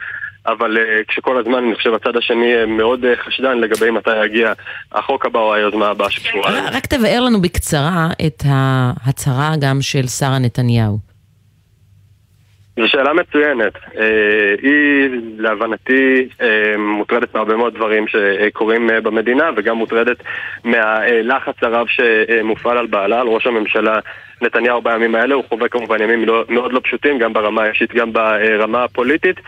[0.47, 4.53] אבל uh, כשכל הזמן, אני חושב, הצד השני מאוד uh, חשדן לגבי מתי יגיע
[4.91, 6.51] החוק הבא או היוזמה הבאה שקשורה.
[6.71, 11.09] רק תבאר לנו בקצרה את ההצהרה גם של שרה נתניהו.
[12.79, 13.75] זו שאלה מצוינת.
[13.75, 13.99] Uh,
[14.61, 16.43] היא, להבנתי, uh,
[16.77, 20.17] מוטרדת מהרבה מאוד דברים שקורים uh, במדינה, וגם מוטרדת
[20.63, 23.99] מהלחץ הרב שמופעל על בעלה, על ראש הממשלה
[24.41, 25.35] נתניהו בימים האלה.
[25.35, 29.39] הוא חווה כמובן ימים לא, מאוד לא פשוטים, גם ברמה האישית, גם ברמה הפוליטית.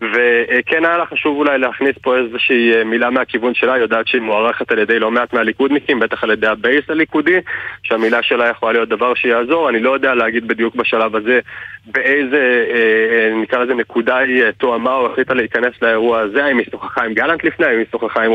[0.00, 4.22] וכן היה לה חשוב אולי להכניס פה איזושהי אה, מילה מהכיוון שלה, היא יודעת שהיא
[4.22, 7.40] מוערכת על ידי לא מעט מהליכודניקים, בטח על ידי הבייס הליכודי,
[7.82, 11.40] שהמילה שלה יכולה להיות דבר שיעזור, אני לא יודע להגיד בדיוק בשלב הזה
[11.86, 17.04] באיזה, אה, נקרא לזה נקודה היא תואמה או החליטה להיכנס לאירוע הזה, האם היא שוחחה
[17.04, 18.32] עם גלנט לפני, האם היא שוחחה עם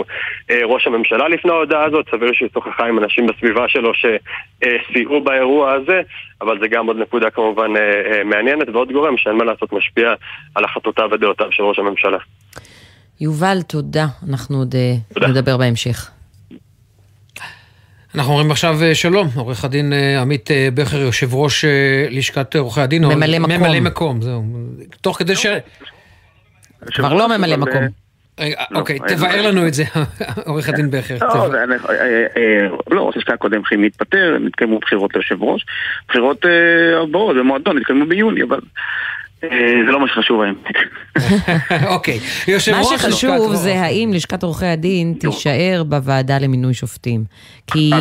[0.64, 6.02] ראש הממשלה לפני ההודעה הזאת, סביר שהיא שוחחה עם אנשים בסביבה שלו שסייעו באירוע הזה,
[6.42, 7.72] אבל זה גם עוד נקודה כמובן
[8.26, 10.14] מעניינת ועוד גורם שאין מה לעשות משפיע
[10.56, 12.18] על החלטותיו ודעותיו של ראש הממשלה.
[13.22, 14.06] יובל, תודה.
[14.30, 15.28] אנחנו עוד אה, תודה.
[15.28, 16.10] נדבר בהמשך.
[18.16, 21.66] אנחנו אומרים עכשיו אה, שלום, עורך הדין אה, עמית בכר, יושב ראש
[22.10, 23.06] לשכת עורכי הדין.
[23.06, 23.52] ממלא מקום.
[23.52, 24.44] ממלא מקום, זהו.
[25.02, 25.46] תוך כדי ש...
[26.94, 27.84] כבר לא ממלא מקום.
[28.76, 29.84] אוקיי, תבאר לנו את זה,
[30.48, 31.18] עורך הדין בכר.
[32.92, 35.66] לא, ראש השקעה הקודם חייב להתפטר, נתקיימו בחירות ליושב ראש.
[36.08, 36.46] בחירות
[37.04, 38.60] הבאות במועדון נתקיימו ביוני, אבל
[39.50, 40.56] זה לא מה שחשוב היום.
[41.96, 42.20] אוקיי.
[42.72, 47.24] מה שחשוב זה האם לשכת עורכי הדין תישאר בוועדה למינוי שופטים.
[47.68, 47.92] כי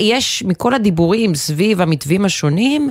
[0.00, 2.90] יש, מכל הדיבורים סביב המתווים השונים,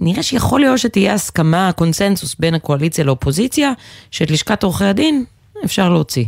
[0.00, 3.72] נראה שיכול להיות שתהיה הסכמה, קונסנזוס בין הקואליציה לאופוזיציה,
[4.10, 5.24] שאת לשכת עורכי הדין
[5.64, 6.24] אפשר להוציא.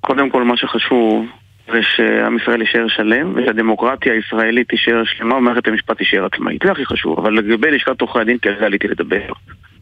[0.00, 1.26] קודם כל, מה שחשוב
[1.72, 6.62] זה שעם ישראל יישאר שלם, ושהדמוקרטיה הישראלית תישאר שלמה ומערכת המשפט תישאר עצמאית.
[6.64, 9.32] זה הכי חשוב, אבל לגבי לשכת עורכי הדין, כרגע עליתי לדבר.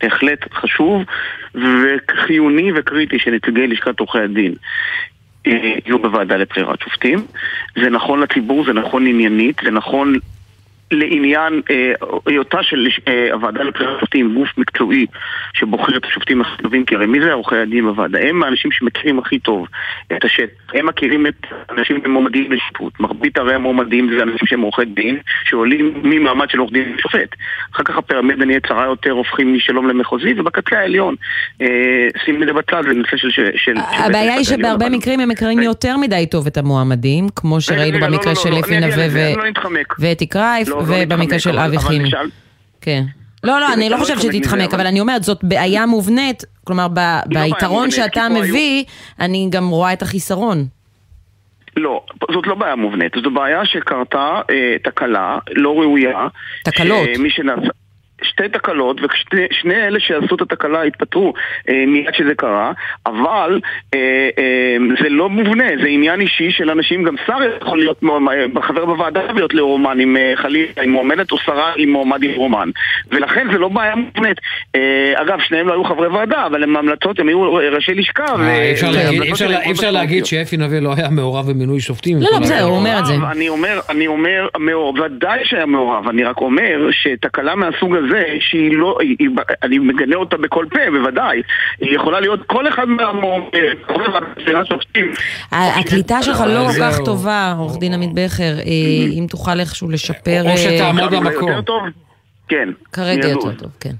[0.02, 1.02] בהחלט חשוב
[1.54, 4.54] וחיוני וקריטי שנציגי לשכת עורכי הדין
[5.46, 5.52] אה,
[5.86, 7.26] יהיו בוועדה לבחירת שופטים.
[7.76, 10.14] זה נכון לציבור, זה נכון עניינית, זה נכון
[10.90, 11.92] לעניין אה,
[12.26, 15.06] היותה של אה, הוועדה לבחירת שופטים, גוף מקצועי
[15.54, 18.18] שבוחר את השופטים הכי טובים, כי הרי מי זה עורכי הדין בוועדה?
[18.22, 19.66] הם האנשים שמכירים הכי טוב
[20.16, 20.74] את השטח.
[20.74, 23.00] הם מכירים את האנשים שמועמדים לשיפוט.
[23.00, 27.34] מרבית הרי המועמדים זה אנשים שהם עורכי דין, שעולים ממעמד של עורך דין לשופט.
[27.74, 31.14] אחר כך הפירמידה נהיה צרה יותר, הופכים משלום למחוזי, ובקצה העליון,
[31.62, 31.66] אה,
[32.24, 33.28] שים את זה בצד, זה נושא של...
[33.56, 38.06] של הבעיה היא שבהרבה מקרים הם מכירים יותר מדי טוב את המועמדים, כמו שראינו לא,
[38.06, 39.06] לא, במקרה לא, של אפי נווה
[39.98, 40.68] ואתי קרייף.
[40.74, 42.10] לא, לא ובמקרה של אבי חימי.
[42.80, 43.04] כן.
[43.44, 46.86] לא, לא, אני לא חושבת שתתחמק, אבל אני אומרת, זאת בעיה מובנית, כלומר,
[47.26, 48.84] ביתרון שאתה מביא,
[49.20, 50.66] אני גם רואה את החיסרון.
[51.76, 56.28] לא, זאת לא בעיה מובנית, זו בעיה שקרתה אה, תקלה לא ראויה.
[56.64, 57.08] תקלות.
[57.16, 57.68] שמי שנעשה...
[58.22, 61.34] שתי תקלות, ושני אלה שעשו את התקלה התפטרו
[61.68, 62.72] אה, מיד שזה קרה,
[63.06, 63.60] אבל
[63.94, 68.62] אה, אה, זה לא מובנה, זה עניין אישי של אנשים, גם שר יכול להיות אה,
[68.62, 72.70] חבר בוועדה להיות לרומן עם אה, חלילה, עם מועמדת, או שרה עם מועמד עם רומן.
[73.10, 74.38] ולכן זה לא בעיה מובנית.
[74.74, 78.24] אה, אגב, שניהם לא היו חברי ועדה, אבל הם המלצות, הם היו ראשי לשכה.
[78.38, 78.72] אה,
[79.64, 82.16] אי אפשר להגיד שאפי נווה לא היה מעורב במינוי שופטים.
[82.20, 83.14] לא, לא, בסדר, הוא אומר את זה.
[83.30, 84.48] אני אומר, אני אומר,
[85.04, 89.28] ודאי שהיה מעורב, אני רק אומר שתקלה מהסוג הזה זה שהיא לא, היא,
[89.62, 91.42] אני מגנה אותה בכל פה, בוודאי.
[91.80, 93.60] היא יכולה להיות כל אחד מהמועמדים,
[95.52, 100.42] הקליטה שלך לא כל כך טובה, עורך דין עמית בכר, אה, אם תוכל איכשהו לשפר...
[100.50, 101.50] או שתעמוד במקום.
[102.48, 102.68] כן.
[102.92, 103.94] כרגע יותר טוב, כן.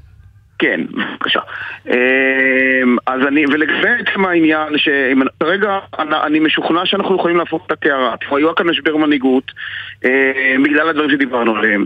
[0.58, 1.40] כן, בבקשה.
[3.06, 8.14] אז אני, ולגבי עצם העניין, שכרגע אני משוכנע שאנחנו יכולים להפוך את הקערה.
[8.30, 9.44] היו כאן משבר מנהיגות,
[10.04, 11.84] אה, בגלל הדברים שדיברנו עליהם.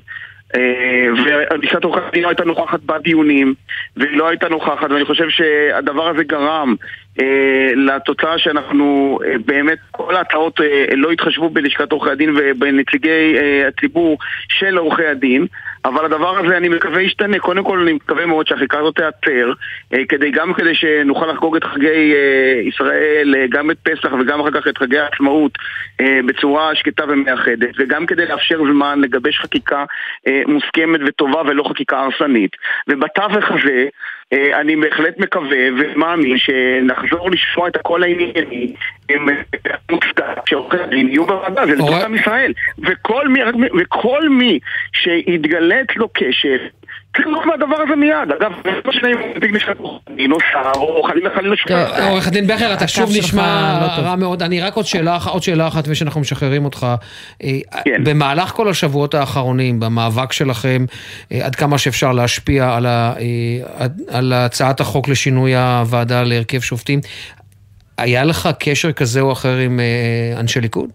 [0.55, 1.07] אה,
[1.53, 3.55] ולשכת עורכי הדין לא הייתה נוכחת בדיונים
[3.97, 6.75] והיא לא הייתה נוכחת ואני חושב שהדבר הזה גרם
[7.77, 10.61] לתוצאה שאנחנו אה, באמת כל ההצעות
[10.97, 13.37] לא התחשבו בלשכת עורכי הדין ובנציגי
[13.69, 14.19] הציבור
[14.49, 15.47] של עורכי הדין
[15.85, 17.39] אבל הדבר הזה אני מקווה ישתנה.
[17.39, 19.53] קודם כל אני מקווה מאוד שהחקיקה הזאת תיעצר,
[19.95, 24.41] אה, כדי, גם כדי שנוכל לחגוג את חגי אה, ישראל, אה, גם את פסח וגם
[24.41, 25.53] אחר כך את חגי העצמאות
[26.27, 29.85] בצורה שקטה ומאחדת, וגם כדי לאפשר זמן לגבש חקיקה
[30.47, 32.57] מוסכמת וטובה ולא חקיקה הרסנית.
[32.89, 33.87] ובתווך הזה אה,
[34.33, 38.73] אני בהחלט מקווה ומאמין שנחזור לשמוע את הקול הענייני
[40.47, 42.53] שעורכי הדין יהיו בוועדה, זה לטובת עם ישראל.
[43.75, 44.59] וכל מי
[44.93, 46.69] שיתגלה אצלו כשל
[47.19, 48.33] צריך ללכת מהדבר הזה מיד.
[48.41, 50.05] אגב, זה לא משנה אם הוא נציג לשכת עורכי
[50.77, 52.01] או חלילה חלילה שופט.
[52.09, 54.43] עורך הדין בכר, אתה שוב נשמע לא רע מאוד.
[54.43, 56.87] אני רק עוד שאלה אחת ושאנחנו משחררים אותך.
[57.45, 58.05] אה, כן.
[58.05, 60.85] במהלך כל השבועות האחרונים, במאבק שלכם,
[61.33, 62.87] אה, עד כמה שאפשר להשפיע על
[64.33, 67.01] אה, הצעת החוק לשינוי הוועדה להרכב שופטים,
[67.99, 69.81] היה לך קשר כזה או אחר עם
[70.37, 70.91] אנשי ליכוד?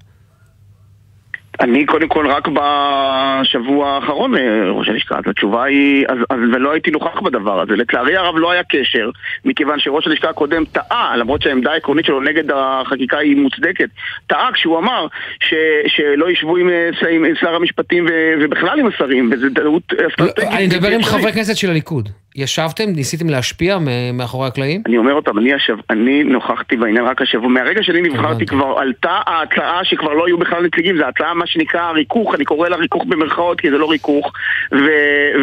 [1.61, 6.71] אני קודם כל רק בשבוע האחרון אה, ראש הלשכה, אז התשובה היא, אז, אז, ולא
[6.71, 7.75] הייתי נוכח בדבר הזה.
[7.75, 9.09] לצערי הרב לא היה קשר,
[9.45, 13.89] מכיוון שראש הלשכה הקודם טעה, למרות שהעמדה העקרונית שלו נגד החקיקה היא מוצדקת,
[14.27, 15.07] טעה כשהוא אמר
[15.39, 15.53] ש,
[15.87, 20.49] שלא ישבו עם, אה, עם, עם שר המשפטים ו, ובכלל עם השרים, וזו טעות אסטרטגית.
[20.51, 22.09] אני מדבר עם חברי כנסת של הליכוד.
[22.35, 23.77] ישבתם, ניסיתם להשפיע
[24.13, 24.81] מאחורי הקלעים?
[24.85, 25.75] אני אומר אותם, אני, השב...
[25.89, 27.49] אני נוכחתי בעניין רק השבוע.
[27.49, 31.91] מהרגע שאני נבחרתי כבר עלתה ההצעה שכבר לא היו בכלל נציגים, זו הצעה מה שנקרא
[31.91, 34.33] ריכוך, אני קורא לה ריכוך במרכאות כי זה לא ריכוך,
[34.71, 34.85] ו...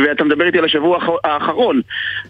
[0.05, 1.81] ואתה מדבר איתי על השבוע האח- האחרון.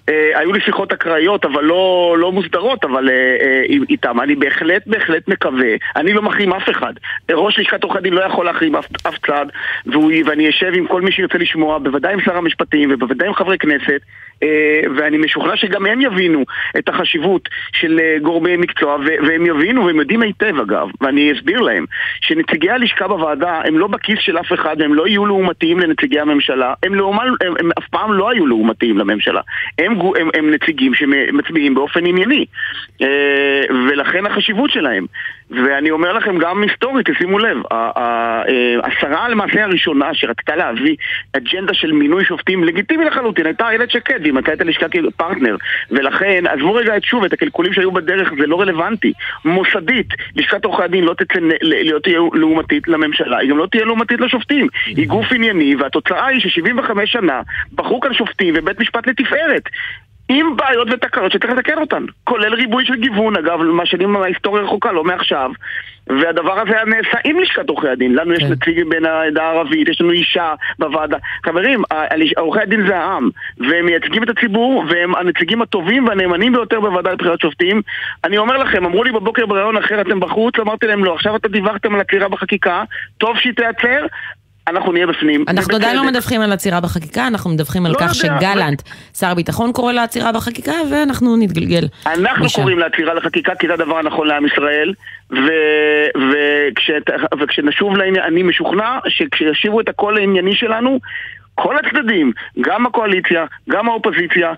[0.08, 4.20] אה, היו לי שיחות אקראיות, אבל לא, לא מוסדרות, אבל אה, אה, איתם.
[4.20, 6.92] אני בהחלט בהחלט מקווה, אני לא מחרים אף אחד.
[7.30, 9.46] ראש לשכת עורכי הדין לא יכול להחרים אף, אף צד,
[9.86, 13.58] והוא, ואני אשב עם כל מי שירצה לשמוע, בוודאי עם שר המשפטים ובוודאי עם חברי
[13.58, 14.00] כנסת.
[14.42, 14.49] אה,
[14.96, 16.44] ואני משוכנע שגם הם יבינו
[16.78, 18.96] את החשיבות של אה, גורמי מקצוע,
[19.26, 21.84] והם יבינו, והם יודעים היטב אגב, ואני אסביר להם,
[22.20, 26.74] שנציגי הלשכה בוועדה הם לא בכיס של אף אחד, והם לא יהיו לעומתיים לנציגי הממשלה,
[26.82, 29.40] הם, לעומת, הם, הם אף פעם לא היו לעומתיים לממשלה,
[29.78, 32.44] הם, גו- הם, הם נציגים שמצביעים באופן ענייני,
[33.02, 35.06] אה, ולכן החשיבות שלהם.
[35.50, 38.42] ואני אומר לכם גם היסטורית, תשימו לב, אה,
[38.84, 40.96] השרה למעשה הראשונה שרצתה להביא
[41.36, 45.56] אג'נדה של מינוי שופטים לגיטימי לחלוטין הייתה איילת שקד, והיא מצאה את הלשכה כפרטנר.
[45.90, 49.12] ולכן, עזבו רגע את שוב, את הקלקולים שהיו בדרך, זה לא רלוונטי.
[49.44, 53.84] מוסדית, לשכת עורכי הדין לא תצא ל- להיות תהיה לעומתית לממשלה, היא גם לא תהיה
[53.84, 54.66] לעומתית לשופטים.
[54.86, 57.40] היא גוף ענייני, והתוצאה היא ש-75 שנה
[57.74, 59.62] בחרו כאן שופטים ובית משפט לתפארת
[60.32, 64.92] עם בעיות ותקלות שצריך לתקן אותן, כולל ריבוי של גיוון, אגב, מה שנים מההיסטוריה רחוקה,
[64.92, 65.50] לא מעכשיו.
[66.06, 68.14] והדבר הזה היה נעשה עם לשכת עורכי הדין.
[68.14, 71.16] לנו יש נציג בין העדה הערבית, יש לנו אישה בוועדה.
[71.46, 71.82] חברים,
[72.36, 73.28] עורכי הדין זה העם,
[73.58, 77.82] והם מייצגים את הציבור, והם הנציגים הטובים והנאמנים ביותר בוועדה לבחירת שופטים.
[78.24, 81.48] אני אומר לכם, אמרו לי בבוקר בריאיון אחר, אתם בחוץ, אמרתי להם לא, עכשיו אתם
[81.48, 82.82] דיווחתם על עצירה בחקיקה,
[83.18, 84.06] טוב שהיא תיעצר.
[84.68, 85.44] אנחנו נהיה בפנים.
[85.48, 86.06] אנחנו עדיין לא.
[86.06, 88.82] מדווחים על עצירה בחקיקה, אנחנו מדווחים על לא כך יודע, שגלנט,
[89.18, 91.86] שר הביטחון קורא לעצירה בחקיקה, ואנחנו נתגלגל.
[92.06, 92.60] אנחנו משם.
[92.60, 94.94] קוראים לעצירה לחקיקה כי זה הדבר הנכון לעם ישראל
[95.30, 95.48] ו...
[96.14, 97.10] וכשת...
[97.40, 101.00] וכשנשוב לעניין, אני משוכנע שכשישיבו את הקול הענייני שלנו
[101.54, 104.52] כל הצדדים, גם הקואליציה, גם האופוזיציה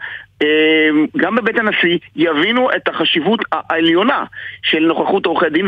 [1.17, 4.25] גם בבית הנשיא יבינו את החשיבות העליונה
[4.63, 5.67] של נוכחות עורכי דין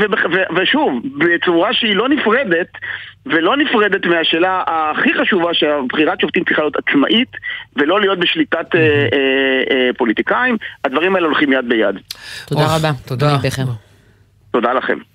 [0.56, 2.68] ושוב, בצורה שהיא לא נפרדת
[3.26, 7.30] ולא נפרדת מהשאלה הכי חשובה שהבחירת שופטים צריכה להיות עצמאית
[7.76, 9.06] ולא להיות בשליטת אה, אה,
[9.70, 11.96] אה, פוליטיקאים, הדברים האלה הולכים יד ביד.
[12.46, 12.90] תודה רבה.
[13.06, 13.26] תודה.
[14.50, 15.13] תודה לכם.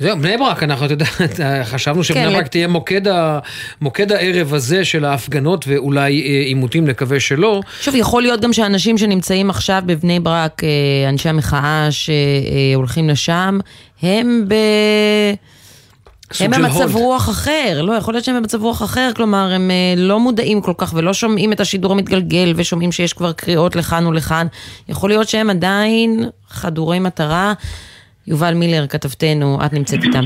[0.00, 3.38] זהו, בני ברק, אנחנו, אתה יודע, חשבנו שבני כן, ברק לת- תהיה מוקד, ה,
[3.80, 7.60] מוקד הערב הזה של ההפגנות ואולי אה, עימותים, נקווה שלא.
[7.80, 10.68] שוב, יכול להיות גם שאנשים שנמצאים עכשיו בבני ברק, אה,
[11.08, 13.58] אנשי המחאה שהולכים לשם,
[14.02, 14.54] הם ב...
[16.40, 16.96] הם במצב.
[16.96, 20.72] רוח אחר, לא, יכול להיות שהם במצב רוח אחר, כלומר, הם אה, לא מודעים כל
[20.78, 24.46] כך ולא שומעים את השידור המתגלגל ושומעים שיש כבר קריאות לכאן ולכאן.
[24.88, 27.52] יכול להיות שהם עדיין חדורי מטרה.
[28.28, 30.24] יובל מילר, כתבתנו, את נמצאת איתם.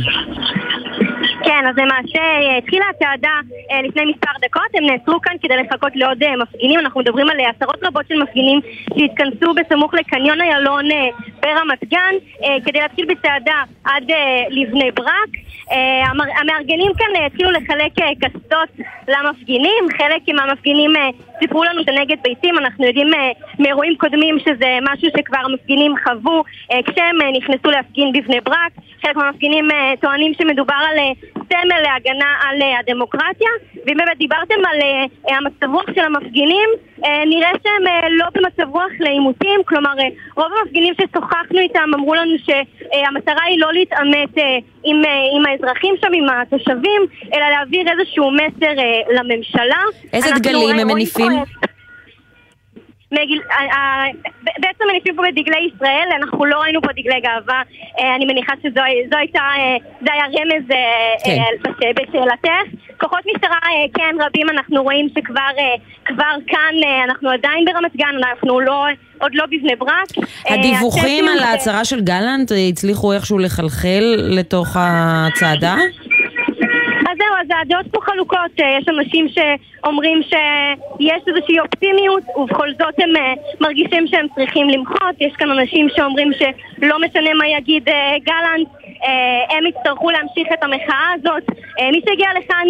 [1.63, 3.41] כן, אז למעשה אה, התחילה הצעדה
[3.71, 7.37] אה, לפני מספר דקות, הם נעצרו כאן כדי לחכות לעוד אה, מפגינים, אנחנו מדברים על
[7.41, 8.61] עשרות רבות של מפגינים
[8.99, 10.85] שהתכנסו בסמוך לקניון איילון
[11.41, 12.15] ברמת גן
[12.65, 14.11] כדי להתחיל בצעדה עד
[14.51, 15.31] לבני ברק.
[16.41, 18.69] המארגנים כאן התחילו לחלק קסדות
[19.09, 20.91] למפגינים, חלק מהמפגינים
[21.39, 23.11] סיפרו לנו זה נגד ביתים, אנחנו יודעים
[23.59, 28.73] מאירועים קודמים שזה משהו שכבר המפגינים חוו כשהם נכנסו להפגין בבני ברק,
[29.03, 33.51] חלק מהמפגינים אה, טוענים שמדובר על אה, סמל להגנה על אה, הדמוקרטיה,
[33.87, 34.79] ואם באמת דיברתם על
[35.37, 36.69] המצב רוח של המפגינים,
[37.05, 39.93] אה, נראה שהם לא במצב רוח לעימותים, כלומר
[40.37, 44.37] רוב המפגינים ששוחחנו איתם אמרו לנו שהמטרה היא לא להתעמת
[44.85, 45.03] עם,
[45.37, 47.03] עם האזרחים שם, עם התושבים,
[47.35, 49.83] אלא להעביר איזשהו מסר לממשלה.
[50.13, 51.33] איזה דגלים הם מניפים?
[53.13, 54.05] מגיל, אה, אה,
[54.59, 57.63] בעצם מניפים פה בדגלי ישראל, אנחנו לא ראינו פה דגלי גאווה,
[58.01, 58.81] אה, אני מניחה שזו
[59.11, 59.41] זו הייתה,
[60.01, 60.65] זה היה רמז
[61.25, 61.39] כן.
[61.63, 62.49] בש- בשאלתך.
[63.01, 63.59] כוחות משטרה,
[63.95, 65.51] כן, רבים אנחנו רואים שכבר
[66.05, 66.75] כבר כאן,
[67.05, 68.85] אנחנו עדיין ברמת גן, אנחנו לא,
[69.21, 70.27] עוד לא בבני ברק.
[70.51, 75.77] הדיווחים על ההצהרה של גלנט הצליחו איכשהו לחלחל לתוך הצעדה?
[77.13, 82.95] אז זהו, אז הדעות פה חלוקות, אה, יש אנשים שאומרים שיש איזושהי אופטימיות ובכל זאת
[82.99, 88.15] הם אה, מרגישים שהם צריכים למחות, יש כאן אנשים שאומרים שלא משנה מה יגיד אה,
[88.25, 88.69] גלנט,
[89.51, 91.43] הם יצטרכו להמשיך את המחאה הזאת.
[91.93, 92.67] מי שהגיע לכאן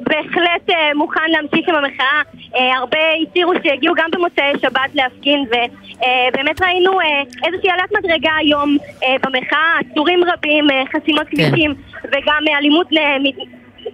[0.00, 2.22] בהחלט אה, מוכן להמשיך עם המחאה.
[2.56, 8.76] אה, הרבה הצהירו שהגיעו גם במוצאי שבת להפגין ובאמת ראינו אה, איזושהי עלת מדרגה היום
[9.04, 12.88] אה, במחאה, עצורים רבים, חסימות כבישים וגם אה, אלימות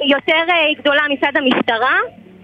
[0.08, 0.42] יותר
[0.78, 1.98] גדולה מצד המשטרה.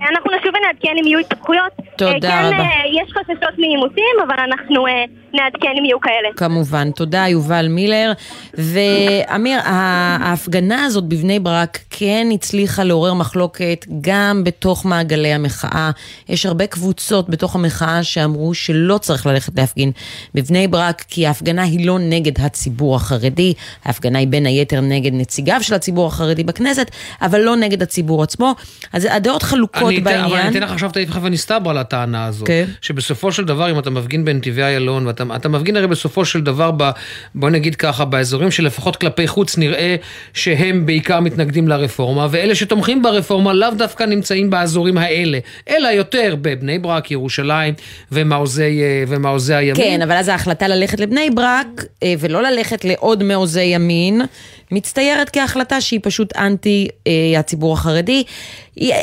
[0.09, 1.72] אנחנו נשוב ונעדכן אם יהיו התפתחויות.
[1.97, 2.64] תודה אה, כן, רבה.
[2.64, 5.05] אה, יש חששות מעימותים, אבל אנחנו אה,
[5.35, 6.28] נעדכן אם יהיו כאלה.
[6.36, 6.90] כמובן.
[6.90, 8.12] תודה, יובל מילר.
[8.55, 15.90] ואמיר, ההפגנה הזאת בבני ברק כן הצליחה לעורר מחלוקת גם בתוך מעגלי המחאה.
[16.28, 19.93] יש הרבה קבוצות בתוך המחאה שאמרו שלא צריך ללכת להפגין
[20.35, 23.55] בבני ברק, כי ההפגנה היא לא נגד הציבור החרדי,
[23.85, 26.90] ההפגנה היא בין היתר נגד נציגיו של הציבור החרדי בכנסת,
[27.22, 28.55] אבל לא נגד הציבור עצמו.
[28.93, 30.24] אז הדעות חלוקות אני בעניין.
[30.24, 32.44] אבל אני אתן לך עכשיו את האיפכא ונסתברא לטענה הזו.
[32.46, 32.64] כן.
[32.80, 36.70] שבסופו של דבר, אם אתה מפגין בנתיבי איילון, ואתה אתה מפגין הרי בסופו של דבר,
[36.76, 36.90] ב,
[37.34, 39.96] בוא נגיד ככה, באזורים שלפחות כלפי חוץ נראה
[40.34, 45.38] שהם בעיקר מתנגדים לרפורמה, ואלה שתומכים ברפורמה לאו דווקא נמצאים באזורים האלה,
[45.68, 47.74] אלא יותר בבני ברק, ירושלים
[48.12, 49.76] ומעוזי, אה, ומעוזי הימין.
[49.76, 54.22] כן, אבל אז ההחלטה ללכת לבני ברק, אה, ולא ללכת לעוד מעוזי ימין,
[54.70, 58.24] מצטיירת כהחלטה שהיא פשוט אנטי אה, הציבור החרדי.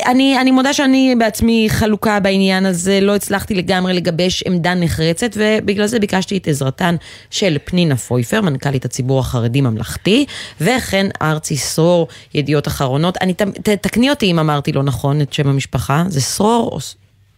[0.06, 5.86] אני, אני מודה שאני בעצמי חלוקה בעניין הזה, לא הצלחתי לגמרי לגבש עמדה נחרצת, ובגלל
[5.86, 6.96] זה ביקשתי את עזרתן
[7.30, 10.26] של פנינה פויפר, מנכ"לית הציבור החרדי ממלכתי,
[10.60, 13.16] וכן ארצי סרור, ידיעות אחרונות.
[13.20, 16.78] אני, ת, תקני אותי אם אמרתי לא נכון את שם המשפחה, זה סרור או...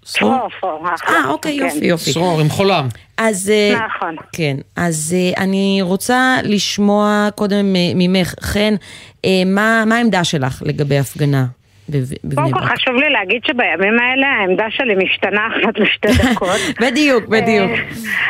[0.05, 0.49] סרור?
[0.61, 1.65] סרור, אה, אוקיי, כן.
[1.65, 2.13] יופי, יופי.
[2.13, 2.89] סרור, עם חולם.
[3.19, 3.51] אז...
[3.51, 4.17] אה, נכון.
[4.33, 8.75] כן, אז אה, אני רוצה לשמוע קודם אה, ממך, חן,
[9.47, 11.47] מה מה העמדה שלך לגבי הפגנה
[12.35, 12.61] קודם כל?
[12.61, 16.61] חשוב לי להגיד שבימים האלה העמדה שלי משתנה אחת לשתי דקות.
[16.81, 17.71] בדיוק, בדיוק.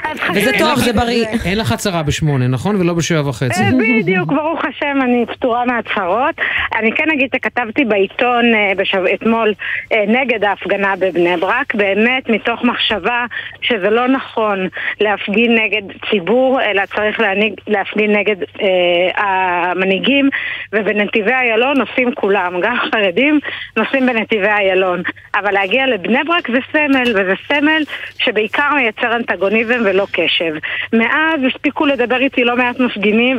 [0.05, 1.27] אז חשוב וזה טוב, זה בריא.
[1.45, 2.77] אין לך הצהרה בשמונה, נכון?
[2.77, 3.62] ולא בשבע וחצי.
[3.62, 6.35] אה, בדיוק, ברוך השם, אני פטורה מהצהרות.
[6.78, 8.73] אני כן אגיד שכתבתי בעיתון אה.
[9.15, 9.55] אתמול
[9.93, 13.27] אה, נגד ההפגנה בבני ברק, באמת מתוך מחשבה
[13.62, 14.69] שזה לא נכון
[15.01, 17.20] להפגין נגד ציבור, אלא צריך
[17.69, 20.28] להפגין נגד אה, המנהיגים,
[20.73, 23.41] ובנתיבי איילון נוסעים כולם, גם חרדים
[23.77, 25.02] נוסעים בנתיבי איילון.
[25.35, 27.82] אבל להגיע לבני ברק זה סמל, וזה סמל
[28.18, 30.55] שבעיקר מייצר אנטגוניזם ולא קשב.
[30.93, 33.39] מאז הספיקו לדבר איתי לא מעט מפגינים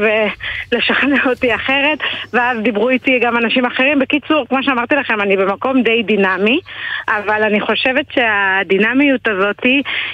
[0.71, 1.99] ולשכנע אותי אחרת,
[2.33, 3.99] ואז דיברו איתי גם אנשים אחרים.
[3.99, 6.59] בקיצור, כמו שאמרתי לכם, אני במקום די דינמי,
[7.07, 9.63] אבל אני חושבת שהדינמיות הזאת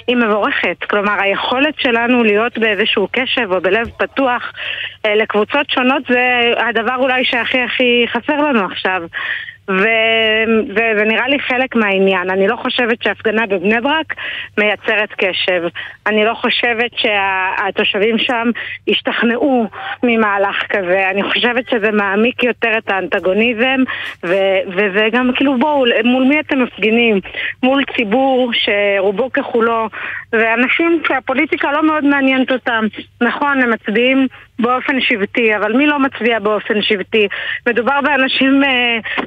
[0.06, 0.84] היא מבורכת.
[0.90, 4.52] כלומר, היכולת שלנו להיות באיזשהו קשב או בלב פתוח
[5.06, 9.02] אה, לקבוצות שונות זה הדבר אולי שהכי הכי חסר לנו עכשיו.
[9.68, 12.30] וזה נראה לי חלק מהעניין.
[12.30, 14.14] אני לא חושבת שהפגנה בבני ברק
[14.58, 15.62] מייצרת קשב.
[16.06, 18.50] אני לא חושבת שהתושבים שם
[18.86, 19.68] ישתכנעו
[20.02, 21.10] ממהלך כזה.
[21.10, 23.80] אני חושבת שזה מעמיק יותר את האנטגוניזם,
[24.24, 27.20] ו- וזה גם כאילו בואו, מול מי אתם מפגינים?
[27.62, 29.88] מול ציבור שרובו ככולו,
[30.32, 32.84] ואנשים שהפוליטיקה לא מאוד מעניינת אותם.
[33.20, 34.26] נכון, הם מצביעים
[34.58, 37.26] באופן שבטי, אבל מי לא מצביע באופן שבטי?
[37.68, 38.68] מדובר באנשים אה,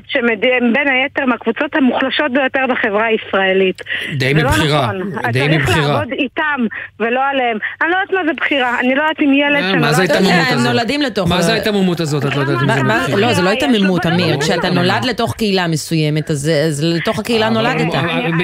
[0.08, 0.26] שהם
[0.74, 3.82] בין היתר מהקבוצות המוחלשות ביותר בחברה הישראלית.
[4.18, 5.32] די זה לא מבחירה, נכון.
[5.32, 5.88] די צריך מבחירה.
[5.88, 6.60] לעבוד איתם
[7.00, 7.58] ולא עליהם.
[7.82, 10.12] אני לא יודעת מה זה בחירה, אני לא יודעת אם ילד אה, מה זה שנולד...
[10.12, 10.74] ההיתממות הם הזאת?
[10.74, 11.30] נולדים לתוך...
[11.30, 12.26] מה זה ההיתממות הזאת?
[12.26, 13.20] את לא יודעת אם זה מה- מבחירה.
[13.20, 14.40] לא, זה לא היתממות, אמיר.
[14.40, 16.52] כשאתה נולד לתוך קהילה מסוימת, אז
[16.96, 17.88] לתוך הקהילה נולדת.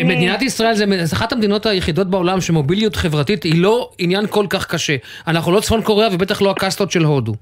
[0.06, 4.66] מדינת ישראל זה זה אחת המדינות היחידות בעולם שמוביליות חברתית היא לא עניין כל כך
[4.68, 4.96] קשה.
[5.28, 7.34] אנחנו לא צפון קוריאה ובטח לא הקאסטות nastočil hodu.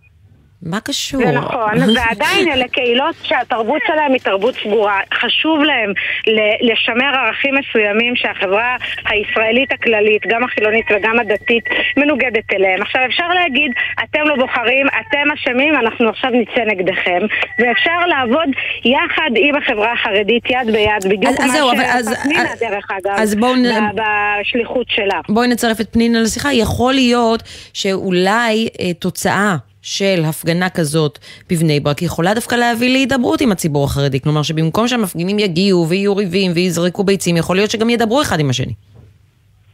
[0.63, 1.21] מה קשור?
[1.25, 4.99] זה נכון, ועדיין אלה קהילות שהתרבות שלהם היא תרבות סגורה.
[5.13, 5.93] חשוב להם
[6.61, 8.75] לשמר ערכים מסוימים שהחברה
[9.09, 11.63] הישראלית הכללית, גם החילונית וגם הדתית,
[11.97, 12.81] מנוגדת אליהם.
[12.81, 13.71] עכשיו אפשר להגיד,
[14.03, 17.19] אתם לא בוחרים, אתם אשמים, אנחנו עכשיו נצא נגדכם.
[17.59, 18.49] ואפשר לעבוד
[18.85, 23.53] יחד עם החברה החרדית, יד ביד, בדיוק אז- מה שפנינה, דרך אגב, אז בואו
[23.95, 25.19] בשליחות שלה.
[25.29, 26.53] בואי נצרף את פנינה לשיחה.
[26.53, 29.55] יכול להיות שאולי אה, תוצאה
[29.85, 34.19] של הפגנה כזאת בבני ברק יכולה דווקא להביא להידברות עם הציבור החרדי.
[34.19, 38.73] כלומר שבמקום שהמפגינים יגיעו ויהיו ריבים ויזרקו ביצים, יכול להיות שגם ידברו אחד עם השני.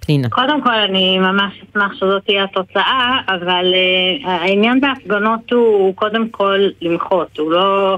[0.06, 0.30] פנינה.
[0.30, 6.30] קודם כל, אני ממש אשמח שזאת תהיה התוצאה, אבל uh, העניין בהפגנות הוא, הוא קודם
[6.30, 7.98] כל למחות, הוא לא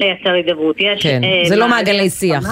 [0.00, 0.76] לייצר הידברות.
[0.78, 2.44] יש, כן, אה, זה לא מעגלי שיח.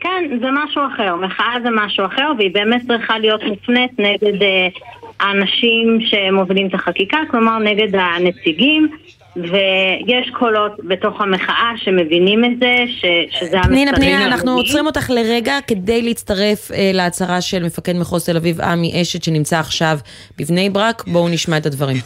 [0.00, 1.16] כן, זה משהו אחר.
[1.16, 4.68] מחאה זה משהו אחר, והיא באמת צריכה להיות מופנית נגד אה,
[5.20, 8.88] האנשים שמובילים את החקיקה, כלומר נגד הנציגים.
[9.36, 13.04] ויש קולות בתוך המחאה שמבינים את זה, ש,
[13.38, 14.66] שזה פנינה, המסרים פנינה, אנחנו הלאומיים.
[14.66, 19.58] עוצרים אותך לרגע כדי להצטרף אה, להצהרה של מפקד מחוז תל אביב, עמי אשת, שנמצא
[19.58, 19.98] עכשיו
[20.38, 21.04] בבני ברק.
[21.06, 21.96] בואו נשמע את הדברים.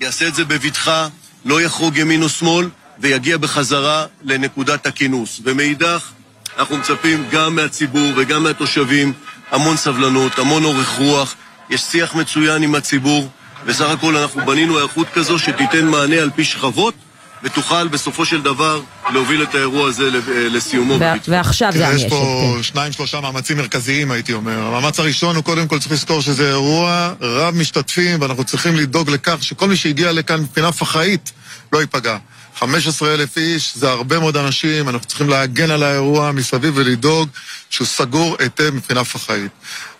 [0.00, 1.08] יעשה את זה בבטחה,
[1.44, 2.66] לא יחרוג ימין או שמאל,
[2.98, 5.40] ויגיע בחזרה לנקודת הכינוס.
[5.44, 6.12] ומאידך,
[6.58, 9.12] אנחנו מצפים גם מהציבור וגם מהתושבים
[9.50, 11.36] המון סבלנות, המון אורך רוח.
[11.70, 13.28] יש שיח מצוין עם הציבור,
[13.66, 16.94] בסך הכל אנחנו בנינו היערכות כזו שתיתן מענה על פי שכבות,
[17.42, 18.80] ותוכל בסופו של דבר
[19.12, 20.10] להוביל את האירוע הזה
[20.50, 20.96] לסיומו.
[21.00, 22.04] וה- ועכשיו זה עמי יש.
[22.10, 22.62] פה כן.
[22.62, 24.58] שניים, שלושה מאמצים מרכזיים, הייתי אומר.
[24.66, 29.36] המאמץ הראשון הוא קודם כל צריך לזכור שזה אירוע רב משתתפים, ואנחנו צריכים לדאוג לכך
[29.40, 31.32] שכל מי שהגיע לכאן מבחינה פח"עית
[31.72, 32.16] לא ייפגע.
[32.60, 37.28] 15 אלף איש זה הרבה מאוד אנשים, אנחנו צריכים להגן על האירוע מסביב ולדאוג
[37.70, 39.50] שהוא סגור היטב מבחינה פח"עית.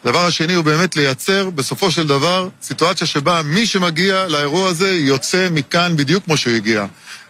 [0.05, 5.49] הדבר השני הוא באמת לייצר בסופו של דבר סיטואציה שבה מי שמגיע לאירוע הזה יוצא
[5.51, 6.87] מכאן בדיוק כמו שהוא הגיע.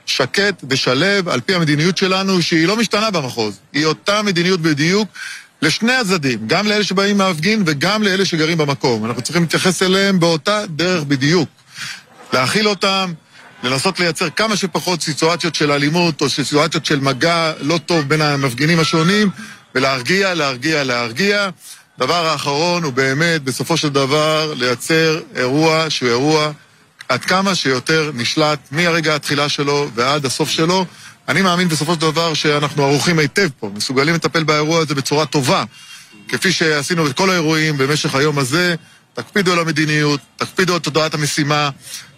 [0.06, 3.58] שקט ושלב, על פי המדיניות שלנו, שהיא לא משתנה במחוז.
[3.72, 5.08] היא אותה מדיניות בדיוק
[5.62, 9.04] לשני הצדדים, גם לאלה שבאים להפגין וגם לאלה שגרים במקום.
[9.04, 11.48] אנחנו צריכים להתייחס אליהם באותה דרך בדיוק.
[12.32, 13.12] להכיל אותם,
[13.62, 18.80] לנסות לייצר כמה שפחות סיטואציות של אלימות או סיטואציות של מגע לא טוב בין המפגינים
[18.80, 19.30] השונים,
[19.74, 21.50] ולהרגיע, להרגיע, להרגיע.
[21.98, 26.52] דבר האחרון הוא באמת, בסופו של דבר, לייצר אירוע שהוא אירוע
[27.08, 30.86] עד כמה שיותר נשלט מהרגע התחילה שלו ועד הסוף שלו.
[31.28, 35.64] אני מאמין בסופו של דבר שאנחנו ערוכים היטב פה, מסוגלים לטפל באירוע הזה בצורה טובה,
[36.28, 38.74] כפי שעשינו את כל האירועים במשך היום הזה.
[39.14, 41.70] תקפידו על המדיניות, תקפידו על תודעת המשימה,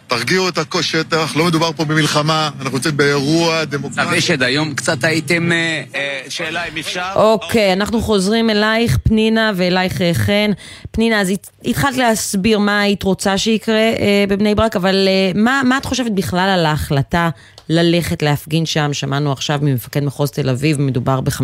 [0.07, 4.11] תרגיעו את השטח, לא מדובר פה במלחמה, אנחנו נמצאים באירוע דמוקרטי.
[4.11, 7.13] נוושד, היום קצת הייתם, אה, אה, שאלה אם אפשר?
[7.15, 10.51] אוקיי, אנחנו חוזרים אלייך, פנינה, ואלייך אה, חן.
[10.91, 13.83] פנינה, אז הת- התחלת להסביר מה היית רוצה שיקרה
[14.29, 17.31] בבני ברק, אבל מה, את חושבת בכלל על ההחלטה
[17.69, 18.93] ללכת להפגין שם?
[18.93, 21.43] שמענו עכשיו ממפקד מחוז תל אביב, מדובר ב-15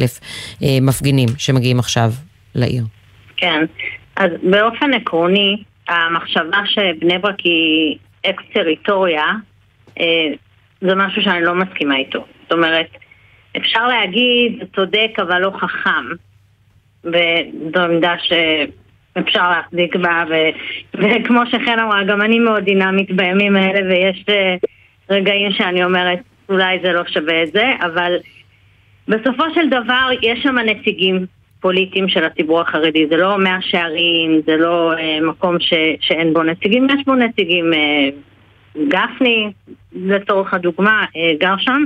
[0.00, 0.20] אלף
[0.62, 2.12] מפגינים שמגיעים עכשיו
[2.54, 2.84] לעיר.
[3.36, 3.64] כן,
[4.16, 7.96] אז באופן עקרוני, המחשבה שבני ברק היא
[8.26, 9.24] אקס טריטוריה,
[10.00, 10.28] אה,
[10.80, 12.24] זה משהו שאני לא מסכימה איתו.
[12.42, 12.86] זאת אומרת,
[13.56, 16.06] אפשר להגיד, צודק אבל לא חכם,
[17.04, 20.34] וזו עמדה שאפשר להחזיק בה, ו,
[20.94, 24.56] וכמו שחן אמרה, גם אני מאוד דינמית בימים האלה, ויש אה,
[25.10, 28.16] רגעים שאני אומרת, אולי זה לא שווה את זה, אבל
[29.08, 31.26] בסופו של דבר יש שם נציגים
[31.60, 36.42] פוליטיים של הציבור החרדי, זה לא מאה שערים, זה לא אה, מקום ש, שאין בו
[36.42, 38.08] נציגים, יש בו נציגים, אה,
[38.88, 39.50] גפני
[39.92, 41.84] לצורך הדוגמה אה, גר שם.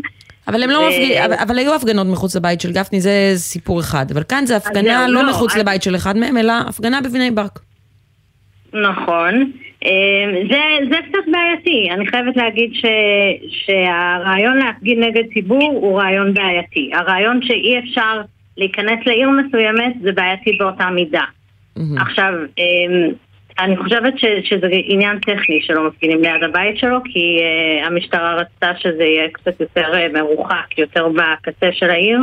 [0.48, 3.80] אבל הם לא ו- מפגינים, אבל, אבל היו הפגנות מחוץ לבית של גפני, זה סיפור
[3.80, 4.06] אחד.
[4.14, 7.30] אבל כאן זה הפגנה לא לא, מחוץ אז- לבית של אחד מהם, אלא הפגנה בבני
[7.30, 7.58] ברק.
[8.72, 9.52] נכון.
[9.84, 9.90] אה,
[10.50, 11.88] זה, זה קצת בעייתי.
[11.90, 12.84] אני חייבת להגיד ש,
[13.48, 16.90] שהרעיון להפגין נגד ציבור הוא רעיון בעייתי.
[16.94, 18.20] הרעיון שאי אפשר
[18.56, 21.24] להיכנס לעיר מסוימת זה בעייתי באותה מידה.
[21.96, 22.64] עכשיו, אה,
[23.58, 28.72] אני חושבת ש, שזה עניין טכני שלא מפגינים ליד הבית שלו, כי אה, המשטרה רצתה
[28.78, 32.18] שזה יהיה קצת יותר אה, מרוחק, יותר בקצה של העיר.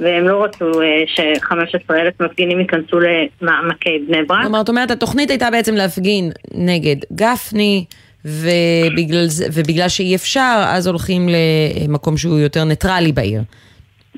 [0.00, 4.42] והם לא רצו אה, ש-15,000 מפגינים ייכנסו למעמקי בני ברק.
[4.42, 7.84] כלומר, את אומרת, התוכנית הייתה בעצם להפגין נגד גפני,
[8.24, 11.28] ובגלל, ובגלל שאי אפשר, אז הולכים
[11.88, 13.40] למקום שהוא יותר ניטרלי בעיר.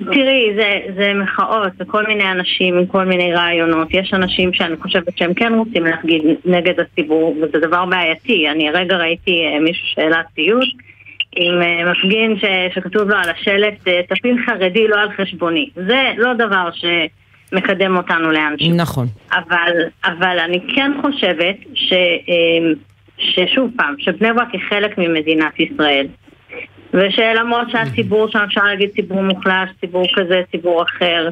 [0.04, 3.88] תראי, זה, זה מחאות, זה כל מיני אנשים עם כל מיני רעיונות.
[3.90, 8.48] יש אנשים שאני חושבת שהם כן רוצים להפגין נגד הציבור, וזה דבר בעייתי.
[8.50, 10.64] אני הרגע ראיתי אה, מישהו שהעלה ציוץ
[11.36, 12.44] עם אה, מפגין ש,
[12.74, 15.70] שכתוב לו על השלט, אה, תפיל חרדי לא על חשבוני.
[15.74, 18.74] זה לא דבר שמקדם אותנו לאנשהו.
[18.74, 19.06] נכון.
[19.32, 19.72] אבל,
[20.04, 21.92] אבל אני כן חושבת ש,
[23.18, 26.06] ששוב פעם, שבני ברק היא חלק ממדינת ישראל.
[26.94, 31.28] ושלמרות שהציבור שם, אפשר להגיד ציבור מוחלש, ציבור כזה, ציבור אחר,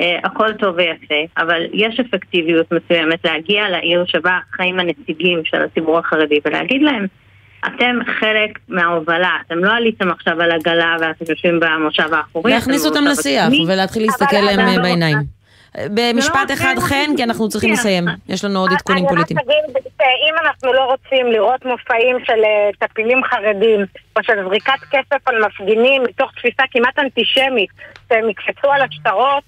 [0.00, 5.98] אה, הכל טוב ויפה, אבל יש אפקטיביות מסוימת להגיע לעיר שבה חיים הנציגים של הציבור
[5.98, 7.06] החרדי ולהגיד להם,
[7.66, 12.52] אתם חלק מההובלה, אתם לא עליתם עכשיו על עגלה ואתם יושבים במושב האחורי.
[12.52, 15.39] להכניס אותם לשיח ולהתחיל להסתכל להם בעיניים.
[15.76, 18.04] במשפט לא, אחד כן, חן, כי אנחנו צריכים לסיים.
[18.28, 19.38] יש לנו עוד עדכונים פוליטיים.
[19.38, 23.80] אני רק אגיד שאם אנחנו לא רוצים לראות מופעים של אה, טפילים חרדים
[24.16, 27.70] או של זריקת כסף על מפגינים מתוך תפיסה כמעט אנטישמית
[28.08, 29.44] שהם יקפצו על השטרות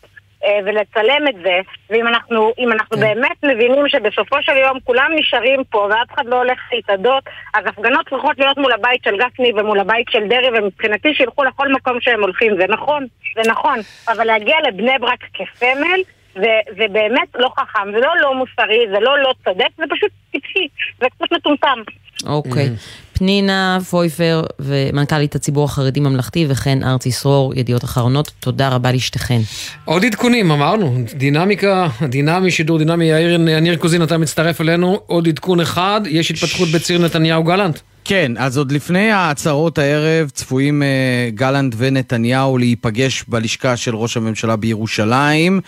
[0.64, 1.60] ולצלם את זה
[1.90, 6.36] ואם אנחנו, אם אנחנו באמת מבינים שבסופו של יום כולם נשארים פה ואף אחד לא
[6.36, 7.24] הולך להתאדות
[7.55, 11.73] אז הפגנות צריכות להיות מול הבית של גפני ומול הבית של דרעי ומבחינתי שילכו לכל
[11.73, 13.78] מקום שהם הולכים זה נכון, זה נכון
[14.09, 16.01] אבל להגיע לבני ברק כסמל
[16.35, 20.10] זה, זה באמת לא חכם, זה לא לא מוסרי, זה לא לא צודק, זה פשוט
[20.31, 20.69] טיפשי,
[21.01, 21.78] זה קצת מטומטם.
[22.27, 22.69] אוקיי.
[23.12, 29.40] פנינה פויפר ומנכ"לית הציבור החרדי ממלכתי וכן ארצי סרור, ידיעות אחרונות, תודה רבה לשתיכן.
[29.84, 35.60] עוד עדכונים, אמרנו, דינמיקה, דינמי, שידור דינמי, יאיר יניר קוזין, אתה מצטרף אלינו, עוד עדכון
[35.60, 37.78] אחד, יש התפתחות בציר נתניהו גלנט.
[38.05, 44.56] כן, אז עוד לפני ההצהרות הערב צפויים אה, גלנט ונתניהו להיפגש בלשכה של ראש הממשלה
[44.56, 45.60] בירושלים.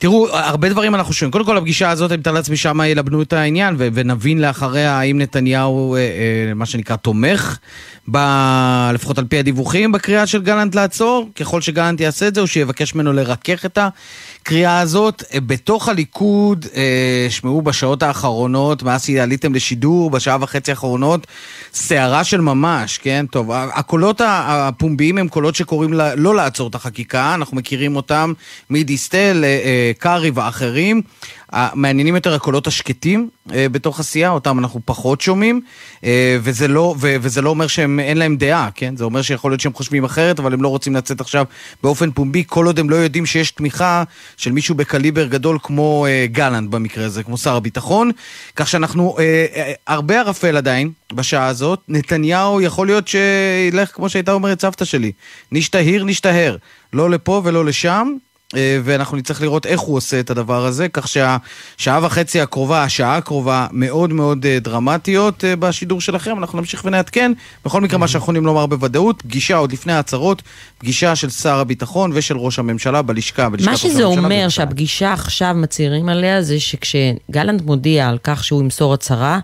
[0.00, 1.32] תראו, הרבה דברים אנחנו שומעים.
[1.32, 5.94] קודם כל, הפגישה הזאת, אני מתאר לעצמי שמה ילבנו את העניין ונבין לאחריה האם נתניהו,
[5.94, 7.58] אה, אה, מה שנקרא תומך,
[8.08, 8.18] ב...
[8.94, 12.94] לפחות על פי הדיווחים, בקריאה של גלנט לעצור, ככל שגלנט יעשה את זה, או שיבקש
[12.94, 15.22] ממנו לרכך את הקריאה הזאת.
[15.34, 21.26] אה, בתוך הליכוד, אה, שמעו בשעות האחרונות, מאז שעליתם לשידור, בשעה וחצי האחרונות,
[21.74, 23.26] סערה של ממש, כן?
[23.30, 28.32] טוב, הקולות הפומביים הם קולות שקוראים לה, לא לעצור את החקיקה, אנחנו מכירים אותם
[28.70, 31.02] מדיסטל, אה, קרעי ואחרים.
[31.52, 35.60] מעניינים יותר הקולות השקטים אה, בתוך הסיעה, אותם אנחנו פחות שומעים,
[36.04, 38.96] אה, וזה לא, ו, וזה לא אומר שאין להם דעה, כן?
[38.96, 41.44] זה אומר שיכול להיות שהם חושבים אחרת, אבל הם לא רוצים לצאת עכשיו
[41.82, 44.04] באופן פומבי, כל עוד הם לא יודעים שיש תמיכה
[44.36, 48.10] של מישהו בקליבר גדול כמו אה, גלנט במקרה הזה, כמו שר הביטחון,
[48.56, 49.16] כך שאנחנו,
[49.86, 55.12] הרבה ערפל עדיין בשעה הזאת, נתניהו יכול להיות שילך, כמו שהייתה אומרת סבתא שלי,
[55.52, 56.56] נשתהיר, נשתהר,
[56.92, 58.12] לא לפה ולא לשם.
[58.56, 63.16] אה, ואנחנו נצטרך לראות איך הוא עושה את הדבר הזה, כך שהשעה וחצי הקרובה, השעה
[63.16, 67.32] הקרובה, מאוד מאוד אה, דרמטיות אה, בשידור שלכם, אנחנו נמשיך ונעדכן.
[67.64, 70.42] בכל מקרה, מה שאנחנו יכולים לומר בוודאות, פגישה עוד לפני ההצהרות,
[70.78, 73.88] פגישה של שר הביטחון ושל ראש הממשלה בלשכה, בלשכת ראש הממשלה.
[73.88, 79.38] מה שזה אומר, שהפגישה עכשיו מצהירים עליה, זה שכשגלנט מודיע על כך שהוא ימסור הצהרה,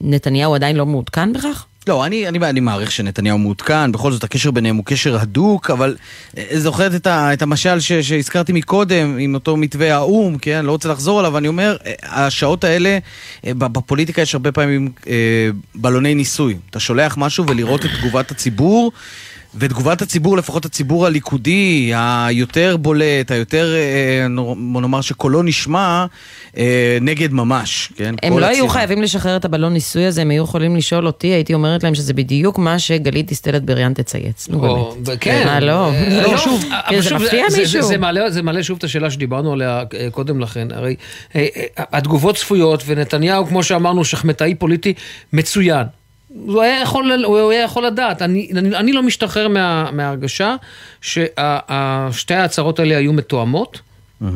[0.00, 1.66] נתניהו עדיין לא מעודכן בכך?
[1.88, 5.96] לא, אני, אני, אני מעריך שנתניהו מעודכן, בכל זאת הקשר ביניהם הוא קשר הדוק, אבל
[6.38, 10.64] אה, זוכרת את, ה, את המשל ש, שהזכרתי מקודם, עם אותו מתווה האו"ם, כן?
[10.64, 12.98] לא רוצה לחזור עליו, אני אומר, אה, השעות האלה,
[13.46, 14.92] אה, בפוליטיקה יש הרבה פעמים
[15.74, 16.56] בלוני ניסוי.
[16.70, 18.92] אתה שולח משהו ולראות את תגובת הציבור.
[19.58, 23.74] ותגובת הציבור, לפחות הציבור הליכודי, היותר בולט, היותר,
[24.72, 26.06] בוא נאמר שקולו נשמע,
[26.56, 28.14] אה, נגד ממש, כן?
[28.22, 31.54] הם לא היו חייבים לשחרר את הבלון ניסוי הזה, הם היו יכולים לשאול אותי, הייתי
[31.54, 34.48] אומרת להם שזה בדיוק מה שגלית דיסטל אטבריאן תצייץ.
[34.48, 35.18] נו באמת.
[35.20, 35.42] כן.
[35.46, 35.90] מה, לא?
[36.22, 36.64] לא, שוב,
[37.00, 37.82] זה מפתיע מישהו.
[38.28, 40.68] זה מעלה שוב את השאלה שדיברנו עליה אה, קודם לכן.
[40.70, 40.94] הרי
[41.36, 44.94] אה, התגובות צפויות, ונתניהו, כמו שאמרנו, שחמטאי פוליטי
[45.32, 45.86] מצוין.
[46.46, 48.22] הוא היה יכול, הוא היה יכול לדעת.
[48.22, 50.56] אני, אני, אני לא משתחרר מה, מההרגשה
[51.00, 53.80] ששתי ההצהרות האלה היו מתואמות.
[54.22, 54.26] Mm-hmm.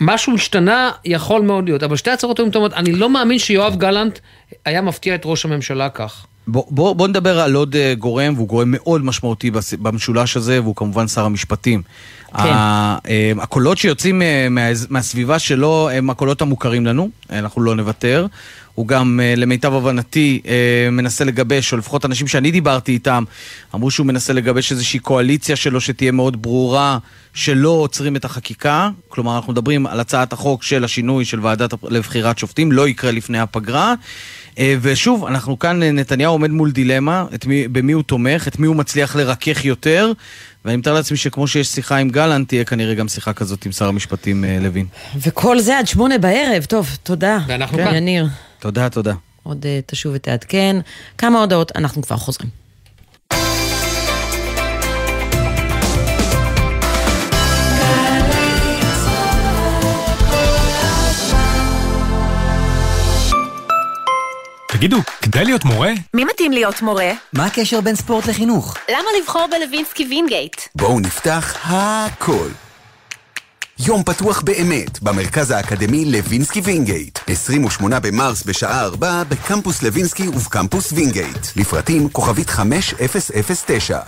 [0.00, 2.72] משהו השתנה, יכול מאוד להיות, אבל שתי הצהרות היו מתואמות.
[2.72, 4.18] אני לא מאמין שיואב גלנט
[4.64, 6.26] היה מפתיע את ראש הממשלה כך.
[6.46, 9.50] בוא, בוא, בוא נדבר על עוד uh, גורם, והוא גורם מאוד משמעותי
[9.82, 11.82] במשולש הזה, והוא כמובן שר המשפטים.
[12.28, 12.38] כן.
[12.38, 14.60] ה, uh, הקולות שיוצאים uh, מה,
[14.90, 18.26] מהסביבה שלו הם הקולות המוכרים לנו, אנחנו לא נוותר.
[18.74, 20.48] הוא גם, uh, למיטב הבנתי, uh,
[20.90, 23.24] מנסה לגבש, או לפחות אנשים שאני דיברתי איתם,
[23.74, 26.98] אמרו שהוא מנסה לגבש איזושהי קואליציה שלו שתהיה מאוד ברורה,
[27.34, 28.90] שלא עוצרים את החקיקה.
[29.08, 33.38] כלומר, אנחנו מדברים על הצעת החוק של השינוי של ועדת לבחירת שופטים, לא יקרה לפני
[33.38, 33.94] הפגרה.
[34.58, 38.58] אה, ושוב, אנחנו כאן, אה, נתניהו עומד מול דילמה, את מי, במי הוא תומך, את
[38.58, 40.12] מי הוא מצליח לרכך יותר,
[40.64, 43.88] ואני מתאר לעצמי שכמו שיש שיחה עם גלנט, תהיה כנראה גם שיחה כזאת עם שר
[43.88, 44.86] המשפטים אה, לוין.
[45.16, 47.38] וכל זה עד שמונה בערב, טוב, תודה.
[47.46, 47.84] ואנחנו כן.
[47.84, 47.94] כאן.
[47.94, 48.26] יניר.
[48.64, 49.12] תודה, תודה.
[49.42, 50.76] עוד תשוב ותעדכן.
[51.18, 52.50] כמה הודעות, אנחנו כבר חוזרים.
[64.68, 65.92] תגידו, כדאי להיות מורה?
[66.14, 67.12] מי מתאים להיות מורה?
[67.32, 68.76] מה הקשר בין ספורט לחינוך?
[68.88, 70.56] למה לבחור בלווינסקי וינגייט?
[70.74, 72.63] בואו נפתח הכל.
[73.78, 77.18] יום פתוח באמת, במרכז האקדמי לוינסקי וינגייט.
[77.26, 81.46] 28 במרס בשעה 4 בקמפוס לוינסקי ובקמפוס וינגייט.
[81.56, 83.98] לפרטים כוכבית 5009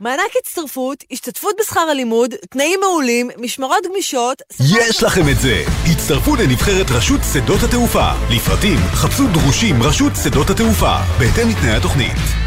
[0.00, 4.42] מענק הצטרפות, השתתפות בשכר הלימוד, תנאים מעולים, משמרות גמישות...
[4.60, 5.64] יש לכם את זה!
[5.92, 8.08] הצטרפו לנבחרת רשות שדות התעופה.
[8.30, 12.43] לפרטים, חפשו דרושים רשות שדות התעופה, בהתאם לתנאי התוכנית.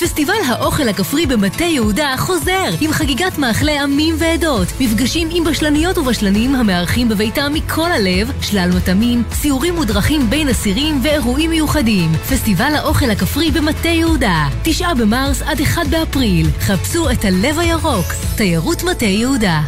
[0.00, 6.54] פסטיבל האוכל הכפרי במטה יהודה חוזר עם חגיגת מאכלי עמים ועדות, מפגשים עם בשלניות ובשלנים
[6.54, 12.12] המארחים בביתם מכל הלב, שלל מטעמים, סיורים מודרכים בין אסירים ואירועים מיוחדים.
[12.12, 16.46] פסטיבל האוכל הכפרי במטה יהודה, תשעה במרס עד אחד באפריל.
[16.60, 18.06] חפשו את הלב הירוק,
[18.36, 19.60] תיירות מטה יהודה.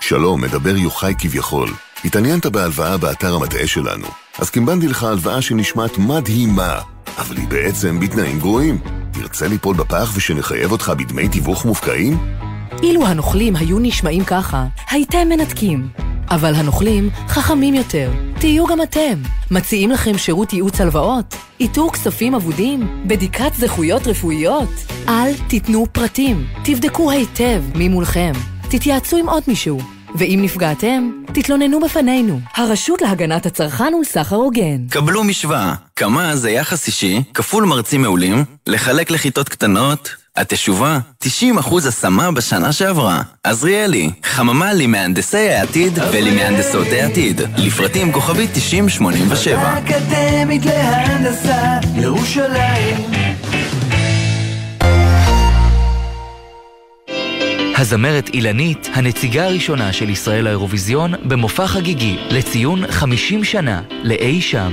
[0.00, 1.70] שלום, מדבר יוחאי כביכול.
[2.04, 4.06] התעניינת בהלוואה באתר המטעה שלנו,
[4.38, 6.93] אז קימבנתי לך הלוואה שנשמעת מדהימה.
[7.18, 8.78] אבל היא בעצם בתנאים גרועים.
[9.12, 12.18] תרצה ליפול בפח ושנחייב אותך בדמי תיווך מופקעים?
[12.82, 15.88] אילו הנוכלים היו נשמעים ככה, הייתם מנתקים.
[16.30, 18.12] אבל הנוכלים חכמים יותר.
[18.38, 19.22] תהיו גם אתם.
[19.50, 24.70] מציעים לכם שירות ייעוץ הלוואות, איתור כספים אבודים, בדיקת זכויות רפואיות.
[25.08, 26.46] אל תיתנו פרטים.
[26.64, 28.32] תבדקו היטב מי מולכם.
[28.70, 29.93] תתייעצו עם עוד מישהו.
[30.14, 32.40] ואם נפגעתם, תתלוננו בפנינו.
[32.56, 34.86] הרשות להגנת הצרכן ולסחר הוגן.
[34.90, 35.74] קבלו משוואה.
[35.96, 40.98] כמה זה יחס אישי, כפול מרצים מעולים, לחלק לכיתות קטנות, התשובה?
[41.24, 41.26] 90%
[41.88, 43.22] השמה בשנה שעברה.
[43.44, 47.40] עזריאלי, חממה למהנדסי העתיד ולמהנדסות העתיד.
[47.56, 49.58] לפרטים כוכבית 9087.
[49.60, 53.53] האקדמית להנדסה, ירושלים.
[57.76, 64.72] הזמרת אילנית, הנציגה הראשונה של ישראל לאירוויזיון, במופע חגיגי לציון 50 שנה לאי שם.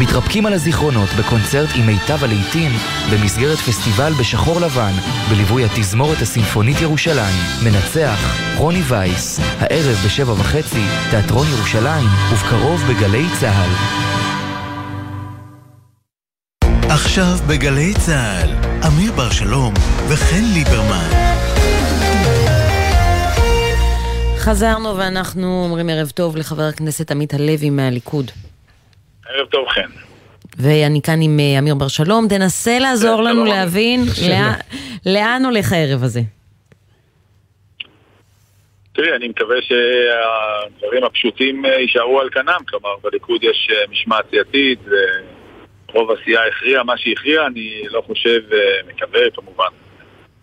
[0.00, 2.70] מתרפקים על הזיכרונות בקונצרט עם מיטב הלהיטים
[3.12, 4.92] במסגרת פסטיבל בשחור לבן
[5.30, 7.36] בליווי התזמורת הסימפונית ירושלים.
[7.64, 14.45] מנצח רוני וייס, הערב בשבע וחצי, תיאטרון ירושלים, ובקרוב בגלי צה"ל.
[16.90, 18.50] עכשיו בגלי צה"ל,
[18.86, 19.74] אמיר בר שלום
[20.08, 21.08] וחן ליברמן.
[24.38, 28.30] חזרנו ואנחנו אומרים ערב טוב לחבר הכנסת עמית הלוי מהליכוד.
[29.28, 29.90] ערב טוב חן.
[30.58, 34.52] ואני כאן עם אה, אמיר בר שלום, תנסה לעזור לנו להבין לאן-
[35.06, 36.20] לאן הולך הערב הזה.
[38.94, 44.78] תראי, אני מקווה שהדברים הפשוטים אה, יישארו על כנם, כלומר, בליכוד יש אה, משמעת סיעתית,
[45.88, 48.58] ורוב הסיעה הכריע מה שהכריע, אני לא חושב, אה,
[48.88, 49.68] מקווה כמובן,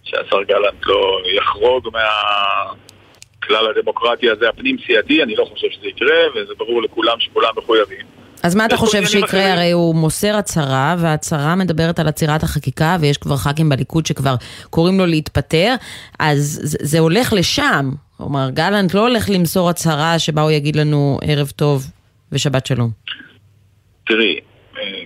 [0.03, 6.81] שהשר גלנט לא יחרוג מהכלל הדמוקרטי הזה הפנים-סיעתי, אני לא חושב שזה יקרה, וזה ברור
[6.81, 8.05] לכולם שכולם מחויבים.
[8.43, 9.53] אז מה אתה חושב שיקרה?
[9.53, 14.35] הרי הוא מוסר הצהרה, וההצהרה מדברת על עצירת החקיקה, ויש כבר ח"כים בליכוד שכבר
[14.69, 15.75] קוראים לו להתפטר,
[16.19, 17.89] אז זה, הולך לשם.
[18.17, 21.83] כלומר, גלנט לא הולך למסור הצהרה שבה הוא יגיד לנו ערב טוב
[22.31, 22.89] ושבת שלום.
[24.05, 24.39] תראי,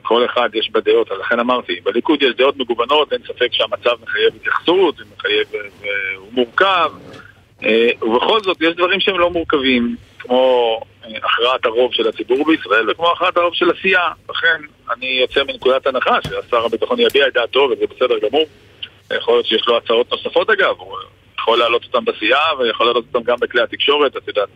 [0.02, 3.96] כל אחד יש בה דעות, אז לכן אמרתי, בליכוד יש דעות מגוונות, אין ספק שהמצב
[4.04, 6.92] מחייב התייחסות, מחייב, אה, הוא מורכב,
[7.64, 12.90] אה, ובכל זאת יש דברים שהם לא מורכבים, כמו אה, הכרעת הרוב של הציבור בישראל
[12.90, 14.12] וכמו הכרעת הרוב של הסיעה.
[14.30, 14.62] לכן
[14.94, 18.46] אני יוצא מנקודת הנחה שהשר הביטחון יביע את דעתו וזה בסדר גמור.
[19.18, 20.98] יכול להיות שיש לו הצעות נוספות אגב, הוא
[21.40, 24.50] יכול להעלות אותן בסיעה ויכול להעלות אותן גם בכלי התקשורת, את יודעת.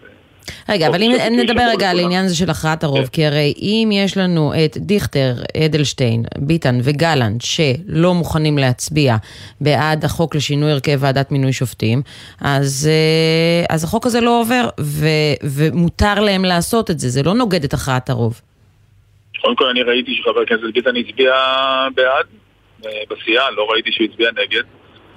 [0.69, 4.18] רגע, אבל אם נדבר רגע על העניין הזה של הכרעת הרוב, כי הרי אם יש
[4.18, 5.34] לנו את דיכטר,
[5.65, 9.15] אדלשטיין, ביטן וגלנט, שלא מוכנים להצביע
[9.61, 12.01] בעד החוק לשינוי הרכב ועדת מינוי שופטים,
[12.41, 15.07] אז, אה, אז החוק הזה לא עובר, ו,
[15.43, 18.41] ומותר להם לעשות את זה, זה לא נוגד את הכרעת הרוב.
[19.41, 21.34] קודם כל אני ראיתי שחבר הכנסת ביטן הצביע
[21.95, 22.26] בעד
[22.85, 24.63] אה, בסיעה, לא ראיתי שהוא הצביע נגד.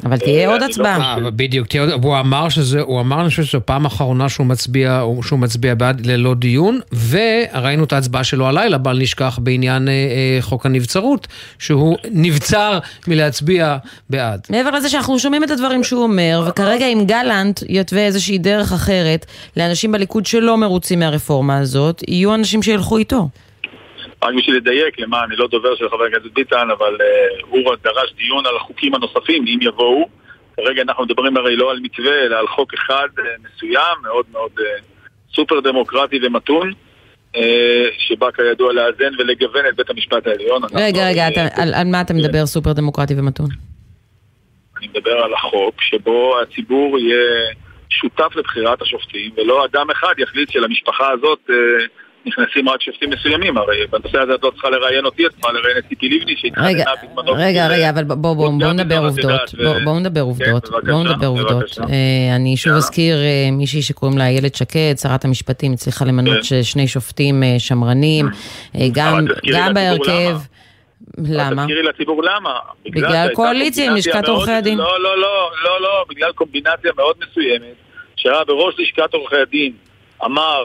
[0.05, 1.17] אבל תהיה עוד אני לא הצבעה.
[1.25, 5.03] אה, בדיוק, עוד- והוא אמר שזה, הוא אמר, אני חושב שזו פעם אחרונה שהוא מצביע,
[5.23, 10.43] שהוא מצביע בעד ללא דיון, וראינו את ההצבעה שלו הלילה, בל נשכח בעניין אה, אה,
[10.43, 11.29] חוק הנבצרות,
[11.59, 13.77] שהוא נבצר מלהצביע
[14.11, 14.41] בעד.
[14.51, 19.27] מעבר לזה שאנחנו שומעים את הדברים שהוא אומר, וכרגע אם גלנט יתווה איזושהי דרך אחרת
[19.57, 23.29] לאנשים בליכוד שלא מרוצים מהרפורמה הזאת, יהיו אנשים שילכו איתו.
[24.25, 27.07] רק בשביל לדייק, למה, אני לא דובר של חבר הכנסת ביטן, אבל אה,
[27.49, 30.09] הוא דרש דיון על החוקים הנוספים, אם יבואו.
[30.57, 34.51] כרגע אנחנו מדברים הרי לא על מתווה, אלא על חוק אחד אה, מסוים, מאוד מאוד
[34.61, 34.65] אה,
[35.35, 36.73] סופר דמוקרטי ומתון,
[37.99, 40.63] שבא כידוע לאזן ולגוון את בית המשפט העליון.
[40.75, 43.49] רגע, רגע, אתה, על, על מה אתה מדבר סופר דמוקרטי ומתון?
[44.79, 47.55] אני מדבר על החוק שבו הציבור יהיה
[47.89, 51.55] שותף לבחירת השופטים, ולא אדם אחד יחליט שלמשפחה הזאת אה,
[52.27, 53.59] נכנסים רק שופטים מסוימים.
[53.59, 56.85] הרי בנושא הזה את לא צריכה לראיין אותי, את צריכה לראיין את ציפי לבני, רגע,
[56.85, 57.33] שהתחננה בזמנו.
[57.37, 59.55] רגע, רגע, אבל בוא- בוא, בואו נדבר עובדות.
[59.65, 60.69] בואו בואו נדבר עובדות.
[60.87, 61.79] בואו נדבר עובדות.
[61.79, 66.63] אה, אני שוב אזכיר אה, מישהי שקוראים לה איילת שקד, שרת המשפטים, הצליחה למנות כן.
[66.63, 68.27] שני שופטים אה, שמרנים,
[68.77, 68.87] אה,
[69.53, 70.37] גם בהרכב.
[71.19, 71.63] למה?
[71.63, 72.51] תזכירי לציבור למה.
[72.85, 74.79] בגלל קואליציה עם לשכת עורכי הדין.
[74.79, 77.75] לא, לא, לא, לא, לא, בגלל קומבינציה מאוד מסוימת,
[78.17, 79.73] שהיה בראש לשכת עורכי הדין,
[80.25, 80.65] אמר,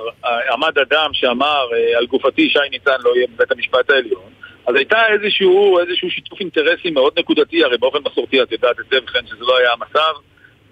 [0.53, 4.29] עמד אדם שאמר אה, על גופתי שי ניצן לא יהיה בבית המשפט העליון,
[4.67, 9.19] אז הייתה איזשהו, איזשהו שיתוף אינטרסים מאוד נקודתי, הרי באופן מסורתי את יודעת היטב לכן
[9.27, 10.13] שזה לא היה המצב,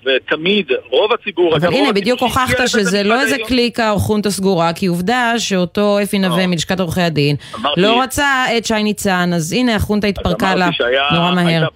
[0.06, 4.86] ותמיד רוב הציבור, אבל הנה, בדיוק הוכחת שזה לא איזה קליקה או חונטה סגורה, כי
[4.86, 7.36] עובדה שאותו אפי נווה מלשכת עורכי הדין
[7.78, 10.70] לא רצה את שי ניצן, אז הנה החונטה התפרקה לה
[11.12, 11.68] נורא מהר.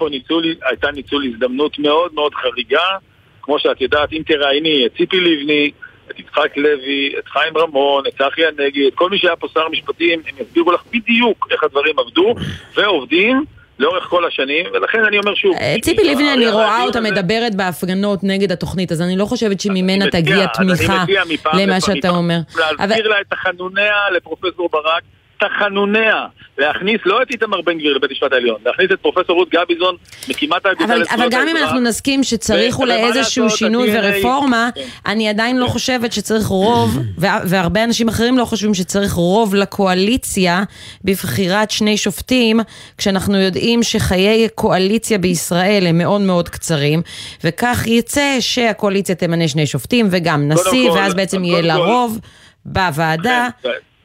[0.69, 2.97] הייתה ניצול הזדמנות מאוד מאוד חריגה,
[3.41, 5.71] כמו שאת יודעת, אם תראייני את ציפי לבני,
[6.11, 9.65] את יצחק לוי, את חיים רמון, את צחי הנגי, את כל מי שהיה פה שר
[9.65, 12.35] המשפטים, הם יסבירו לך בדיוק איך הדברים עבדו,
[12.75, 13.45] ועובדים
[13.79, 15.55] לאורך כל השנים, ולכן אני אומר שוב...
[15.55, 20.09] אה, ציפי לבני, אני רואה אותה מדברת בהפגנות נגד התוכנית, אז אני לא חושבת שממנה
[20.11, 21.05] תגיע תמיכה
[21.53, 22.38] למה שאתה אומר.
[22.55, 25.03] להסביר לה את תחנוניה לפרופסור ברק,
[25.43, 26.26] בתחנוניה
[26.57, 29.95] להכניס לא את איתמר בן גביר לבית המשפט העליון, להכניס את פרופסור רות גביזון,
[30.30, 31.63] מקימת האגודה אבל, לזכויות אבל גם אם האזרח.
[31.63, 34.81] אנחנו נסכים שצריך אולי איזשהו שינוי ורפורמה, כן.
[35.05, 36.97] אני עדיין לא חושבת שצריך רוב,
[37.49, 40.63] והרבה אנשים אחרים לא חושבים שצריך רוב לקואליציה
[41.03, 42.59] בבחירת שני שופטים,
[42.97, 47.01] כשאנחנו יודעים שחיי קואליציה בישראל הם מאוד מאוד קצרים,
[47.43, 52.19] וכך יצא שהקואליציה תמנה שני שופטים וגם נשיא, ואז בעצם יהיה לה רוב
[52.65, 53.47] בוועדה.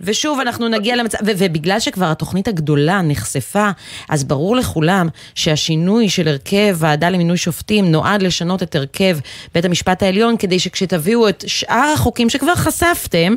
[0.00, 3.68] ושוב אנחנו נגיע למצב, ו- ובגלל שכבר התוכנית הגדולה נחשפה,
[4.10, 9.16] אז ברור לכולם שהשינוי של הרכב ועדה למינוי שופטים נועד לשנות את הרכב
[9.54, 13.34] בית המשפט העליון, כדי שכשתביאו את שאר החוקים שכבר חשפתם,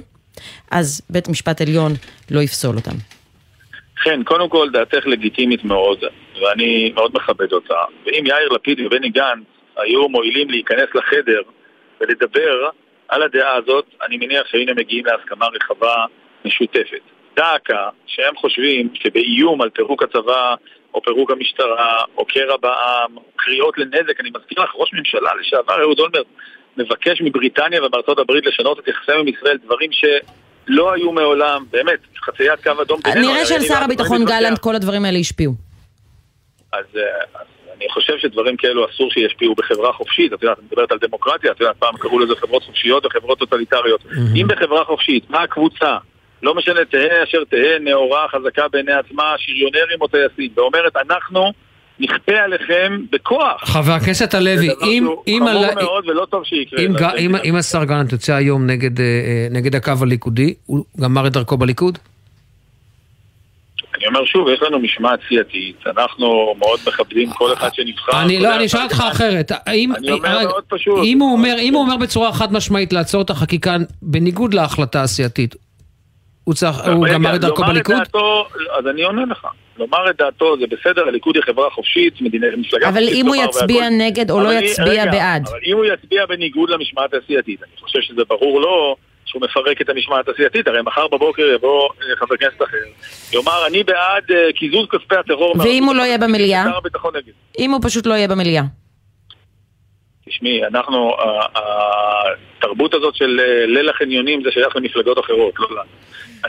[0.71, 1.91] אז בית המשפט העליון
[2.31, 2.95] לא יפסול אותם.
[4.03, 6.03] כן, קודם כל דעתך לגיטימית מאוד,
[6.41, 7.83] ואני מאוד מכבד אותה.
[8.05, 9.43] ואם יאיר לפיד ובני גנץ
[9.77, 11.41] היו מועילים להיכנס לחדר
[12.01, 12.69] ולדבר
[13.07, 16.05] על הדעה הזאת, אני מניח שהיינו מגיעים להסכמה רחבה
[16.45, 17.01] משותפת.
[17.35, 20.55] דא עקא שהם חושבים שבאיום על פירוק הצבא,
[20.93, 25.81] או פירוק המשטרה, או קרע בעם, או קריאות לנזק, אני מזכיר לך, ראש ממשלה לשעבר,
[25.81, 26.25] אהוד אולמרט,
[26.77, 32.63] מבקש מבריטניה ומארצות הברית לשנות את יחסיהם עם ישראל, דברים שלא היו מעולם, באמת, חציית
[32.63, 33.21] קו אדום בינינו.
[33.21, 34.25] נראה אני שר לא- הביטחון.
[34.25, 35.53] גלנט כל הדברים האלה השפיעו.
[36.73, 37.01] אז, אה,
[37.41, 37.47] אז
[37.77, 40.33] אני חושב שדברים כאלו אסור שישפיעו בחברה חופשית.
[40.33, 44.01] את יודעת, את מדברת על דמוקרטיה, את יודעת, פעם קראו לזה חברות חופשיות וחברות טוטליטריות.
[44.35, 45.97] אם בחברה חופשית, מה הקבוצה,
[46.43, 51.51] לא משנה, תהא אשר תהא, נאורה, חזקה בעיני עצמה, שריונרים או טייסים, ואומרת, אנחנו
[51.99, 53.61] נכפה עליכם בכוח.
[53.63, 56.79] חבר הכנסת הלוי, זה דבר אם, שהוא אם, חמור מאוד ולא טוב שיקרה.
[56.85, 60.85] אם, ג- אם, אם השר גלנט יוצא היום נגד, אה, אה, נגד הקו הליכודי, הוא
[60.99, 61.97] גמר את דרכו בליכוד?
[63.97, 68.21] אני אומר שוב, יש לנו משמעת סיעתית, אנחנו מאוד מכבדים כל אחד שנבחר.
[68.21, 69.03] אני לא, אני אשאל אותך.
[69.11, 69.51] אחרת.
[69.67, 70.99] אני אומר רגע, מאוד פשוט.
[71.03, 71.19] אם
[71.59, 75.55] אם הוא אומר בצורה חד משמעית לעצור את החקיקה בניגוד להחלטה הסיעתית,
[76.49, 77.95] הוא צריך- הוא גמר את דרכו בליכוד?
[77.95, 78.45] דעתו,
[78.79, 79.47] אז אני עונה לך.
[79.77, 83.35] לומר את דעתו זה בסדר, הליכוד היא חברה חופשית, מדינה, מפלגה אבל חופשית אם הוא
[83.35, 83.93] יצביע והכל.
[83.99, 85.47] נגד או לא אבל יצביע רגע, בעד.
[85.47, 88.95] אבל אם הוא יצביע בניגוד למשמעת הסיעתית, אני חושב שזה ברור לו
[89.25, 92.77] שהוא מפרק את המשמעת הסיעתית, הרי מחר בבוקר יבוא אה, חבר כנסת אחר,
[93.37, 95.55] יאמר אני בעד אה, קיזוז כספי הטרור.
[95.59, 96.63] ואם הוא לא יהיה במליאה?
[97.59, 98.63] אם הוא פשוט לא יהיה במליאה.
[100.29, 101.11] תשמעי, אנחנו,
[102.57, 105.81] התרבות הזאת של אה, ליל החניונים זה שייך למפלגות אחרות, לא לנו.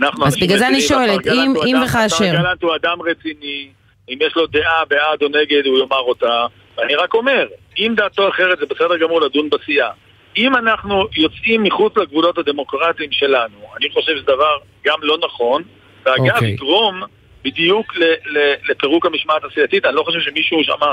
[0.00, 2.04] אנחנו אז בגלל זה אני שואלת, אם- וכאשר.
[2.24, 3.68] השר גלנט הוא אדם רציני,
[4.08, 6.46] אם יש לו דעה בעד או נגד, הוא יאמר אותה.
[6.78, 7.46] ואני רק אומר,
[7.78, 9.90] אם דעתו אחרת זה בסדר גמור לדון בסיעה.
[10.36, 15.62] אם אנחנו יוצאים מחוץ לגבולות הדמוקרטיים שלנו, אני חושב שזה דבר גם לא נכון,
[16.06, 16.48] ואגב, אוקיי.
[16.48, 17.02] יגרום
[17.44, 18.04] בדיוק ל-
[18.38, 19.86] ל- לפירוק המשמעת הסיעתית.
[19.86, 20.86] אני לא חושב שמישהו שם,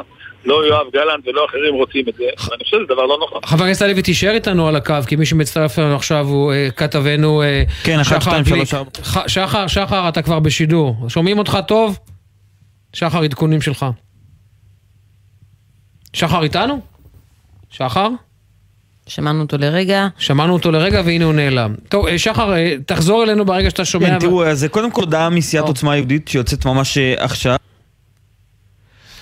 [0.48, 3.42] לא יואב גלנט ולא אחרים רוצים את זה, ואני חושב שזה דבר לא נכון.
[3.46, 7.42] חבר הכנסת הלוי, תישאר איתנו על הקו, כי מי שמצטרף אלינו עכשיו הוא אה, כתבנו
[7.42, 8.56] אה, כן, שחר שתיים, גליק.
[8.64, 8.90] שלוש, ארבע.
[9.04, 10.96] ח- שחר, שחר, אתה כבר בשידור.
[11.10, 12.00] שומעים אותך טוב?
[12.94, 13.86] שחר, עדכונים שלך.
[16.14, 16.80] שחר איתנו?
[17.70, 18.08] שחר?
[19.08, 20.08] שמענו אותו לרגע.
[20.18, 21.76] שמענו אותו לרגע והנה הוא נעלם.
[21.90, 22.54] טוב, אה, שחר,
[22.86, 24.08] תחזור אלינו ברגע שאתה שומע.
[24.08, 27.56] כן, תראו, אז קודם כל הודעה מסיעת עוצמה יהודית שיוצאת ממש עכשיו.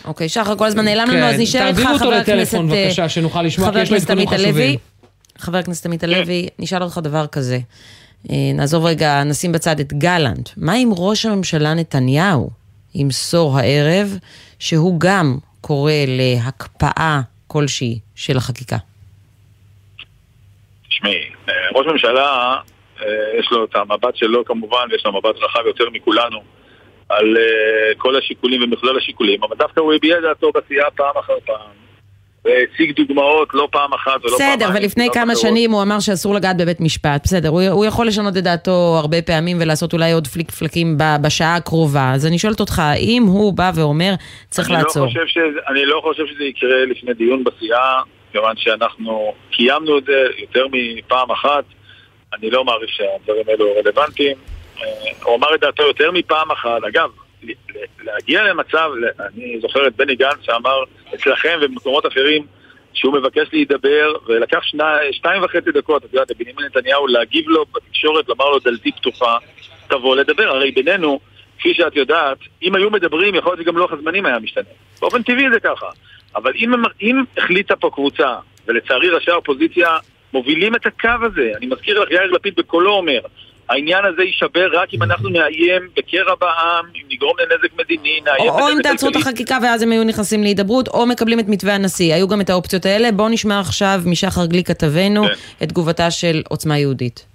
[0.08, 2.54] אוקיי, שחר כל הזמן נעלם כן, לנו, אז נשאר איתך תעבירו אותו חבר הכנסת...
[2.54, 4.64] לטלפון, אה, בבקשה, שנוכל לשמוע, חבר כי יש לו הכנסת עדכונים עמית חשובים.
[4.64, 4.78] הלוי.
[5.38, 7.60] חבר הכנסת עמית הלוי, נשאל אותך דבר כזה.
[8.30, 10.50] אה, נעזוב רגע, נשים בצד את גלנט.
[10.58, 12.50] מה אם ראש הממשלה נתניהו
[12.96, 14.18] ימסור הערב
[14.60, 18.78] שהוא גם קורא להקפאה כלשהי של החקיקה?
[20.90, 22.56] תשמעי, אה, ראש ממשלה,
[23.02, 23.06] אה,
[23.40, 26.40] יש לו את המבט שלו כמובן, ויש לו מבט רחב יותר מכולנו
[27.10, 27.44] על אה,
[27.98, 31.72] כל השיקולים ומכלול השיקולים, אבל דווקא הוא הביע דעתו בסיעה פעם אחר פעם,
[32.46, 34.60] והציג דוגמאות לא פעם אחת ולא פעמיים.
[34.60, 35.38] בסדר, ולפני לא כמה אחרות.
[35.38, 37.22] שנים הוא אמר שאסור לגעת בבית משפט.
[37.24, 41.16] בסדר, הוא, הוא יכול לשנות את דעתו הרבה פעמים ולעשות אולי עוד פליק פלקים ב-
[41.22, 42.12] בשעה הקרובה.
[42.14, 44.14] אז אני שואלת אותך, אם הוא בא ואומר,
[44.50, 45.06] צריך אני לעצור.
[45.06, 48.02] לא חושב שזה, אני לא חושב שזה יקרה לפני דיון בסיעה,
[48.32, 51.64] כיוון שאנחנו קיימנו את זה יותר מפעם אחת.
[52.40, 54.38] אני לא מעריך שהדברים האלו רלוונטיים.
[54.82, 54.88] אה,
[55.24, 56.84] הוא אמר את דעתו יותר מפעם אחת.
[56.88, 57.10] אגב,
[58.04, 60.84] להגיע למצב, אני זוכר את בני גנץ שאמר
[61.16, 62.46] אצלכם ובמקומות אחרים
[62.94, 68.30] שהוא מבקש להידבר, ולקח שני, שתיים וחצי דקות, את יודעת, לבנימין נתניהו להגיב לו בתקשורת,
[68.30, 69.38] לומר לו דלתי פתוחה,
[69.88, 70.50] תבוא לדבר.
[70.50, 71.20] הרי בינינו,
[71.60, 74.64] כפי שאת יודעת, אם היו מדברים, יכול להיות שגם לוח הזמנים היה משתנה.
[75.02, 75.90] באופן טבעי זה ככה.
[76.36, 76.72] אבל אם,
[77.02, 78.36] אם החליטה פה קבוצה,
[78.68, 79.98] ולצערי ראשי האופוזיציה
[80.34, 83.20] מובילים את הקו הזה, אני מזכיר לך, יאיר לפיד בקולו אומר,
[83.70, 88.70] העניין הזה יישבר רק אם אנחנו נאיים בקרע בעם, אם נגרום לנזק מדיני, נאיים או,
[88.70, 89.16] אם תעצרו את.
[89.16, 92.14] החקיקה ואז הם היו נכנסים להידברות, או מקבלים את מתווה הנשיא.
[92.14, 93.12] היו גם את האופציות האלה.
[93.12, 95.34] בואו נשמע עכשיו משחר גליק כתבנו כן.
[95.64, 97.35] את תגובתה של עוצמה יהודית.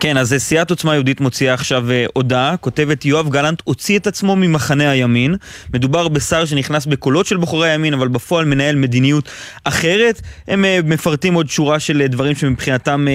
[0.00, 4.06] כן, אז אה, סיעת עוצמה יהודית מוציאה עכשיו אה, הודעה, כותבת יואב גלנט הוציא את
[4.06, 5.34] עצמו ממחנה הימין.
[5.74, 9.28] מדובר בשר שנכנס בקולות של בוחרי הימין, אבל בפועל מנהל מדיניות
[9.64, 10.20] אחרת.
[10.48, 13.06] הם אה, מפרטים עוד שורה של דברים שמבחינתם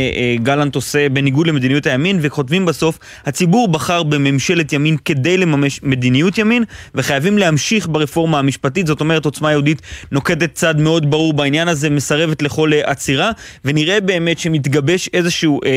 [0.44, 6.64] גלנט עושה בניגוד למדיניות הימין, וכותבים בסוף, הציבור בחר בממשלת ימין כדי לממש מדיניות ימין,
[6.96, 8.88] וחייבים להמשיך ברפורמה המשפטית.
[8.88, 9.82] זאת אומרת, עוצמה יהודית
[10.12, 13.32] נוקטת צד מאוד ברור בעניין הזה, מסרבת לכל עצירה,
[13.66, 15.70] ונראה באמת שמתגבש איזשהו, אה,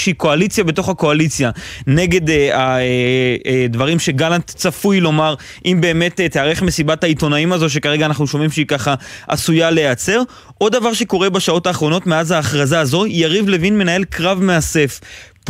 [0.00, 1.50] איזושהי קואליציה בתוך הקואליציה
[1.86, 2.20] נגד
[3.64, 8.66] הדברים שגלנט צפוי לומר, אם באמת אה, תיערך מסיבת העיתונאים הזו, שכרגע אנחנו שומעים שהיא
[8.66, 8.94] ככה
[9.28, 10.22] עשויה להיעצר.
[10.58, 15.00] עוד דבר שקורה בשעות האחרונות מאז ההכרזה הזו, יריב לוין מנהל קרב מאסף.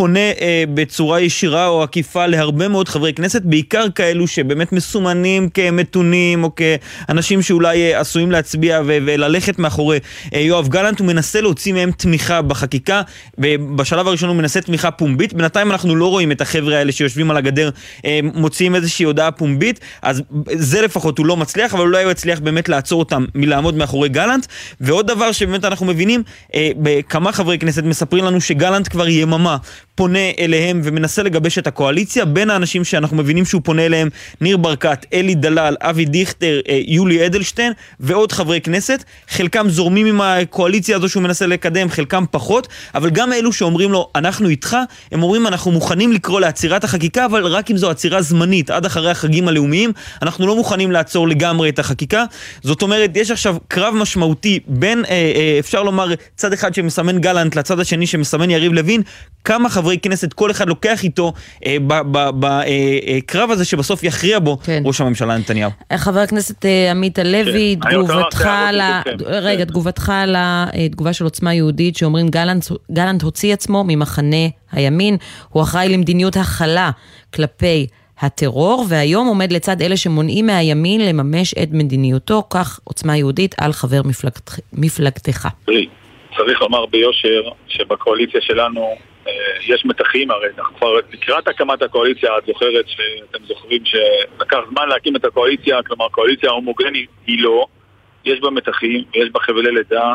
[0.00, 6.44] פונה אה, בצורה ישירה או עקיפה להרבה מאוד חברי כנסת, בעיקר כאלו שבאמת מסומנים כמתונים
[6.44, 9.98] או כאנשים שאולי אה, עשויים להצביע ו- וללכת מאחורי
[10.34, 13.02] אה, יואב גלנט, הוא מנסה להוציא מהם תמיכה בחקיקה,
[13.38, 17.36] ובשלב הראשון הוא מנסה תמיכה פומבית, בינתיים אנחנו לא רואים את החבר'ה האלה שיושבים על
[17.36, 17.70] הגדר
[18.04, 20.22] אה, מוציאים איזושהי הודעה פומבית, אז
[20.52, 24.46] זה לפחות הוא לא מצליח, אבל אולי הוא יצליח באמת לעצור אותם מלעמוד מאחורי גלנט,
[24.80, 26.22] ועוד דבר שבאמת אנחנו מבינים,
[26.54, 26.70] אה,
[27.08, 29.56] כמה חברי כנסת מספרים לנו שגלנט כבר יממה
[30.00, 32.24] פונה אליהם ומנסה לגבש את הקואליציה.
[32.24, 34.08] בין האנשים שאנחנו מבינים שהוא פונה אליהם,
[34.40, 39.04] ניר ברקת, אלי דלל, אבי דיכטר, אה, יולי אדלשטיין ועוד חברי כנסת.
[39.28, 44.10] חלקם זורמים עם הקואליציה הזו שהוא מנסה לקדם, חלקם פחות, אבל גם אלו שאומרים לו,
[44.16, 44.76] אנחנו איתך,
[45.12, 49.10] הם אומרים, אנחנו מוכנים לקרוא לעצירת החקיקה, אבל רק אם זו עצירה זמנית, עד אחרי
[49.10, 52.24] החגים הלאומיים, אנחנו לא מוכנים לעצור לגמרי את החקיקה.
[52.62, 57.56] זאת אומרת, יש עכשיו קרב משמעותי בין, אה, אה, אפשר לומר, צד אחד שמסמן גלנט
[57.56, 59.02] לצד השני שמסמן יריב לוין,
[59.44, 61.32] כמה חברי כנסת כל אחד לוקח איתו
[61.66, 64.82] אה, בקרב אה, אה, הזה שבסוף יכריע בו כן.
[64.86, 65.70] ראש הממשלה נתניהו.
[65.94, 67.90] חבר הכנסת אה, עמית הלוי, כן.
[67.90, 69.02] תגובתך על ה...
[69.26, 75.16] רגע, תגובתך על התגובה של עוצמה יהודית שאומרים גלנט, גלנט הוציא עצמו ממחנה הימין,
[75.48, 76.90] הוא אחראי למדיניות הכלה
[77.34, 77.86] כלפי
[78.20, 84.02] הטרור, והיום עומד לצד אלה שמונעים מהימין לממש את מדיניותו, כך עוצמה יהודית על חבר
[84.04, 85.48] מפלגת, מפלגתך.
[86.36, 88.94] צריך לומר ביושר שבקואליציה שלנו
[89.66, 95.16] יש מתחים, הרי אנחנו כבר לקראת הקמת הקואליציה, את זוכרת שאתם זוכרים שלקח זמן להקים
[95.16, 97.66] את הקואליציה, כלומר קואליציה הומוגנית היא לא,
[98.24, 100.14] יש בה מתחים, יש בה חבלי לידה,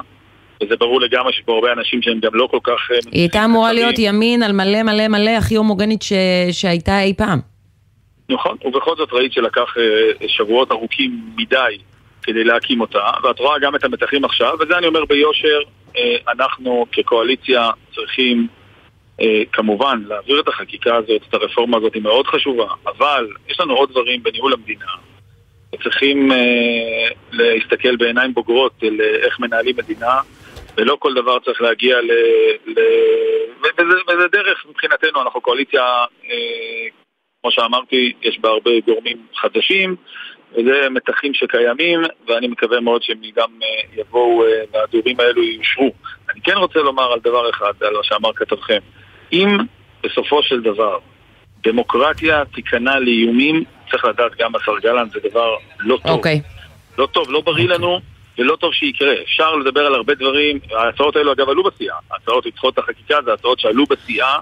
[0.63, 2.91] וזה ברור לגמרי שיש פה הרבה אנשים שהם גם לא כל כך...
[2.91, 6.13] אה, היא הייתה אמורה להיות ימין על מלא מלא מלא הכי הומוגנית ש...
[6.51, 7.39] שהייתה אי פעם.
[8.29, 11.77] נכון, ובכל זאת ראית שלקח אה, שבועות ארוכים מדי
[12.23, 15.59] כדי להקים אותה, ואת רואה גם את המתחים עכשיו, וזה אני אומר ביושר,
[16.27, 18.64] אנחנו כקואליציה צריכים אה,
[19.51, 23.89] כמובן, להעביר את החקיקה הזאת, את הרפורמה הזאת היא מאוד חשובה, אבל יש לנו עוד
[23.91, 24.85] דברים בניהול המדינה.
[25.83, 30.19] צריכים אה, להסתכל בעיניים בוגרות על אה, איך מנהלים מדינה,
[30.77, 32.11] ולא כל דבר צריך להגיע ל...
[32.65, 32.79] ל...
[34.07, 35.83] וזה, דרך מבחינתנו, אנחנו קואליציה,
[36.29, 36.87] אה,
[37.41, 39.95] כמו שאמרתי, יש בה הרבה גורמים חדשים,
[40.53, 45.91] וזה מתחים שקיימים, ואני מקווה מאוד שהם גם אה, יבואו, אה, והדורים האלו יושרו.
[46.33, 48.79] אני כן רוצה לומר על דבר אחד, על מה שאמר כתבכם.
[49.35, 49.57] אם
[50.03, 50.97] בסופו של דבר
[51.63, 56.11] דמוקרטיה תיכנע לאיומים, צריך לדעת גם השר גלנט, זה דבר לא טוב.
[56.11, 56.41] אוקיי.
[56.43, 56.97] Okay.
[56.97, 57.99] לא טוב, לא בריא לנו,
[58.37, 59.13] ולא טוב שיקרה.
[59.23, 61.95] אפשר לדבר על הרבה דברים, ההצעות האלו אגב עלו בשיאה.
[62.11, 64.39] ההצעות לדחות את החקיקה זה הצעות שעלו בשיאה.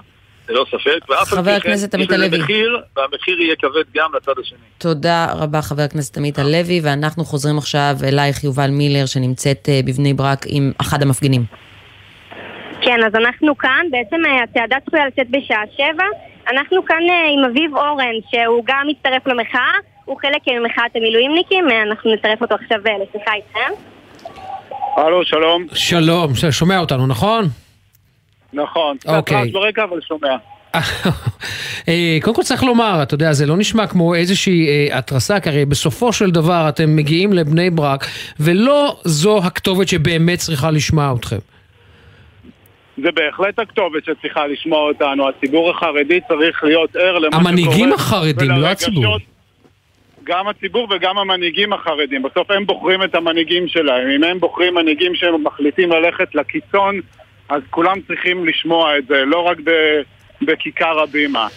[0.48, 2.38] ללא ספק, ואף חבר הכנסת עמית הלוי.
[2.38, 4.58] מחיר, והמחיר יהיה כבד גם לצד השני.
[4.78, 10.14] תודה רבה חבר הכנסת עמית הלוי, ואנחנו חוזרים עכשיו אלייך יובל מילר שנמצאת אה, בבני
[10.14, 11.44] ברק עם אחד המפגינים.
[12.84, 16.04] כן, אז אנחנו כאן, בעצם אה, הצעדה צפויה לצאת בשעה שבע.
[16.52, 19.72] אנחנו כאן אה, עם אביב אורן, שהוא גם מצטרף למחאה,
[20.04, 23.72] הוא חלק ממחאת המילואימניקים, אה, אנחנו נצטרף אותו עכשיו לשיחה איתכם.
[24.96, 25.66] הלו, שלום.
[25.74, 27.44] שלום, שומע אותנו, נכון?
[28.52, 29.36] נכון, קצת אוקיי.
[29.36, 30.36] רעש ברקע, אבל שומע.
[32.22, 36.12] קודם כל צריך לומר, אתה יודע, זה לא נשמע כמו איזושהי התרסה, כי הרי בסופו
[36.12, 38.06] של דבר אתם מגיעים לבני ברק,
[38.40, 41.53] ולא זו הכתובת שבאמת צריכה לשמוע אתכם.
[43.02, 45.28] זה בהחלט הכתובת שצריכה לשמוע אותנו.
[45.28, 47.50] הציבור החרדי צריך להיות ער למה שקורה.
[47.50, 49.18] המנהיגים החרדים, לא הציבור.
[50.24, 52.22] גם הציבור וגם המנהיגים החרדים.
[52.22, 54.08] בסוף הם בוחרים את המנהיגים שלהם.
[54.08, 57.00] אם הם בוחרים מנהיגים שמחליטים ללכת לקיצון,
[57.48, 59.58] אז כולם צריכים לשמוע את זה, לא רק
[60.42, 61.48] בכיכר הבימה.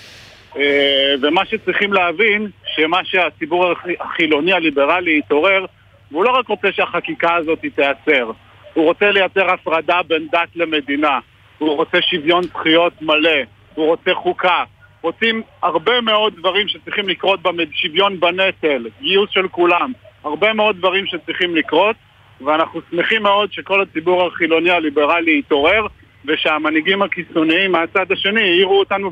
[0.57, 5.65] אה, ומה שצריכים להבין, שמה שהציבור החילוני הליברלי יתעורר,
[6.11, 8.31] והוא לא רק רוצה שהחקיקה הזאת תיעצר.
[8.77, 11.19] הוא רוצה לייצר הפרדה בין דת למדינה,
[11.57, 13.39] הוא רוצה שוויון זכויות מלא,
[13.75, 14.63] הוא רוצה חוקה.
[15.01, 17.39] רוצים הרבה מאוד דברים שצריכים לקרות
[17.71, 19.91] שוויון בנטל, גיוס של כולם,
[20.23, 21.95] הרבה מאוד דברים שצריכים לקרות,
[22.41, 25.87] ואנחנו שמחים מאוד שכל הציבור החילוני הליברלי יתעורר,
[26.25, 29.11] ושהמנהיגים הקיצוניים מהצד השני העירו אותנו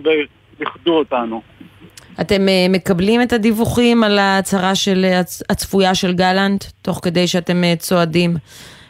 [0.60, 1.42] ואיחדו אותנו.
[2.22, 7.64] אתם אה, מקבלים את הדיווחים על ההצהרה של, הצ- הצפויה של גלנט, תוך כדי שאתם
[7.64, 8.32] אה, צועדים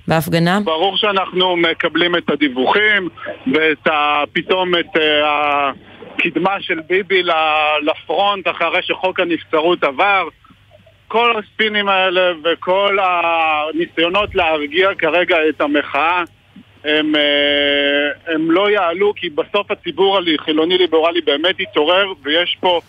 [0.07, 0.59] בהפגנה?
[0.63, 3.09] ברור שאנחנו מקבלים את הדיווחים
[3.53, 4.23] ואת ה...
[4.33, 5.71] פתאום את אה,
[6.15, 7.23] הקדמה של ביבי
[7.81, 10.27] לפרונט אחרי שחוק הנבצרות עבר.
[11.07, 16.23] כל הספינים האלה וכל הניסיונות להרגיע כרגע את המחאה
[16.85, 22.79] הם, אה, הם לא יעלו כי בסוף הציבור החילוני ליברלי באמת יתעורר ויש פה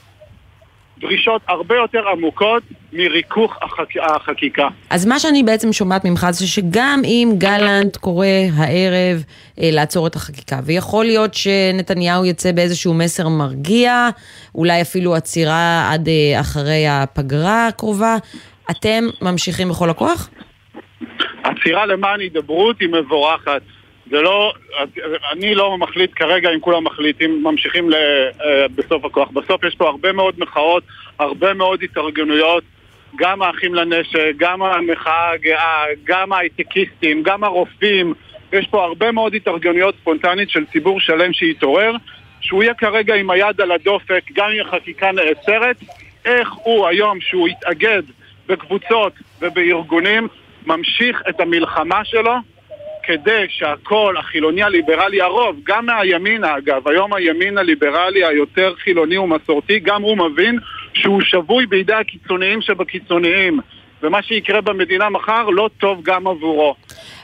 [0.99, 2.63] דרישות הרבה יותר עמוקות
[2.93, 3.97] מריכוך החק...
[4.03, 4.69] החקיקה.
[4.91, 9.25] אז מה שאני בעצם שומעת ממך זה שגם אם גלנט קורא הערב
[9.61, 14.09] אה, לעצור את החקיקה, ויכול להיות שנתניהו יצא באיזשהו מסר מרגיע,
[14.55, 18.17] אולי אפילו עצירה עד אה, אחרי הפגרה הקרובה,
[18.71, 20.31] אתם ממשיכים בכל הכוח?
[21.43, 23.63] עצירה למען הידברות היא מבורכת.
[24.11, 24.53] זה לא,
[25.33, 29.31] אני לא מחליט כרגע אם כולם מחליטים, ממשיכים אה, בסוף הכוח.
[29.31, 30.83] בסוף יש פה הרבה מאוד מחאות,
[31.19, 32.65] הרבה מאוד התארגנויות,
[33.17, 38.15] גם האחים לנשק, גם המחאה הגאה, גם ההייטקיסטים, גם הרופאים.
[38.53, 41.93] יש פה הרבה מאוד התארגנויות ספונטנית של ציבור שלם שהתעורר,
[42.41, 45.77] שהוא יהיה כרגע עם היד על הדופק, גם אם החקיקה נעצרת,
[46.25, 48.03] איך הוא היום, שהוא יתאגד
[48.47, 50.29] בקבוצות ובארגונים,
[50.67, 52.35] ממשיך את המלחמה שלו
[53.07, 60.03] כדי שהקול החילוני הליברלי, הרוב, גם מהימין אגב, היום הימין הליברלי היותר חילוני ומסורתי, גם
[60.03, 60.59] הוא מבין
[60.95, 63.61] שהוא שבוי בידי הקיצוניים שבקיצוניים.
[64.03, 66.75] ומה שיקרה במדינה מחר לא טוב גם עבורו.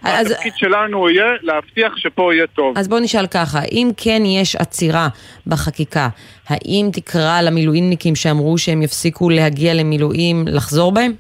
[0.03, 2.79] אז- התפקיד שלנו יהיה להבטיח שפה יהיה טוב.
[2.79, 5.09] אז בואו נשאל ככה, אם כן יש עצירה
[5.47, 6.09] בחקיקה,
[6.49, 11.13] האם תקרא למילואימניקים שאמרו שהם יפסיקו להגיע למילואים לחזור בהם?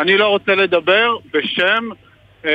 [0.00, 1.88] אני לא רוצה לדבר בשם
[2.44, 2.50] אה,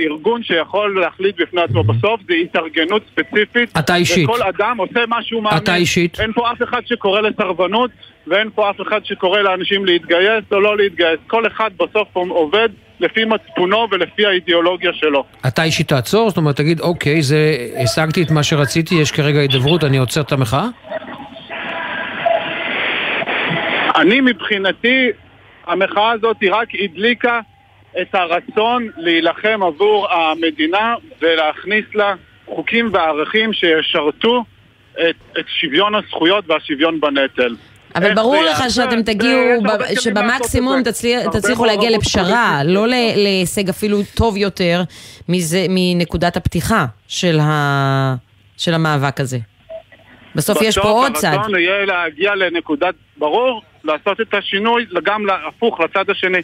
[0.00, 1.84] ארגון שיכול להחליט בפני עצמו.
[1.84, 3.78] בסוף זה התארגנות ספציפית.
[3.78, 4.28] אתה אישית.
[4.28, 5.58] וכל אדם עושה מה שהוא מאמין.
[5.62, 6.20] אתה אישית.
[6.20, 7.90] אין פה אף אחד שקורא לסרבנות,
[8.26, 11.18] ואין פה אף אחד שקורא לאנשים להתגייס או לא להתגייס.
[11.26, 12.68] כל אחד בסוף עובד
[13.00, 15.24] לפי מצפונו ולפי האידיאולוגיה שלו.
[15.46, 16.28] אתה אישית תעצור?
[16.28, 20.32] זאת אומרת, תגיד, אוקיי, זה, השגתי את מה שרציתי, יש כרגע הידברות, אני עוצר את
[20.32, 20.66] המחאה?
[23.96, 25.08] אני מבחינתי,
[25.66, 27.40] המחאה הזאת רק הדליקה
[28.00, 32.14] את הרצון להילחם עבור המדינה ולהכניס לה
[32.46, 34.44] חוקים וערכים שישרתו
[34.92, 37.56] את, את שוויון הזכויות והשוויון בנטל.
[37.94, 38.62] אבל ברור לך?
[38.68, 39.40] שאתם תגיעו,
[40.00, 40.82] שבמקסימום
[41.32, 44.82] תצליחו להגיע לפשרה, לא להישג אפילו טוב יותר
[45.68, 49.38] מנקודת הפתיחה של המאבק הזה.
[50.34, 51.28] בסוף יש פה עוד צד.
[51.28, 56.38] הרצון יהיה להגיע לנקודת, ברור, לעשות את השינוי גם הפוך לצד השני.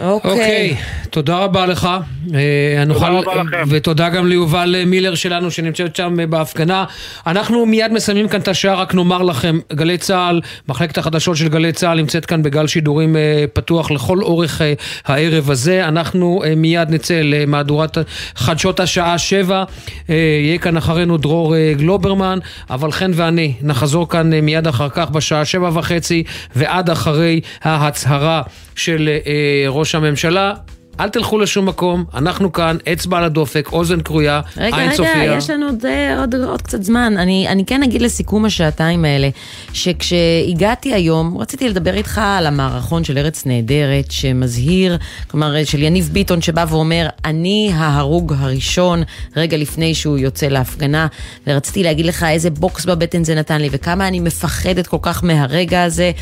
[0.00, 0.76] אוקיי,
[1.10, 1.88] תודה רבה לך.
[2.34, 3.62] אה, נוכל- רבה לכם.
[3.68, 6.84] ותודה גם ליובל מילר שלנו שנמצאת שם אה, בהפגנה.
[7.26, 11.72] אנחנו מיד מסיימים כאן את השעה, רק נאמר לכם, גלי צה"ל, מחלקת החדשות של גלי
[11.72, 14.72] צה"ל נמצאת כאן בגל שידורים אה, פתוח לכל אורך אה,
[15.06, 15.88] הערב הזה.
[15.88, 17.98] אנחנו אה, מיד נצא למהדורת
[18.36, 19.64] חדשות השעה שבע.
[20.10, 20.14] אה,
[20.44, 22.38] יהיה כאן אחרינו דרור אה, גלוברמן,
[22.70, 26.22] אבל חן ואני נחזור כאן אה, מיד אחר כך בשעה שבע וחצי
[26.56, 28.42] ועד אחרי ההצהרה
[28.76, 30.54] של אה, ראש הממשלה.
[31.00, 35.36] אל תלכו לשום מקום, אנחנו כאן, אצבע על הדופק, אוזן כרויה, רגע, עין רגע, צופיה.
[35.36, 37.14] יש לנו עוד, אה, עוד, עוד קצת זמן.
[37.18, 39.28] אני, אני כן אגיד לסיכום השעתיים האלה,
[39.72, 46.42] שכשהגעתי היום, רציתי לדבר איתך על המערכון של ארץ נהדרת, שמזהיר, כלומר, של יניב ביטון,
[46.42, 49.02] שבא ואומר, אני ההרוג הראשון,
[49.36, 51.06] רגע לפני שהוא יוצא להפגנה,
[51.46, 55.82] ורציתי להגיד לך איזה בוקס בבטן זה נתן לי, וכמה אני מפחדת כל כך מהרגע
[55.82, 56.12] הזה.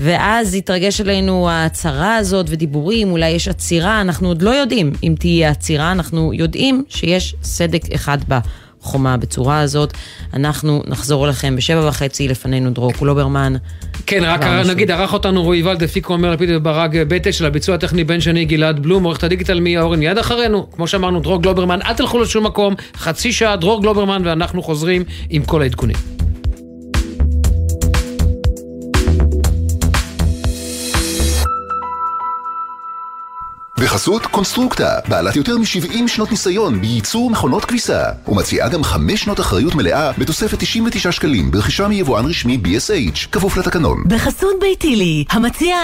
[0.00, 5.50] ואז התרגש עלינו ההצהרה הזאת ודיבורים, אולי יש עצירה, אנחנו עוד לא יודעים אם תהיה
[5.50, 9.92] עצירה, אנחנו יודעים שיש סדק אחד בחומה בצורה הזאת.
[10.34, 13.54] אנחנו נחזור אליכם בשבע וחצי, לפנינו דרור גלוברמן.
[14.06, 14.44] כן, רק.
[14.44, 18.44] נגיד, ערך אותנו רועי ולד, הפיקו עומר לפיד וברק בטש, על הביצוע הטכני בן שני
[18.44, 22.46] גלעד בלום, עורכת הדיגיטל מיה אורן מיד אחרינו, כמו שאמרנו, דרור גלוברמן, אל תלכו לשום
[22.46, 25.96] מקום, חצי שעה, דרור גלוברמן, ואנחנו חוזרים עם כל העדכונים.
[33.80, 39.74] בחסות קונסטרוקטה, בעלת יותר מ-70 שנות ניסיון בייצור מכונות כביסה, ומציעה גם 5 שנות אחריות
[39.74, 44.04] מלאה בתוספת 99 שקלים ברכישה מיבואן רשמי BSH, כפוף לתקנון.
[44.06, 45.76] בחסות ביתילי, המציע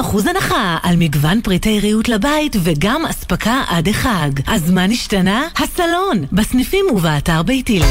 [0.00, 4.30] 20% הנחה על מגוון פריטי ריהוט לבית וגם אספקה עד החג.
[4.46, 5.48] אז מה נשתנה?
[5.56, 7.86] הסלון, בסניפים ובאתר ביתילי.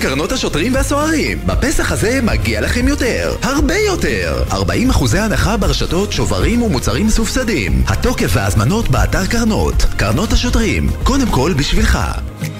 [0.00, 1.38] קרנות השוטרים והסוהרים.
[1.46, 4.44] בפסח הזה מגיע לכם יותר, הרבה יותר.
[4.52, 7.82] 40 אחוזי הנחה ברשתות, שוברים ומוצרים מסובסדים.
[7.86, 9.86] התוקף וההזמנות באתר קרנות.
[9.96, 11.98] קרנות השוטרים, קודם כל בשבילך.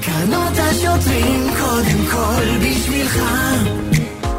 [0.01, 3.19] קרנות השוטרים קודם כל בשבילך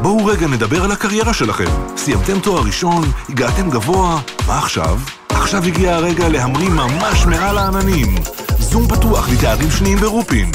[0.02, 1.70] בואו רגע נדבר על הקריירה שלכם.
[1.96, 4.98] סיימתם תואר ראשון, הגעתם גבוה, מה עכשיו?
[5.28, 8.14] עכשיו הגיע הרגע להמריא ממש מעל העננים.
[8.58, 10.50] זום פתוח לתארים שניים ברופין.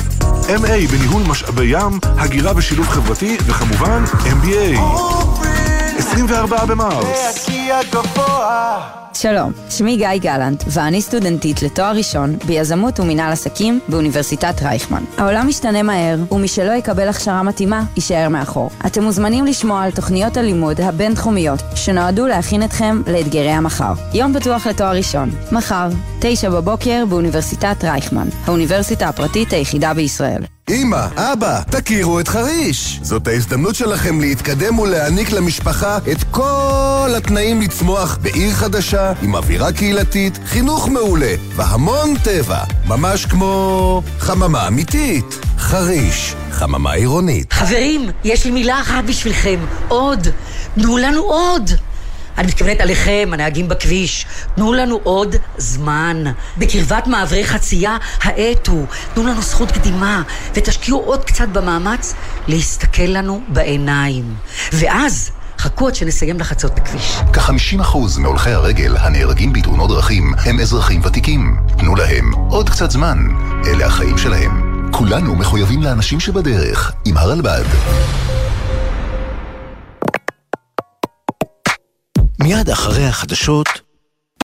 [0.48, 4.80] MA בניהול משאבי ים, הגירה ושילוב חברתי, וכמובן MBA.
[5.98, 7.48] 24 במרס.
[9.16, 15.04] שלום, שמי גיא גלנט, ואני סטודנטית לתואר ראשון ביזמות ומינהל עסקים באוניברסיטת רייכמן.
[15.18, 18.70] העולם משתנה מהר, ומי שלא יקבל הכשרה מתאימה, יישאר מאחור.
[18.86, 23.94] אתם מוזמנים לשמוע על תוכניות הלימוד הבינתחומיות, שנועדו להכין אתכם לאתגרי המחר.
[24.14, 25.90] יום פתוח לתואר ראשון, מחר,
[26.20, 30.44] תשע בבוקר באוניברסיטת רייכמן, האוניברסיטה הפרטית היחידה בישראל.
[30.70, 33.00] אמא, אבא, תכירו את חריש.
[33.04, 40.40] זאת ההזדמנות שלכם להתקדם ולהעניק למשפחה את כל התנאים לצמוח בעיר חדשה, עם אווירה קהילתית,
[40.46, 42.60] חינוך מעולה והמון טבע.
[42.86, 45.40] ממש כמו חממה אמיתית.
[45.58, 47.54] חריש, חממה עירונית.
[47.54, 49.60] חברים, יש לי מילה אחת בשבילכם.
[49.88, 50.28] עוד.
[50.76, 51.72] תנו לנו עוד.
[52.38, 54.26] אני מתכוונת עליכם, הנהגים בכביש.
[54.56, 56.24] תנו לנו עוד זמן.
[56.58, 58.86] בקרבת מעברי חצייה, האט הוא.
[59.14, 60.22] תנו לנו זכות קדימה,
[60.54, 62.14] ותשקיעו עוד קצת במאמץ
[62.48, 64.36] להסתכל לנו בעיניים.
[64.74, 65.32] ואז...
[65.66, 67.18] חכו עד שנסיים לחצות את הכביש.
[67.34, 71.58] כ-50% מהולכי הרגל הנהרגים בתאונות דרכים הם אזרחים ותיקים.
[71.78, 73.18] תנו להם עוד קצת זמן.
[73.68, 74.88] אלה החיים שלהם.
[74.92, 77.64] כולנו מחויבים לאנשים שבדרך, עם הרלב"ד.
[82.40, 83.68] מיד אחרי החדשות,